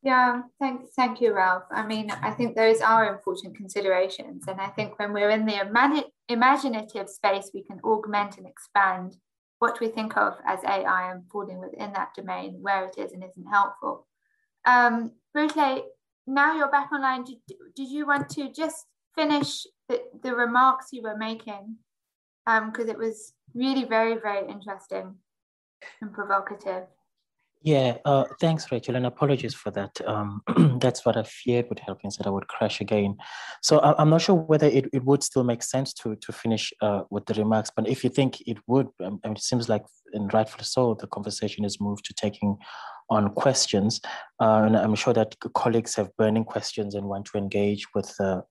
[0.03, 1.65] Yeah, thank, thank you, Ralph.
[1.73, 4.45] I mean, I think those are important considerations.
[4.47, 9.17] And I think when we're in the imaginative space, we can augment and expand
[9.59, 13.25] what we think of as AI and falling within that domain where it is and
[13.25, 14.07] isn't helpful.
[14.65, 17.25] Um, now you're back online.
[17.25, 17.39] Did,
[17.75, 18.87] did you want to just
[19.17, 21.79] finish the, the remarks you were making?
[22.47, 25.17] Because um, it was really very, very interesting
[26.01, 26.85] and provocative.
[27.63, 30.01] Yeah, uh, thanks, Rachel, and apologies for that.
[30.07, 30.43] Um,
[30.81, 33.17] that's what I feared would happen, that I would crash again.
[33.61, 36.73] So I, am not sure whether it, it would still make sense to to finish
[36.81, 40.33] uh, with the remarks, but if you think it would, um, it seems like, and
[40.33, 42.57] rightfully so, the conversation has moved to taking
[43.09, 44.01] on questions.
[44.41, 48.43] Uh, and I'm sure that colleagues have burning questions and want to engage with, uh,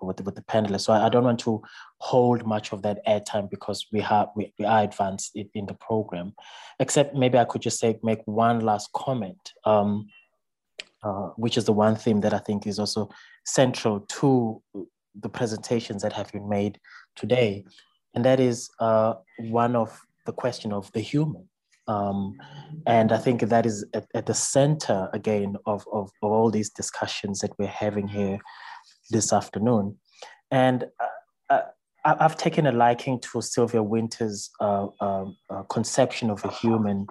[0.00, 0.82] with, with the panelists.
[0.82, 1.60] So I, I, don't want to
[1.98, 5.74] hold much of that airtime because we, have, we, we are advanced in, in, the
[5.74, 6.34] program,
[6.78, 10.06] except maybe I could just say, make one last comment, um,
[11.02, 13.10] uh, which is the one theme that I think is also
[13.44, 14.62] central to
[15.20, 16.78] the presentations that have been made
[17.16, 17.64] today.
[18.14, 21.48] And that is uh, one of the question of the human.
[21.86, 22.36] Um,
[22.86, 26.70] and I think that is at, at the center again of, of, of, all these
[26.70, 28.38] discussions that we're having here
[29.10, 29.98] this afternoon.
[30.50, 31.06] And uh,
[31.50, 31.62] uh,
[32.04, 37.06] I've taken a liking to Sylvia Wynter's uh, um, uh, conception of a human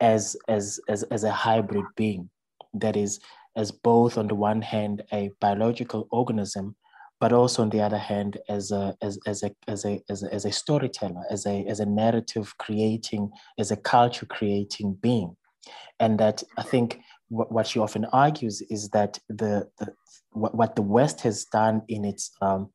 [0.00, 2.28] as, as, as, as a hybrid being
[2.74, 3.20] that is
[3.56, 6.76] as both on the one hand a biological organism
[7.20, 10.34] but also on the other hand as a as, as a as a as a,
[10.34, 15.36] as a storyteller as a as a narrative creating as a culture creating being.
[15.98, 19.92] And that i think what, what she often argues is that the, the
[20.30, 22.70] what, what the west has done in its um,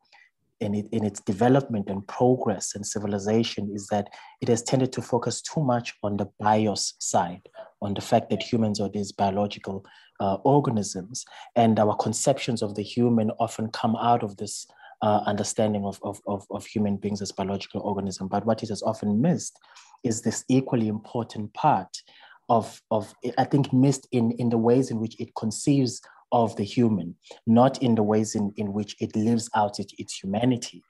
[0.59, 4.09] in, it, in its development and progress and civilization is that
[4.41, 7.49] it has tended to focus too much on the bios side,
[7.81, 9.83] on the fact that humans are these biological
[10.21, 11.25] uh, organisms,
[11.55, 14.67] and our conceptions of the human often come out of this
[15.01, 18.29] uh, understanding of, of, of, of, human beings as biological organisms.
[18.29, 19.57] But what has often missed
[20.03, 21.97] is this equally important part
[22.49, 26.63] of, of I think, missed in, in the ways in which it conceives of the
[26.63, 30.83] human, not in the ways in, in which it lives out it, its humanity.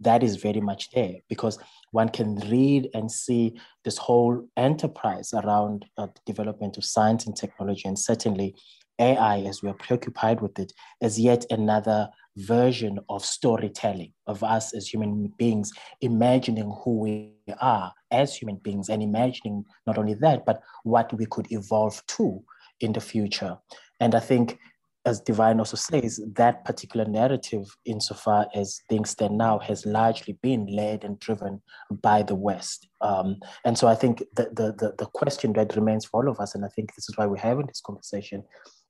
[0.00, 1.58] That is very much there because
[1.92, 7.36] one can read and see this whole enterprise around uh, the development of science and
[7.36, 8.54] technology, and certainly
[8.98, 10.72] AI, as we are preoccupied with it,
[11.02, 17.92] as yet another version of storytelling of us as human beings, imagining who we are
[18.10, 22.42] as human beings, and imagining not only that, but what we could evolve to
[22.80, 23.56] in the future.
[24.00, 24.58] And I think,
[25.06, 30.66] as Divine also says, that particular narrative, insofar as things stand now, has largely been
[30.66, 32.88] led and driven by the West.
[33.00, 36.40] Um, and so I think the, the, the, the question that remains for all of
[36.40, 38.44] us, and I think this is why we're having this conversation,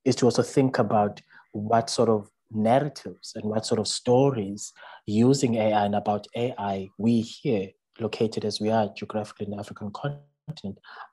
[0.05, 1.21] is to also think about
[1.51, 4.71] what sort of narratives and what sort of stories
[5.05, 7.69] using AI and about AI we here,
[7.99, 10.23] located as we are geographically in the African continent,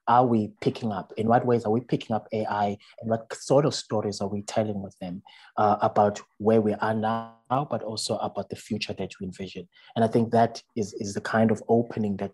[0.09, 1.13] are we picking up?
[1.17, 2.77] In what ways are we picking up AI?
[3.01, 5.23] And what sort of stories are we telling with them
[5.57, 7.37] uh, about where we are now,
[7.71, 9.69] but also about the future that we envision?
[9.97, 12.33] And I think that is, is the kind of opening that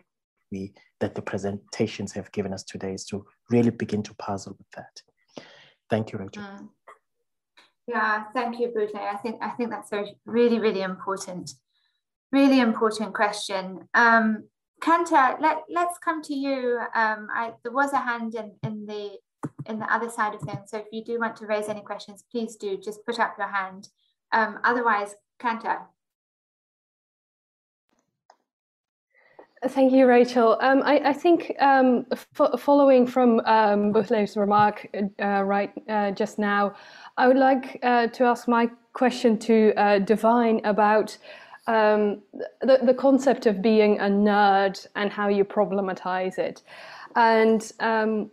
[0.51, 4.67] we that the presentations have given us today is to really begin to puzzle with
[4.75, 5.45] that.
[5.91, 6.43] Thank you, Rachel.
[6.43, 6.69] Mm.
[7.87, 8.97] Yeah, thank you, Butle.
[8.97, 11.53] I think I think that's a really, really important,
[12.33, 13.89] really important question.
[13.95, 14.45] Um,
[14.81, 16.79] Kanta, let, let's come to you.
[16.95, 19.19] Um, I, there was a hand in, in the
[19.67, 20.71] in the other side of things.
[20.71, 23.49] So if you do want to raise any questions, please do just put up your
[23.49, 23.89] hand.
[24.33, 25.79] Um, otherwise, Kanta.
[29.67, 30.57] Thank you, Rachel.
[30.61, 32.07] Um, I, I, think um,
[32.57, 34.87] following from um, Butle's remark
[35.21, 36.77] uh, right uh, just now,
[37.17, 41.19] I would like uh, to ask my question to uh, Divine about
[41.69, 42.23] um,
[42.63, 46.63] the, the concept of being a nerd and how you problematize it.
[47.15, 48.31] And um,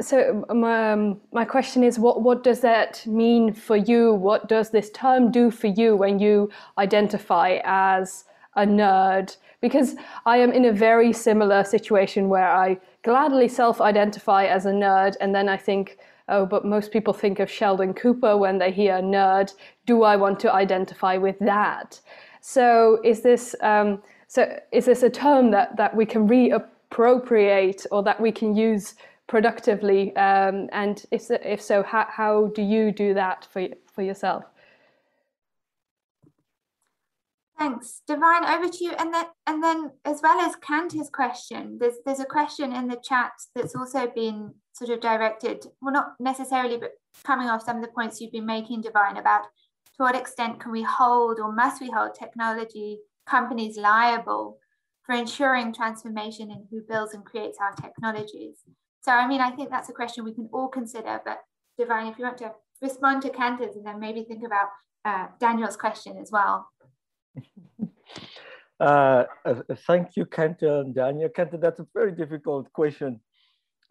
[0.00, 4.12] so my, um, my question is, what, what does that mean for you?
[4.14, 8.24] What does this term do for you when you identify as
[8.56, 9.36] a nerd?
[9.60, 9.94] Because
[10.26, 15.32] I am in a very similar situation where I gladly self-identify as a nerd and
[15.32, 15.98] then I think,
[16.28, 19.54] oh, but most people think of Sheldon Cooper when they hear nerd.
[19.86, 22.00] Do I want to identify with that?
[22.48, 28.04] So is this um, so is this a term that that we can reappropriate or
[28.04, 28.94] that we can use
[29.26, 30.14] productively?
[30.14, 34.44] Um, and if if so, how how do you do that for for yourself?
[37.58, 38.44] Thanks, Divine.
[38.44, 42.24] Over to you, and then and then as well as Kanta's question, there's there's a
[42.24, 46.92] question in the chat that's also been sort of directed, well, not necessarily, but
[47.24, 49.46] coming off some of the points you've been making, Divine, about
[49.96, 54.58] to what extent can we hold or must we hold technology companies liable
[55.04, 58.58] for ensuring transformation in who builds and creates our technologies?
[59.00, 61.20] So, I mean, I think that's a question we can all consider.
[61.24, 61.38] But,
[61.78, 62.52] Divine, if you want to
[62.82, 64.68] respond to Kanta's and then maybe think about
[65.04, 66.68] uh, Daniel's question as well.
[68.78, 69.54] Uh, uh,
[69.86, 71.30] thank you, Kanta and Daniel.
[71.30, 73.18] Kanta, that's a very difficult question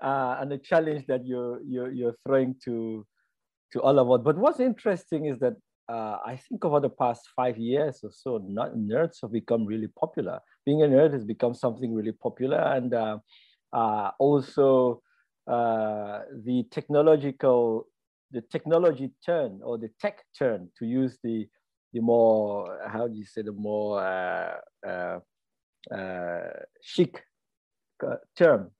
[0.01, 3.05] uh, and a challenge that you're, you're, you're throwing to,
[3.73, 4.21] to all of us.
[4.23, 5.55] But what's interesting is that
[5.87, 9.87] uh, I think over the past five years or so, not, nerds have become really
[9.87, 10.39] popular.
[10.65, 13.17] Being a nerd has become something really popular, and uh,
[13.71, 15.01] uh, also
[15.47, 17.87] uh, the technological,
[18.31, 21.47] the technology turn or the tech turn to use the
[21.93, 25.19] the more how do you say the more uh,
[25.93, 26.49] uh,
[26.81, 27.23] chic
[28.35, 28.71] term,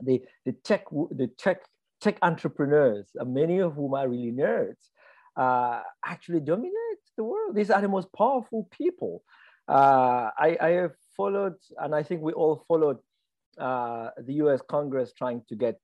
[0.00, 1.62] the the tech the tech
[2.00, 4.91] tech entrepreneurs, many of whom are really nerds
[5.36, 7.54] uh, actually dominate the world.
[7.54, 9.22] These are the most powerful people.
[9.68, 12.98] Uh, I, I, have followed, and I think we all followed
[13.58, 15.78] uh, the US Congress trying to get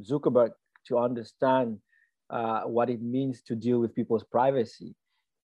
[0.00, 0.52] Zuckerberg
[0.88, 1.78] to understand
[2.30, 4.94] uh, what it means to deal with people's privacy.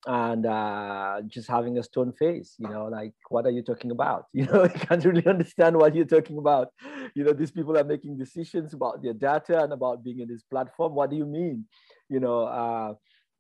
[0.07, 4.27] and uh, just having a stone face, you know, like, what are you talking about?
[4.35, 6.69] You know, you can't really understand what you're talking about.
[7.15, 10.43] You know, these people are making decisions about their data and about being in this
[10.43, 10.95] platform.
[10.95, 11.65] What do you mean?
[12.09, 12.95] You know, uh,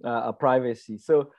[0.04, 0.98] uh, privacy.
[0.98, 1.30] So,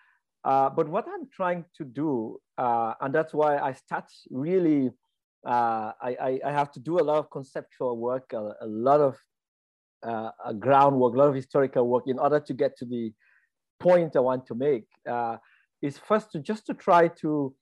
[0.44, 4.92] uh, but what I'm trying to do, uh, and that's why I start really,
[5.46, 9.18] uh, I, I, have to do a lot of conceptual work, a, a lot of
[10.04, 13.12] uh, groundwork, a lot of historical work in order to get to the
[13.80, 15.38] point I want to make uh,
[15.82, 17.54] is first to just to try to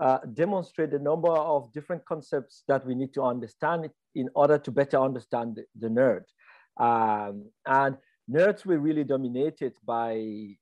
[0.00, 4.70] uh, demonstrate the number of different concepts that we need to understand in order to
[4.70, 6.22] better understand the, the nerd.
[6.80, 7.96] Um, and
[8.30, 10.56] nerds were really dominated by,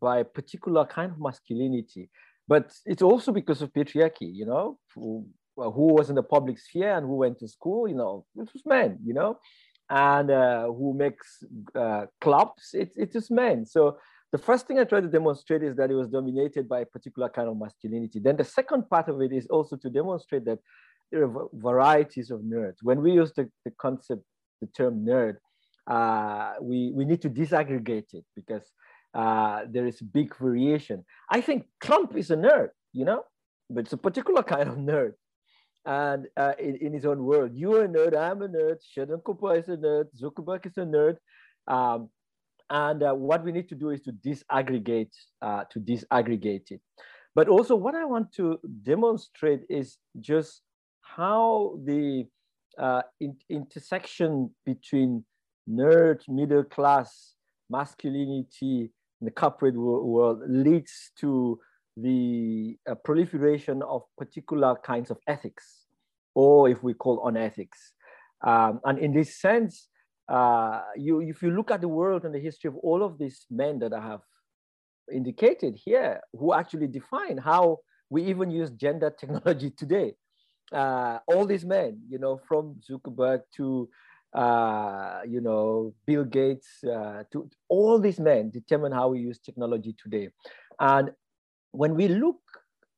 [0.00, 2.10] by a particular kind of masculinity,
[2.48, 5.26] but it's also because of patriarchy, you know, who,
[5.56, 8.62] who was in the public sphere and who went to school, you know, it was
[8.66, 9.38] men, you know,
[9.88, 11.44] and uh, who makes
[11.74, 13.64] uh, clubs, it, it is men.
[13.66, 13.98] So
[14.32, 17.28] the first thing I try to demonstrate is that it was dominated by a particular
[17.28, 18.18] kind of masculinity.
[18.18, 20.58] Then the second part of it is also to demonstrate that
[21.10, 22.76] there are varieties of nerds.
[22.82, 24.22] When we use the, the concept,
[24.62, 25.36] the term nerd,
[25.86, 28.70] uh, we, we need to disaggregate it because
[29.14, 31.04] uh, there is big variation.
[31.30, 33.24] I think Trump is a nerd, you know,
[33.68, 35.14] but it's a particular kind of nerd.
[35.84, 39.56] And uh, in, in his own world, you're a nerd, I'm a nerd, Sheldon Cooper
[39.56, 41.16] is a nerd, Zuckerberg is a nerd.
[41.66, 42.08] Um,
[42.70, 46.80] and uh, what we need to do is to disaggregate, uh, to disaggregate it.
[47.34, 50.62] But also what I want to demonstrate is just
[51.00, 52.26] how the
[53.20, 55.24] in intersection between
[55.68, 57.34] nerd, middle class,
[57.70, 58.90] masculinity,
[59.20, 61.58] in the corporate world leads to
[61.96, 65.86] the uh, proliferation of particular kinds of ethics,
[66.34, 67.92] or if we call unethics.
[68.44, 69.88] Um, and in this sense,
[70.28, 73.46] uh, you, if you look at the world and the history of all of these
[73.50, 74.22] men that I have
[75.12, 77.78] indicated here, who actually define how
[78.10, 80.14] we even use gender technology today,
[80.72, 83.88] uh, all these men, you know, from Zuckerberg to,
[84.34, 89.94] uh, you know, Bill Gates, uh, to all these men determine how we use technology
[90.02, 90.30] today.
[90.80, 91.10] And
[91.72, 92.40] when we look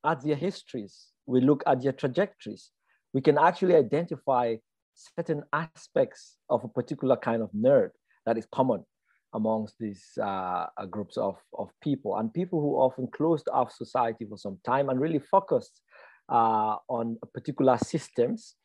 [0.05, 2.71] at their histories, we look at their trajectories,
[3.13, 4.55] we can actually identify
[4.93, 7.89] certain aspects of a particular kind of nerd
[8.25, 8.85] that is common
[9.33, 14.25] amongst these uh, uh, groups of, of people and people who often closed off society
[14.25, 15.81] for some time and really focused
[16.29, 18.55] uh, on particular systems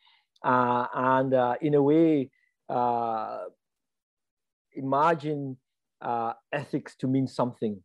[0.45, 2.31] uh, and uh, in a way
[2.71, 3.45] uh,
[4.75, 5.57] imagine
[6.53, 7.83] ethics to mean something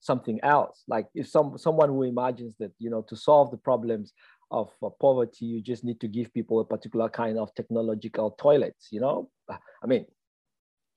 [0.00, 4.12] something else like if some someone who imagines that you know to solve the problems
[4.52, 8.88] of uh, poverty, you just need to give people a particular kind of technological toilets,
[8.92, 9.30] you know?
[9.50, 10.06] I mean,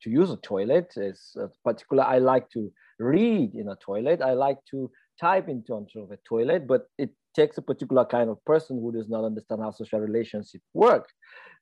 [0.03, 4.21] to use a toilet is a particular, I like to read in a toilet.
[4.21, 8.43] I like to type into of a toilet, but it takes a particular kind of
[8.45, 11.09] person who does not understand how social relationships work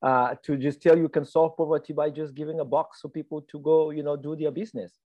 [0.01, 3.41] uh, to just tell you can solve poverty by just giving a box for people
[3.41, 4.99] to go, you know, do their business.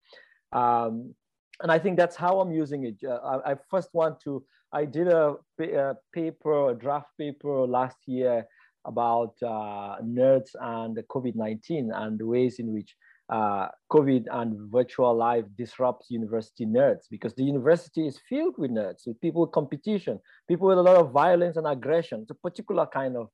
[0.52, 1.14] Um,
[1.62, 2.96] and I think that's how I'm using it.
[3.06, 7.96] Uh, I, I, first want to I did a, a, paper, a draft paper last
[8.06, 8.46] year
[8.84, 12.94] about uh, nerds and COVID-19 and the ways in which
[13.30, 19.06] uh, COVID and virtual life disrupts university nerds because the university is filled with nerds,
[19.06, 22.20] with people with competition, people with a lot of violence and aggression.
[22.22, 23.28] It's a particular kind of,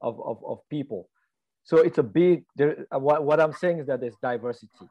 [0.00, 1.08] of, of, of people.
[1.64, 4.88] So it's a big, there, uh, what, what I'm saying is that there's diversity.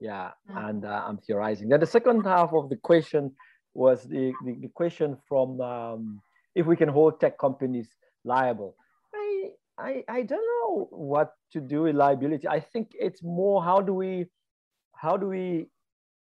[0.00, 0.68] Yeah, mm.
[0.68, 1.68] and uh, I'm theorizing.
[1.68, 3.32] Then the second half of the question
[3.74, 6.20] was the, the, the question from um,
[6.54, 7.88] if we can hold tech companies
[8.24, 8.76] liable.
[9.14, 12.46] I, I, I don't know what to do with liability.
[12.48, 14.26] I think it's more how do we
[14.94, 15.66] how do we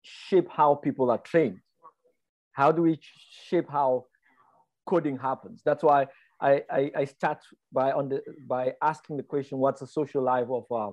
[0.01, 1.59] shape how people are trained?
[2.53, 2.99] How do we
[3.49, 4.05] shape how
[4.88, 5.61] coding happens?
[5.64, 6.07] That's why
[6.41, 7.39] I, I, I start
[7.72, 10.91] by on the by asking the question, what's the social life of uh,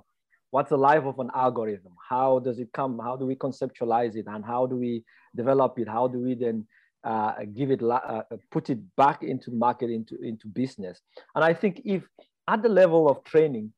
[0.51, 1.93] what's the life of an algorithm?
[2.09, 2.99] How does it come?
[3.03, 4.27] How do we conceptualize it?
[4.27, 5.05] And how do we
[5.35, 5.89] develop it?
[5.89, 6.67] How do we then
[7.03, 11.01] uh, give it, uh, put it back into market, into, into business?
[11.35, 12.05] And I think if
[12.49, 13.73] at the level of training,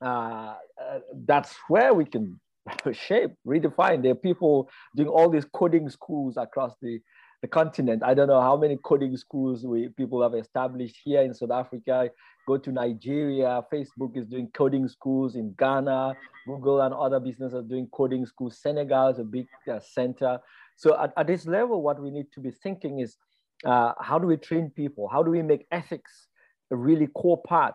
[0.00, 2.40] uh, uh that's where we can
[2.92, 4.02] shape, redefine.
[4.02, 7.00] There are people doing all these coding schools across the,
[7.42, 8.02] the continent.
[8.04, 12.10] I don't know how many coding schools we people have established here in South Africa.
[12.46, 13.62] Go to Nigeria.
[13.72, 16.14] Facebook is doing coding schools in Ghana.
[16.46, 18.58] Google and other businesses are doing coding schools.
[18.60, 20.38] Senegal is a big uh, center.
[20.76, 23.16] So at, at, this level, what we need to be thinking is
[23.64, 25.08] uh, how do we train people?
[25.08, 26.28] How do we make ethics
[26.70, 27.74] a really core part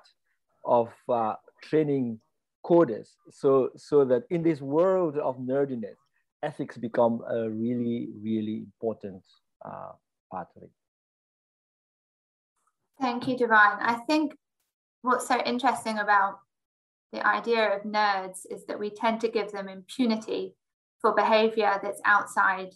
[0.66, 2.20] of uh, training
[2.66, 3.10] coders?
[3.30, 5.98] So so that in this world of nerdiness,
[6.44, 9.24] ethics become a really really important
[9.66, 9.94] uh,
[10.32, 10.72] part of it.
[13.00, 13.78] Thank you, Divine.
[13.80, 14.36] I think
[15.02, 16.40] what's so interesting about
[17.12, 20.56] the idea of nerds is that we tend to give them impunity
[21.02, 22.74] for behavior that's outside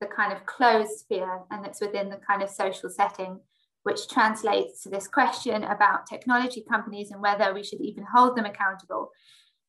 [0.00, 3.40] the kind of closed sphere and that's within the kind of social setting,
[3.86, 8.44] which translates to this question about technology companies and whether we should even hold them
[8.44, 9.12] accountable.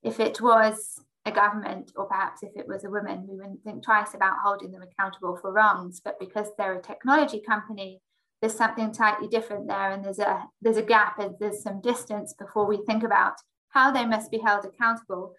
[0.01, 3.83] If it was a government, or perhaps if it was a woman, we wouldn't think
[3.83, 6.01] twice about holding them accountable for wrongs.
[6.03, 8.01] But because they're a technology company,
[8.41, 12.33] there's something slightly different there, and there's a there's a gap, and there's some distance
[12.33, 13.35] before we think about
[13.69, 15.35] how they must be held accountable.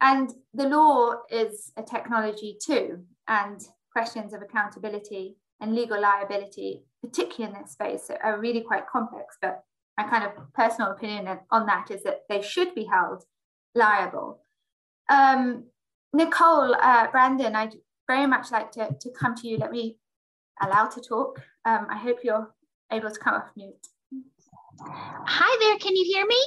[0.00, 3.60] And the law is a technology too, and
[3.92, 9.36] questions of accountability and legal liability, particularly in this space, are really quite complex.
[9.40, 9.62] But
[9.98, 13.24] my kind of personal opinion on that is that they should be held
[13.74, 14.42] liable.
[15.08, 15.64] Um,
[16.12, 17.74] Nicole, uh, Brandon, I'd
[18.06, 19.58] very much like to, to come to you.
[19.58, 19.98] Let me
[20.62, 21.40] allow to talk.
[21.64, 22.48] Um, I hope you're
[22.92, 23.86] able to come off mute.
[24.82, 26.42] Hi there, can you hear me?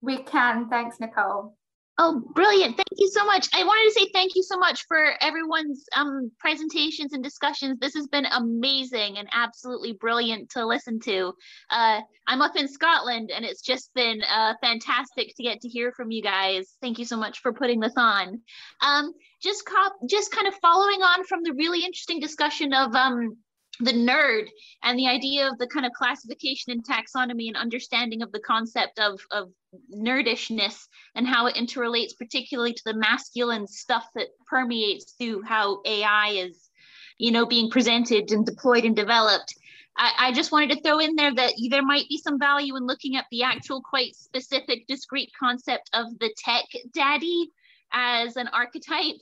[0.00, 1.57] We can, thanks Nicole.
[2.00, 2.76] Oh, brilliant.
[2.76, 3.48] Thank you so much.
[3.52, 7.80] I wanted to say thank you so much for everyone's um, presentations and discussions.
[7.80, 11.32] This has been amazing and absolutely brilliant to listen to.
[11.70, 15.90] Uh, I'm up in Scotland and it's just been uh, fantastic to get to hear
[15.90, 16.76] from you guys.
[16.80, 18.42] Thank you so much for putting this on.
[18.80, 19.12] Um,
[19.42, 19.68] just,
[20.08, 23.38] just kind of following on from the really interesting discussion of um,
[23.80, 24.48] the nerd
[24.82, 28.98] and the idea of the kind of classification and taxonomy and understanding of the concept
[28.98, 29.50] of, of
[29.94, 36.30] nerdishness and how it interrelates particularly to the masculine stuff that permeates through how AI
[36.30, 36.70] is,
[37.18, 39.54] you know, being presented and deployed and developed.
[39.96, 42.86] I, I just wanted to throw in there that there might be some value in
[42.86, 47.50] looking at the actual quite specific discrete concept of the tech daddy
[47.92, 49.16] as an archetype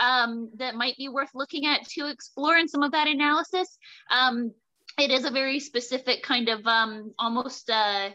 [0.00, 3.78] um, that might be worth looking at to explore in some of that analysis.
[4.10, 4.52] Um,
[4.98, 8.10] it is a very specific kind of um, almost uh,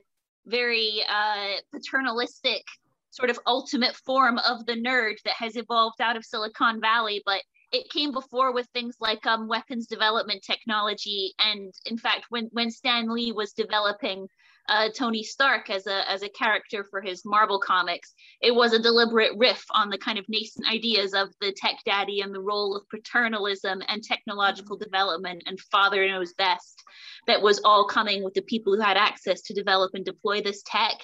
[0.46, 2.64] very uh, paternalistic
[3.12, 7.42] sort of ultimate form of the nerd that has evolved out of Silicon Valley, but
[7.72, 11.34] it came before with things like um, weapons development technology.
[11.40, 14.28] And in fact, when, when Stan Lee was developing
[14.68, 18.14] uh, Tony Stark as a as a character for his Marvel comics.
[18.42, 22.22] It was a deliberate riff on the kind of nascent ideas of the tech daddy
[22.22, 26.82] and the role of paternalism and technological development and father knows best
[27.28, 30.64] that was all coming with the people who had access to develop and deploy this
[30.66, 30.98] tech.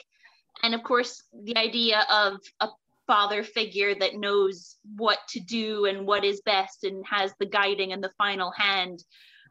[0.63, 2.69] And of course, the idea of a
[3.07, 7.91] father figure that knows what to do and what is best and has the guiding
[7.91, 9.03] and the final hand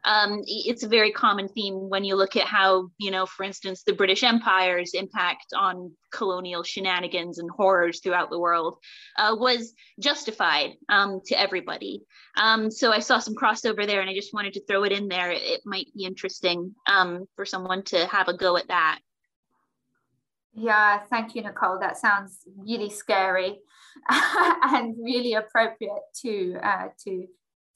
[0.03, 3.83] um, it's a very common theme when you look at how, you know, for instance,
[3.83, 8.77] the British Empire's impact on colonial shenanigans and horrors throughout the world
[9.17, 12.01] uh, was justified um, to everybody.
[12.35, 15.07] Um, so I saw some crossover there and I just wanted to throw it in
[15.07, 15.31] there.
[15.31, 18.99] It might be interesting um, for someone to have a go at that.
[20.53, 21.79] Yeah, thank you, Nicole.
[21.79, 23.59] That sounds really scary
[24.09, 27.27] and really appropriate to uh, to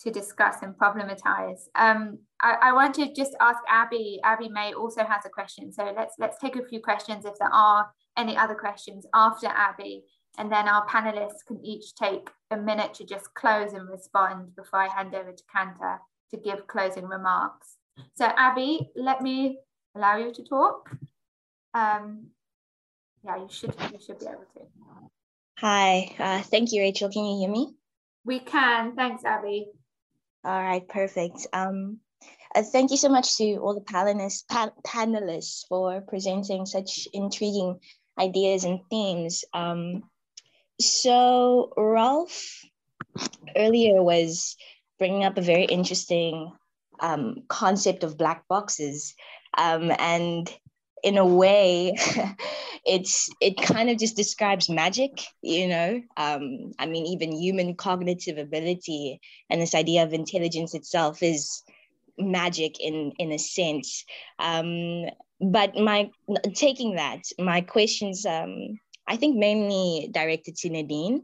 [0.05, 1.61] to discuss and problematize.
[1.75, 4.19] Um, I, I, want to just ask Abby.
[4.23, 5.71] Abby May also has a question.
[5.73, 10.03] So let's let's take a few questions if there are any other questions after Abby,
[10.37, 14.79] and then our panelists can each take a minute to just close and respond before
[14.79, 15.97] I hand over to Kanta
[16.31, 17.77] to give closing remarks.
[18.15, 19.57] So Abby, let me
[19.95, 20.91] allow you to talk.
[21.73, 22.27] Um,
[23.23, 24.61] yeah, you should you should be able to.
[25.59, 27.09] Hi, uh, thank you, Rachel.
[27.09, 27.73] Can you hear me?
[28.23, 28.95] We can.
[28.95, 29.71] Thanks, Abby.
[30.45, 31.47] All right, perfect.
[31.53, 31.97] Um,
[32.53, 37.79] uh, thank you so much to all the panelists, pa panelists for presenting such intriguing
[38.19, 39.43] ideas and themes.
[39.55, 40.03] Um,
[40.79, 42.61] so Ralph
[43.55, 44.55] earlier was
[44.99, 46.51] bringing up a very interesting
[46.99, 49.15] um, concept of black boxes.
[49.57, 50.53] Um, and
[51.05, 51.95] in a way,
[52.85, 56.01] it's it kind of just describes magic, you know.
[56.17, 61.63] Um, I mean, even human cognitive ability and this idea of intelligence itself is
[62.17, 64.03] magic in in a sense.
[64.39, 65.05] Um,
[65.39, 66.09] but my
[66.55, 71.23] taking that, my questions, um, I think mainly directed to Nadine.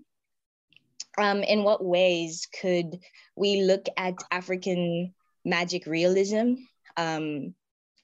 [1.18, 3.00] Um, in what ways could
[3.36, 5.14] we look at African
[5.44, 6.54] magic realism
[6.96, 7.54] um,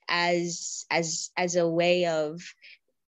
[0.09, 2.41] as as as a way of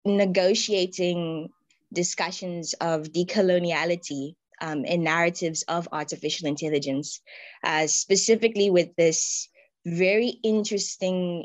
[0.04, 1.48] negotiating
[1.92, 7.20] discussions of decoloniality um, in narratives of artificial intelligence,
[7.64, 9.48] uh, specifically with this
[9.84, 11.44] very interesting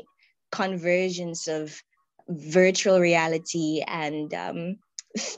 [0.50, 1.82] convergence of
[2.28, 4.76] virtual reality and um,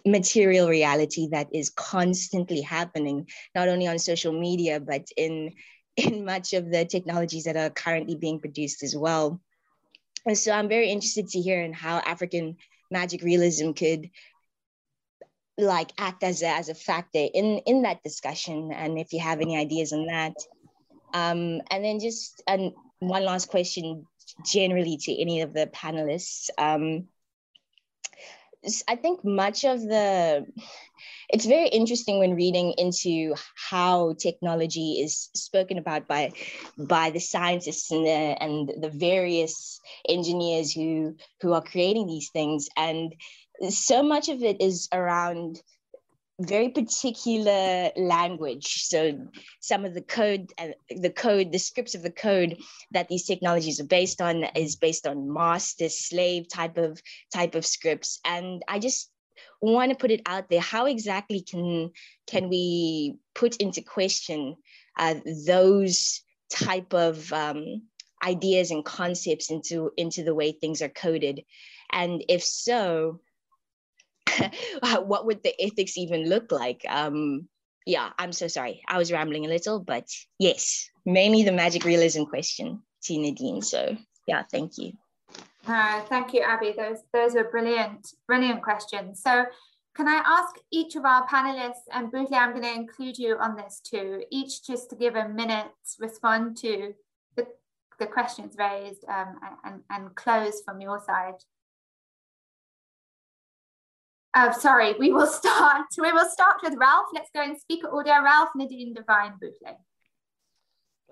[0.06, 5.52] material reality that is constantly happening, not only on social media, but in
[5.96, 9.40] in much of the technologies that are currently being produced as well.
[10.26, 12.56] And so I'm very interested to hear in how African
[12.90, 14.10] magic realism could
[15.56, 18.72] like act as a, as a factor in, in that discussion.
[18.72, 20.34] And if you have any ideas on that.
[21.12, 24.06] Um, and then just and one last question
[24.44, 26.50] generally to any of the panelists.
[26.58, 27.08] Um,
[28.88, 30.46] I think much of the,
[31.28, 33.34] it's very interesting when reading into
[33.70, 36.32] how technology is spoken about by,
[36.78, 42.68] by the scientists and the, and the various engineers who, who are creating these things.
[42.76, 43.14] And
[43.68, 45.60] so much of it is around
[46.40, 48.82] very particular language.
[48.84, 49.28] So
[49.60, 52.58] some of the code, uh, the code, the scripts of the code
[52.90, 57.00] that these technologies are based on is based on master slave type of
[57.32, 58.18] type of scripts.
[58.24, 59.10] And I just
[59.72, 61.90] want to put it out there: how exactly can
[62.26, 64.56] can we put into question
[64.98, 65.16] uh,
[65.46, 67.82] those type of um,
[68.24, 71.42] ideas and concepts into into the way things are coded?
[71.92, 73.20] And if so,
[74.80, 76.82] what would the ethics even look like?
[76.88, 77.48] Um,
[77.86, 78.82] yeah, I'm so sorry.
[78.88, 80.08] I was rambling a little, but
[80.38, 83.62] yes, mainly the magic realism question to Nadine.
[83.62, 83.96] So
[84.26, 84.92] yeah, thank you.
[85.66, 86.74] Uh, thank you, Abby.
[86.76, 89.22] Those those are brilliant, brilliant questions.
[89.22, 89.46] So
[89.96, 93.56] can I ask each of our panelists, and Bruce, I'm going to include you on
[93.56, 95.70] this too, each just to give a minute
[96.00, 96.92] respond to
[97.36, 97.46] the,
[98.00, 101.34] the questions raised um, and, and close from your side.
[104.34, 105.86] Uh, sorry, we will start.
[105.96, 107.06] We will start with Ralph.
[107.14, 108.20] Let's go in speaker order.
[108.22, 109.76] Ralph, Nadine, Divine, Butle.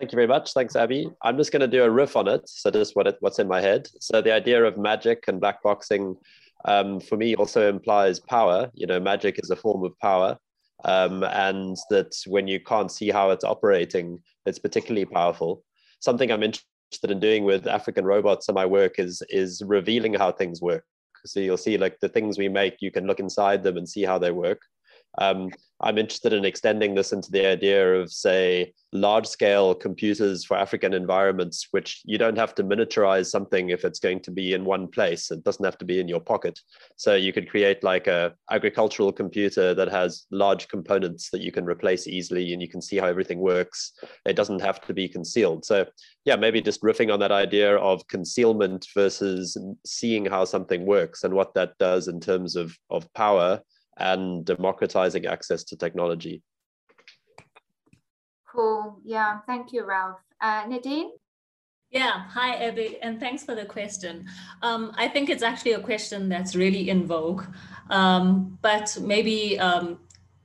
[0.02, 0.52] Thank you very much.
[0.52, 1.08] Thanks, Abby.
[1.22, 2.48] I'm just going to do a riff on it.
[2.48, 3.86] So just what it, what's in my head.
[4.00, 6.16] So the idea of magic and black boxing
[6.64, 8.68] um, for me also implies power.
[8.74, 10.38] You know, magic is a form of power.
[10.84, 15.62] Um, and that when you can't see how it's operating, it's particularly powerful.
[16.00, 20.32] Something I'm interested in doing with African robots in my work is, is revealing how
[20.32, 20.82] things work.
[21.26, 24.02] So you'll see like the things we make, you can look inside them and see
[24.02, 24.62] how they work.
[25.18, 25.50] Um,
[25.82, 30.94] I'm interested in extending this into the idea of, say, large scale computers for African
[30.94, 34.86] environments, which you don't have to miniaturize something if it's going to be in one
[34.86, 35.32] place.
[35.32, 36.60] It doesn't have to be in your pocket.
[36.96, 41.64] So you could create like a agricultural computer that has large components that you can
[41.64, 43.92] replace easily and you can see how everything works.
[44.24, 45.64] It doesn't have to be concealed.
[45.64, 45.86] So
[46.24, 51.34] yeah, maybe just riffing on that idea of concealment versus seeing how something works and
[51.34, 53.60] what that does in terms of, of power
[53.98, 56.42] and democratizing access to technology.
[58.50, 59.00] Cool.
[59.04, 59.40] Yeah.
[59.46, 60.20] Thank you, Ralph.
[60.40, 61.10] Uh, Nadine?
[61.92, 64.26] Yeah, hi, Abby, and thanks for the question.
[64.62, 67.44] Um, I think it's actually a question that's really in vogue,
[67.90, 69.98] um, but maybe um,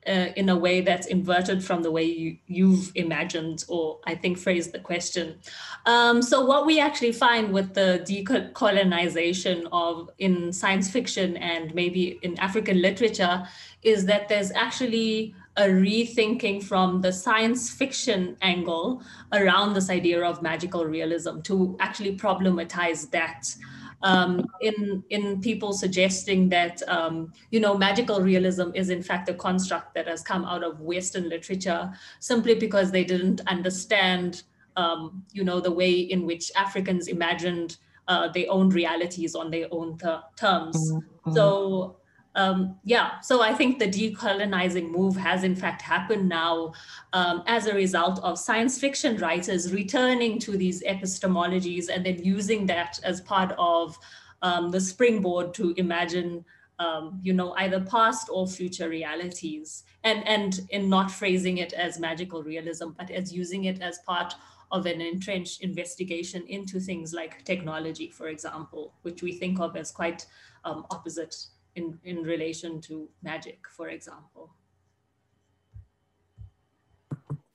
[0.08, 4.38] uh, in a way that's inverted from the way you, you've imagined or I think
[4.38, 5.40] phrased the question.
[5.86, 12.20] Um, so what we actually find with the decolonization of in science fiction and maybe
[12.22, 13.48] in African literature
[13.84, 19.02] is that there's actually a rethinking from the science fiction angle
[19.34, 23.56] around this idea of magical realism to actually problematize that
[24.04, 29.34] um, in in people suggesting that um, you know magical realism is in fact a
[29.34, 34.44] construct that has come out of Western literature simply because they didn't understand
[34.76, 39.68] um, you know the way in which Africans imagined uh, their own realities on their
[39.72, 40.92] own ter- terms.
[40.92, 41.34] Mm-hmm.
[41.34, 41.98] So
[42.38, 46.74] um, yeah, so I think the decolonizing move has in fact happened now
[47.12, 52.68] um, as a result of science fiction writers returning to these epistemologies and then using
[52.68, 53.98] that as part of
[54.44, 56.46] um, the springboard to imagine,
[56.78, 62.00] um, you know, either past or future realities, and and in not phrasing it as
[62.00, 64.36] magical realism, but as using it as part
[64.72, 69.90] of an entrenched investigation into things like technology, for example, which we think of as
[69.90, 70.28] quite
[70.66, 71.36] um, opposite
[71.78, 74.50] in, in relation to magic, for example.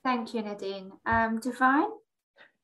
[0.05, 0.93] Thank you, Nadine.
[1.07, 1.91] Um, Divine?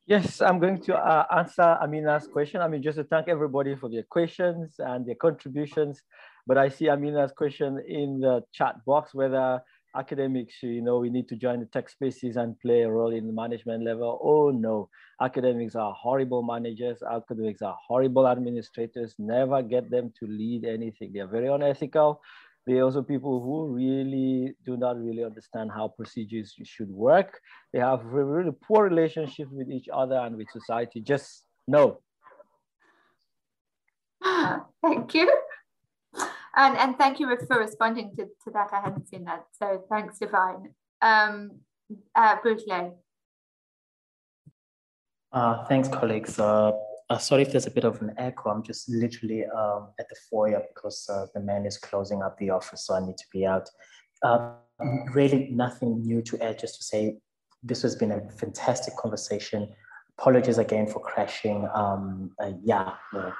[0.06, 2.62] Yes, I'm going to uh, answer Amina's question.
[2.62, 6.02] I mean, just to thank everybody for their questions and their contributions.
[6.46, 9.60] But I see Amina's question in the chat box, whether
[9.98, 13.26] academics, you know, we need to join the tech spaces and play a role in
[13.26, 14.20] the management level.
[14.22, 14.88] Oh no,
[15.20, 17.02] academics are horrible managers.
[17.02, 19.14] Academics are horrible administrators.
[19.18, 21.12] Never get them to lead anything.
[21.12, 22.20] They're very unethical.
[22.66, 27.40] They're also people who really do not really understand how procedures should work.
[27.72, 31.00] They have really poor relationships with each other and with society.
[31.00, 32.00] Just no.
[34.82, 35.32] Thank you.
[36.58, 38.70] And, and thank you for responding to, to that.
[38.72, 39.44] I hadn't seen that.
[39.52, 40.74] So thanks, Divine.
[41.00, 41.60] Um,
[42.16, 42.36] uh,
[45.30, 46.40] Uh, thanks, colleagues.
[46.40, 46.72] Uh,
[47.10, 48.50] uh, sorry if there's a bit of an echo.
[48.50, 52.50] I'm just literally um, at the foyer because uh, the man is closing up the
[52.50, 53.70] office, so I need to be out.
[54.24, 54.54] Uh,
[55.14, 56.58] really, nothing new to add.
[56.58, 57.18] Just to say,
[57.62, 59.68] this has been a fantastic conversation.
[60.18, 61.68] Apologies again for crashing.
[61.72, 63.32] Um, uh, yeah, I,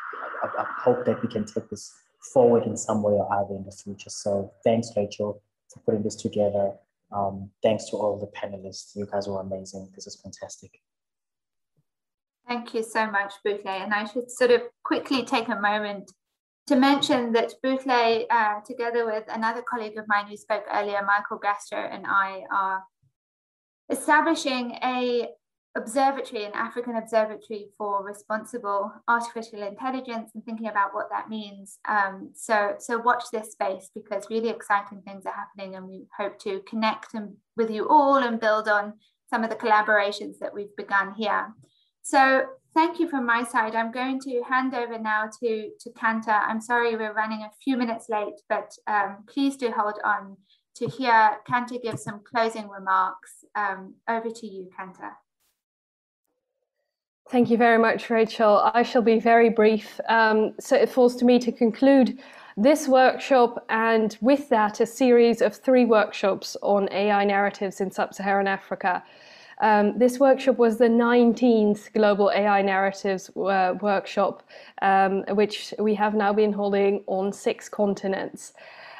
[0.45, 3.73] I, hope that we can take this forward in some way or other in the
[3.73, 4.11] future.
[4.11, 5.43] So thanks, Rachel,
[5.73, 6.73] for putting this together.
[7.11, 8.95] Um, thanks to all the panelists.
[8.95, 9.91] You guys were amazing.
[9.95, 10.81] This is fantastic.
[12.47, 13.67] Thank you so much, Butle.
[13.67, 16.11] And I should sort of quickly take a moment
[16.67, 21.39] to mention that Butle, uh, together with another colleague of mine who spoke earlier, Michael
[21.39, 22.85] Gastrow, and I are
[23.91, 25.29] establishing a
[25.79, 31.79] observatory, an African observatory for responsible artificial intelligence and thinking about what that means.
[31.89, 36.39] Um, so, so watch this space because really exciting things are happening and we hope
[36.41, 38.95] to connect and, with you all and build on
[39.31, 41.55] some of the collaborations that we've begun here.
[42.03, 43.75] So thank you from my side.
[43.75, 46.43] I'm going to hand over now to, to Kanta.
[46.47, 50.37] I'm sorry we're running a few minutes late, but um, please do hold on
[50.77, 53.45] to hear Kanta give some closing remarks.
[53.55, 55.11] Um, over to you, Kanta.
[57.31, 58.71] Thank you very much, Rachel.
[58.73, 60.01] I shall be very brief.
[60.09, 62.19] Um, so it falls to me to conclude
[62.57, 68.47] this workshop and with that a series of three workshops on AI narratives in sub-Saharan
[68.47, 69.03] Africa.
[69.61, 74.43] Um, this workshop was the 19th Global AI Narratives uh, workshop,
[74.81, 78.55] um, which we have now been holding on six continents.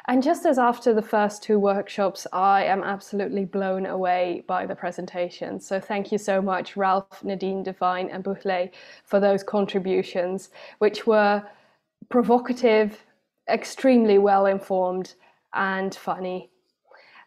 [0.09, 4.73] And just as after the first two workshops, I am absolutely blown away by the
[4.73, 5.67] presentations.
[5.67, 8.71] So thank you so much, Ralph, Nadine, Divine, and Butle,
[9.05, 10.49] for those contributions,
[10.79, 11.43] which were
[12.09, 13.05] provocative,
[13.47, 15.13] extremely well informed,
[15.53, 16.49] and funny.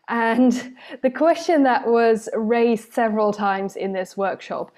[0.09, 4.73] And the question that was raised several times in this workshop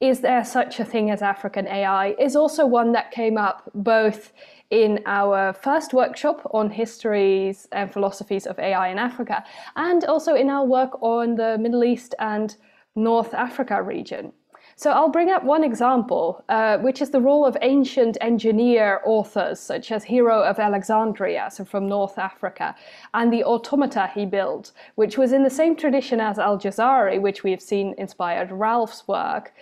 [0.00, 4.32] is there such a thing as African AI is also one that came up both
[4.72, 9.44] in our first workshop on histories and philosophies of AI in Africa
[9.76, 12.56] and also in our work on the Middle East and
[12.96, 14.32] North Africa region.
[14.76, 19.60] So I'll bring up one example, uh, which is the role of ancient engineer authors,
[19.60, 22.74] such as Hero of Alexandria, so from North Africa,
[23.12, 27.50] and the automata he built, which was in the same tradition as Al-Jazari, which we
[27.50, 29.52] have seen inspired Ralph's work.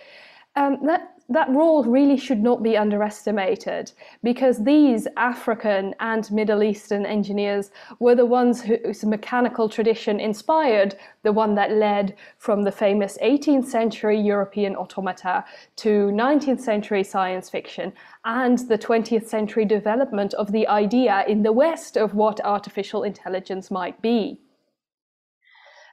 [0.55, 3.93] Um, that that role really should not be underestimated
[4.25, 7.71] because these African and Middle Eastern engineers
[8.01, 13.67] were the ones whose mechanical tradition inspired the one that led from the famous 18th
[13.67, 15.45] century European automata
[15.77, 17.93] to 19th century science fiction
[18.25, 23.71] and the 20th century development of the idea in the West of what artificial intelligence
[23.71, 24.41] might be.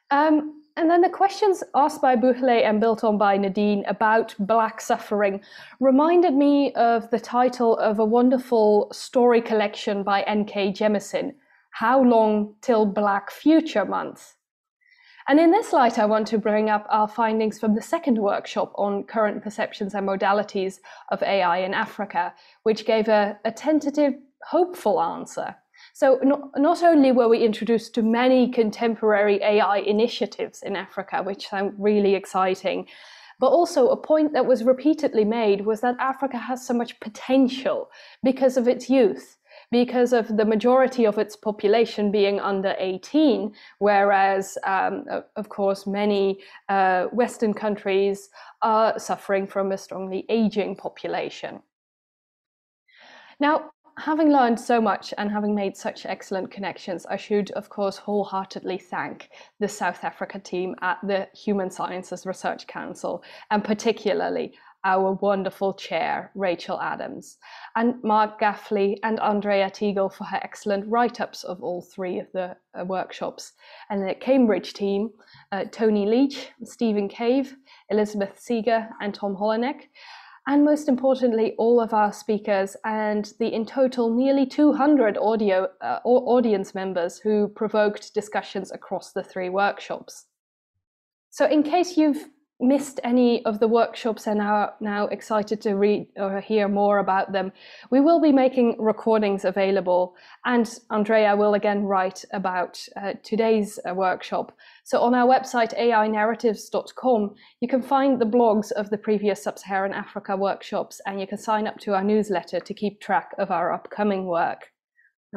[0.09, 4.79] Um, and then the questions asked by Butle and built on by Nadine about Black
[4.79, 5.41] suffering
[5.79, 10.73] reminded me of the title of a wonderful story collection by N.K.
[10.73, 11.33] Jemisin,
[11.71, 14.35] How Long Till Black Future Month?
[15.27, 18.71] And in this light, I want to bring up our findings from the second workshop
[18.75, 20.75] on current perceptions and modalities
[21.09, 24.13] of AI in Africa, which gave a, a tentative,
[24.43, 25.55] hopeful answer.
[25.97, 31.47] So not, not only were we introduced to many contemporary AI initiatives in Africa, which
[31.47, 32.85] sound really exciting,
[33.39, 37.89] but also a point that was repeatedly made was that Africa has so much potential
[38.21, 39.37] because of its youth,
[39.71, 45.03] because of the majority of its population being under 18, whereas, um,
[45.35, 46.37] of course, many
[46.69, 48.29] uh, Western countries
[48.61, 51.59] are suffering from a strongly aging population.
[53.39, 57.97] Now, having learned so much and having made such excellent connections, I should, of course,
[57.97, 59.29] wholeheartedly thank
[59.59, 64.53] the South Africa team at the Human Sciences Research Council, and particularly
[64.83, 67.37] our wonderful chair, Rachel Adams,
[67.75, 72.31] and Mark Gaffley and Andrea Teagle for her excellent write ups of all three of
[72.33, 73.53] the uh, workshops,
[73.89, 75.09] and the Cambridge team,
[75.51, 77.55] uh, Tonii Leach, Stephen Cave,
[77.89, 79.87] Elizabeth Seger, and Tom Hollanek
[80.47, 85.99] and most importantly, all of our speakers and the in total nearly 200 audio uh,
[86.05, 90.25] audience members who provoked discussions across the three workshops.
[91.31, 92.29] So in case you've
[92.59, 97.31] missed any of the workshops and are now excited to read or hear more about
[97.31, 97.51] them,
[97.91, 100.15] we will be making recordings available.
[100.45, 104.51] And Andrea will again write about uh, today's uh, workshop.
[104.83, 110.35] So on our website, ainarratives.com, you can find the blogs of the previous Sub-Saharan Africa
[110.35, 114.25] workshops, and you can sign up to our newsletter to keep track of our upcoming
[114.25, 114.71] work.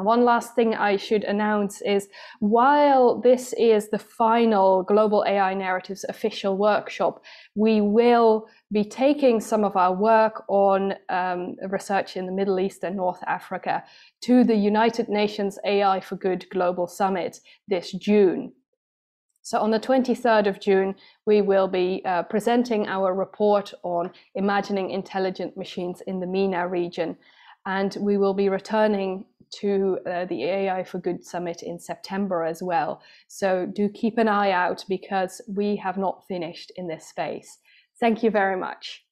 [0.01, 2.09] And one last thing I should announce is
[2.39, 7.23] while this is the final Global AI Narratives official workshop,
[7.55, 12.83] we will be taking some of our work on um, research in the Middle East
[12.83, 13.85] and North Africa
[14.23, 18.53] to the United Nations AI for Good Global Summit this June.
[19.43, 20.95] So on the 23rd of June,
[21.27, 27.19] we will be uh, presenting our report on imagining intelligent machines in the MENA region.
[27.67, 32.63] And we will be returning to uh, the AI for Good Summit in September as
[32.63, 33.03] well.
[33.29, 37.59] So do keep an eye out because we have not finished in this space.
[37.99, 39.05] Thank you very much.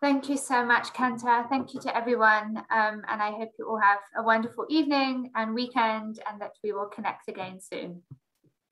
[0.00, 1.48] Thank you so much, Kanta.
[1.48, 2.58] Thank you to everyone.
[2.70, 6.72] Um, and I hope you all have a wonderful evening and weekend and that we
[6.72, 8.02] will connect again soon.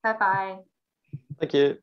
[0.03, 0.59] Bye-bye.
[1.39, 1.79] Thank you.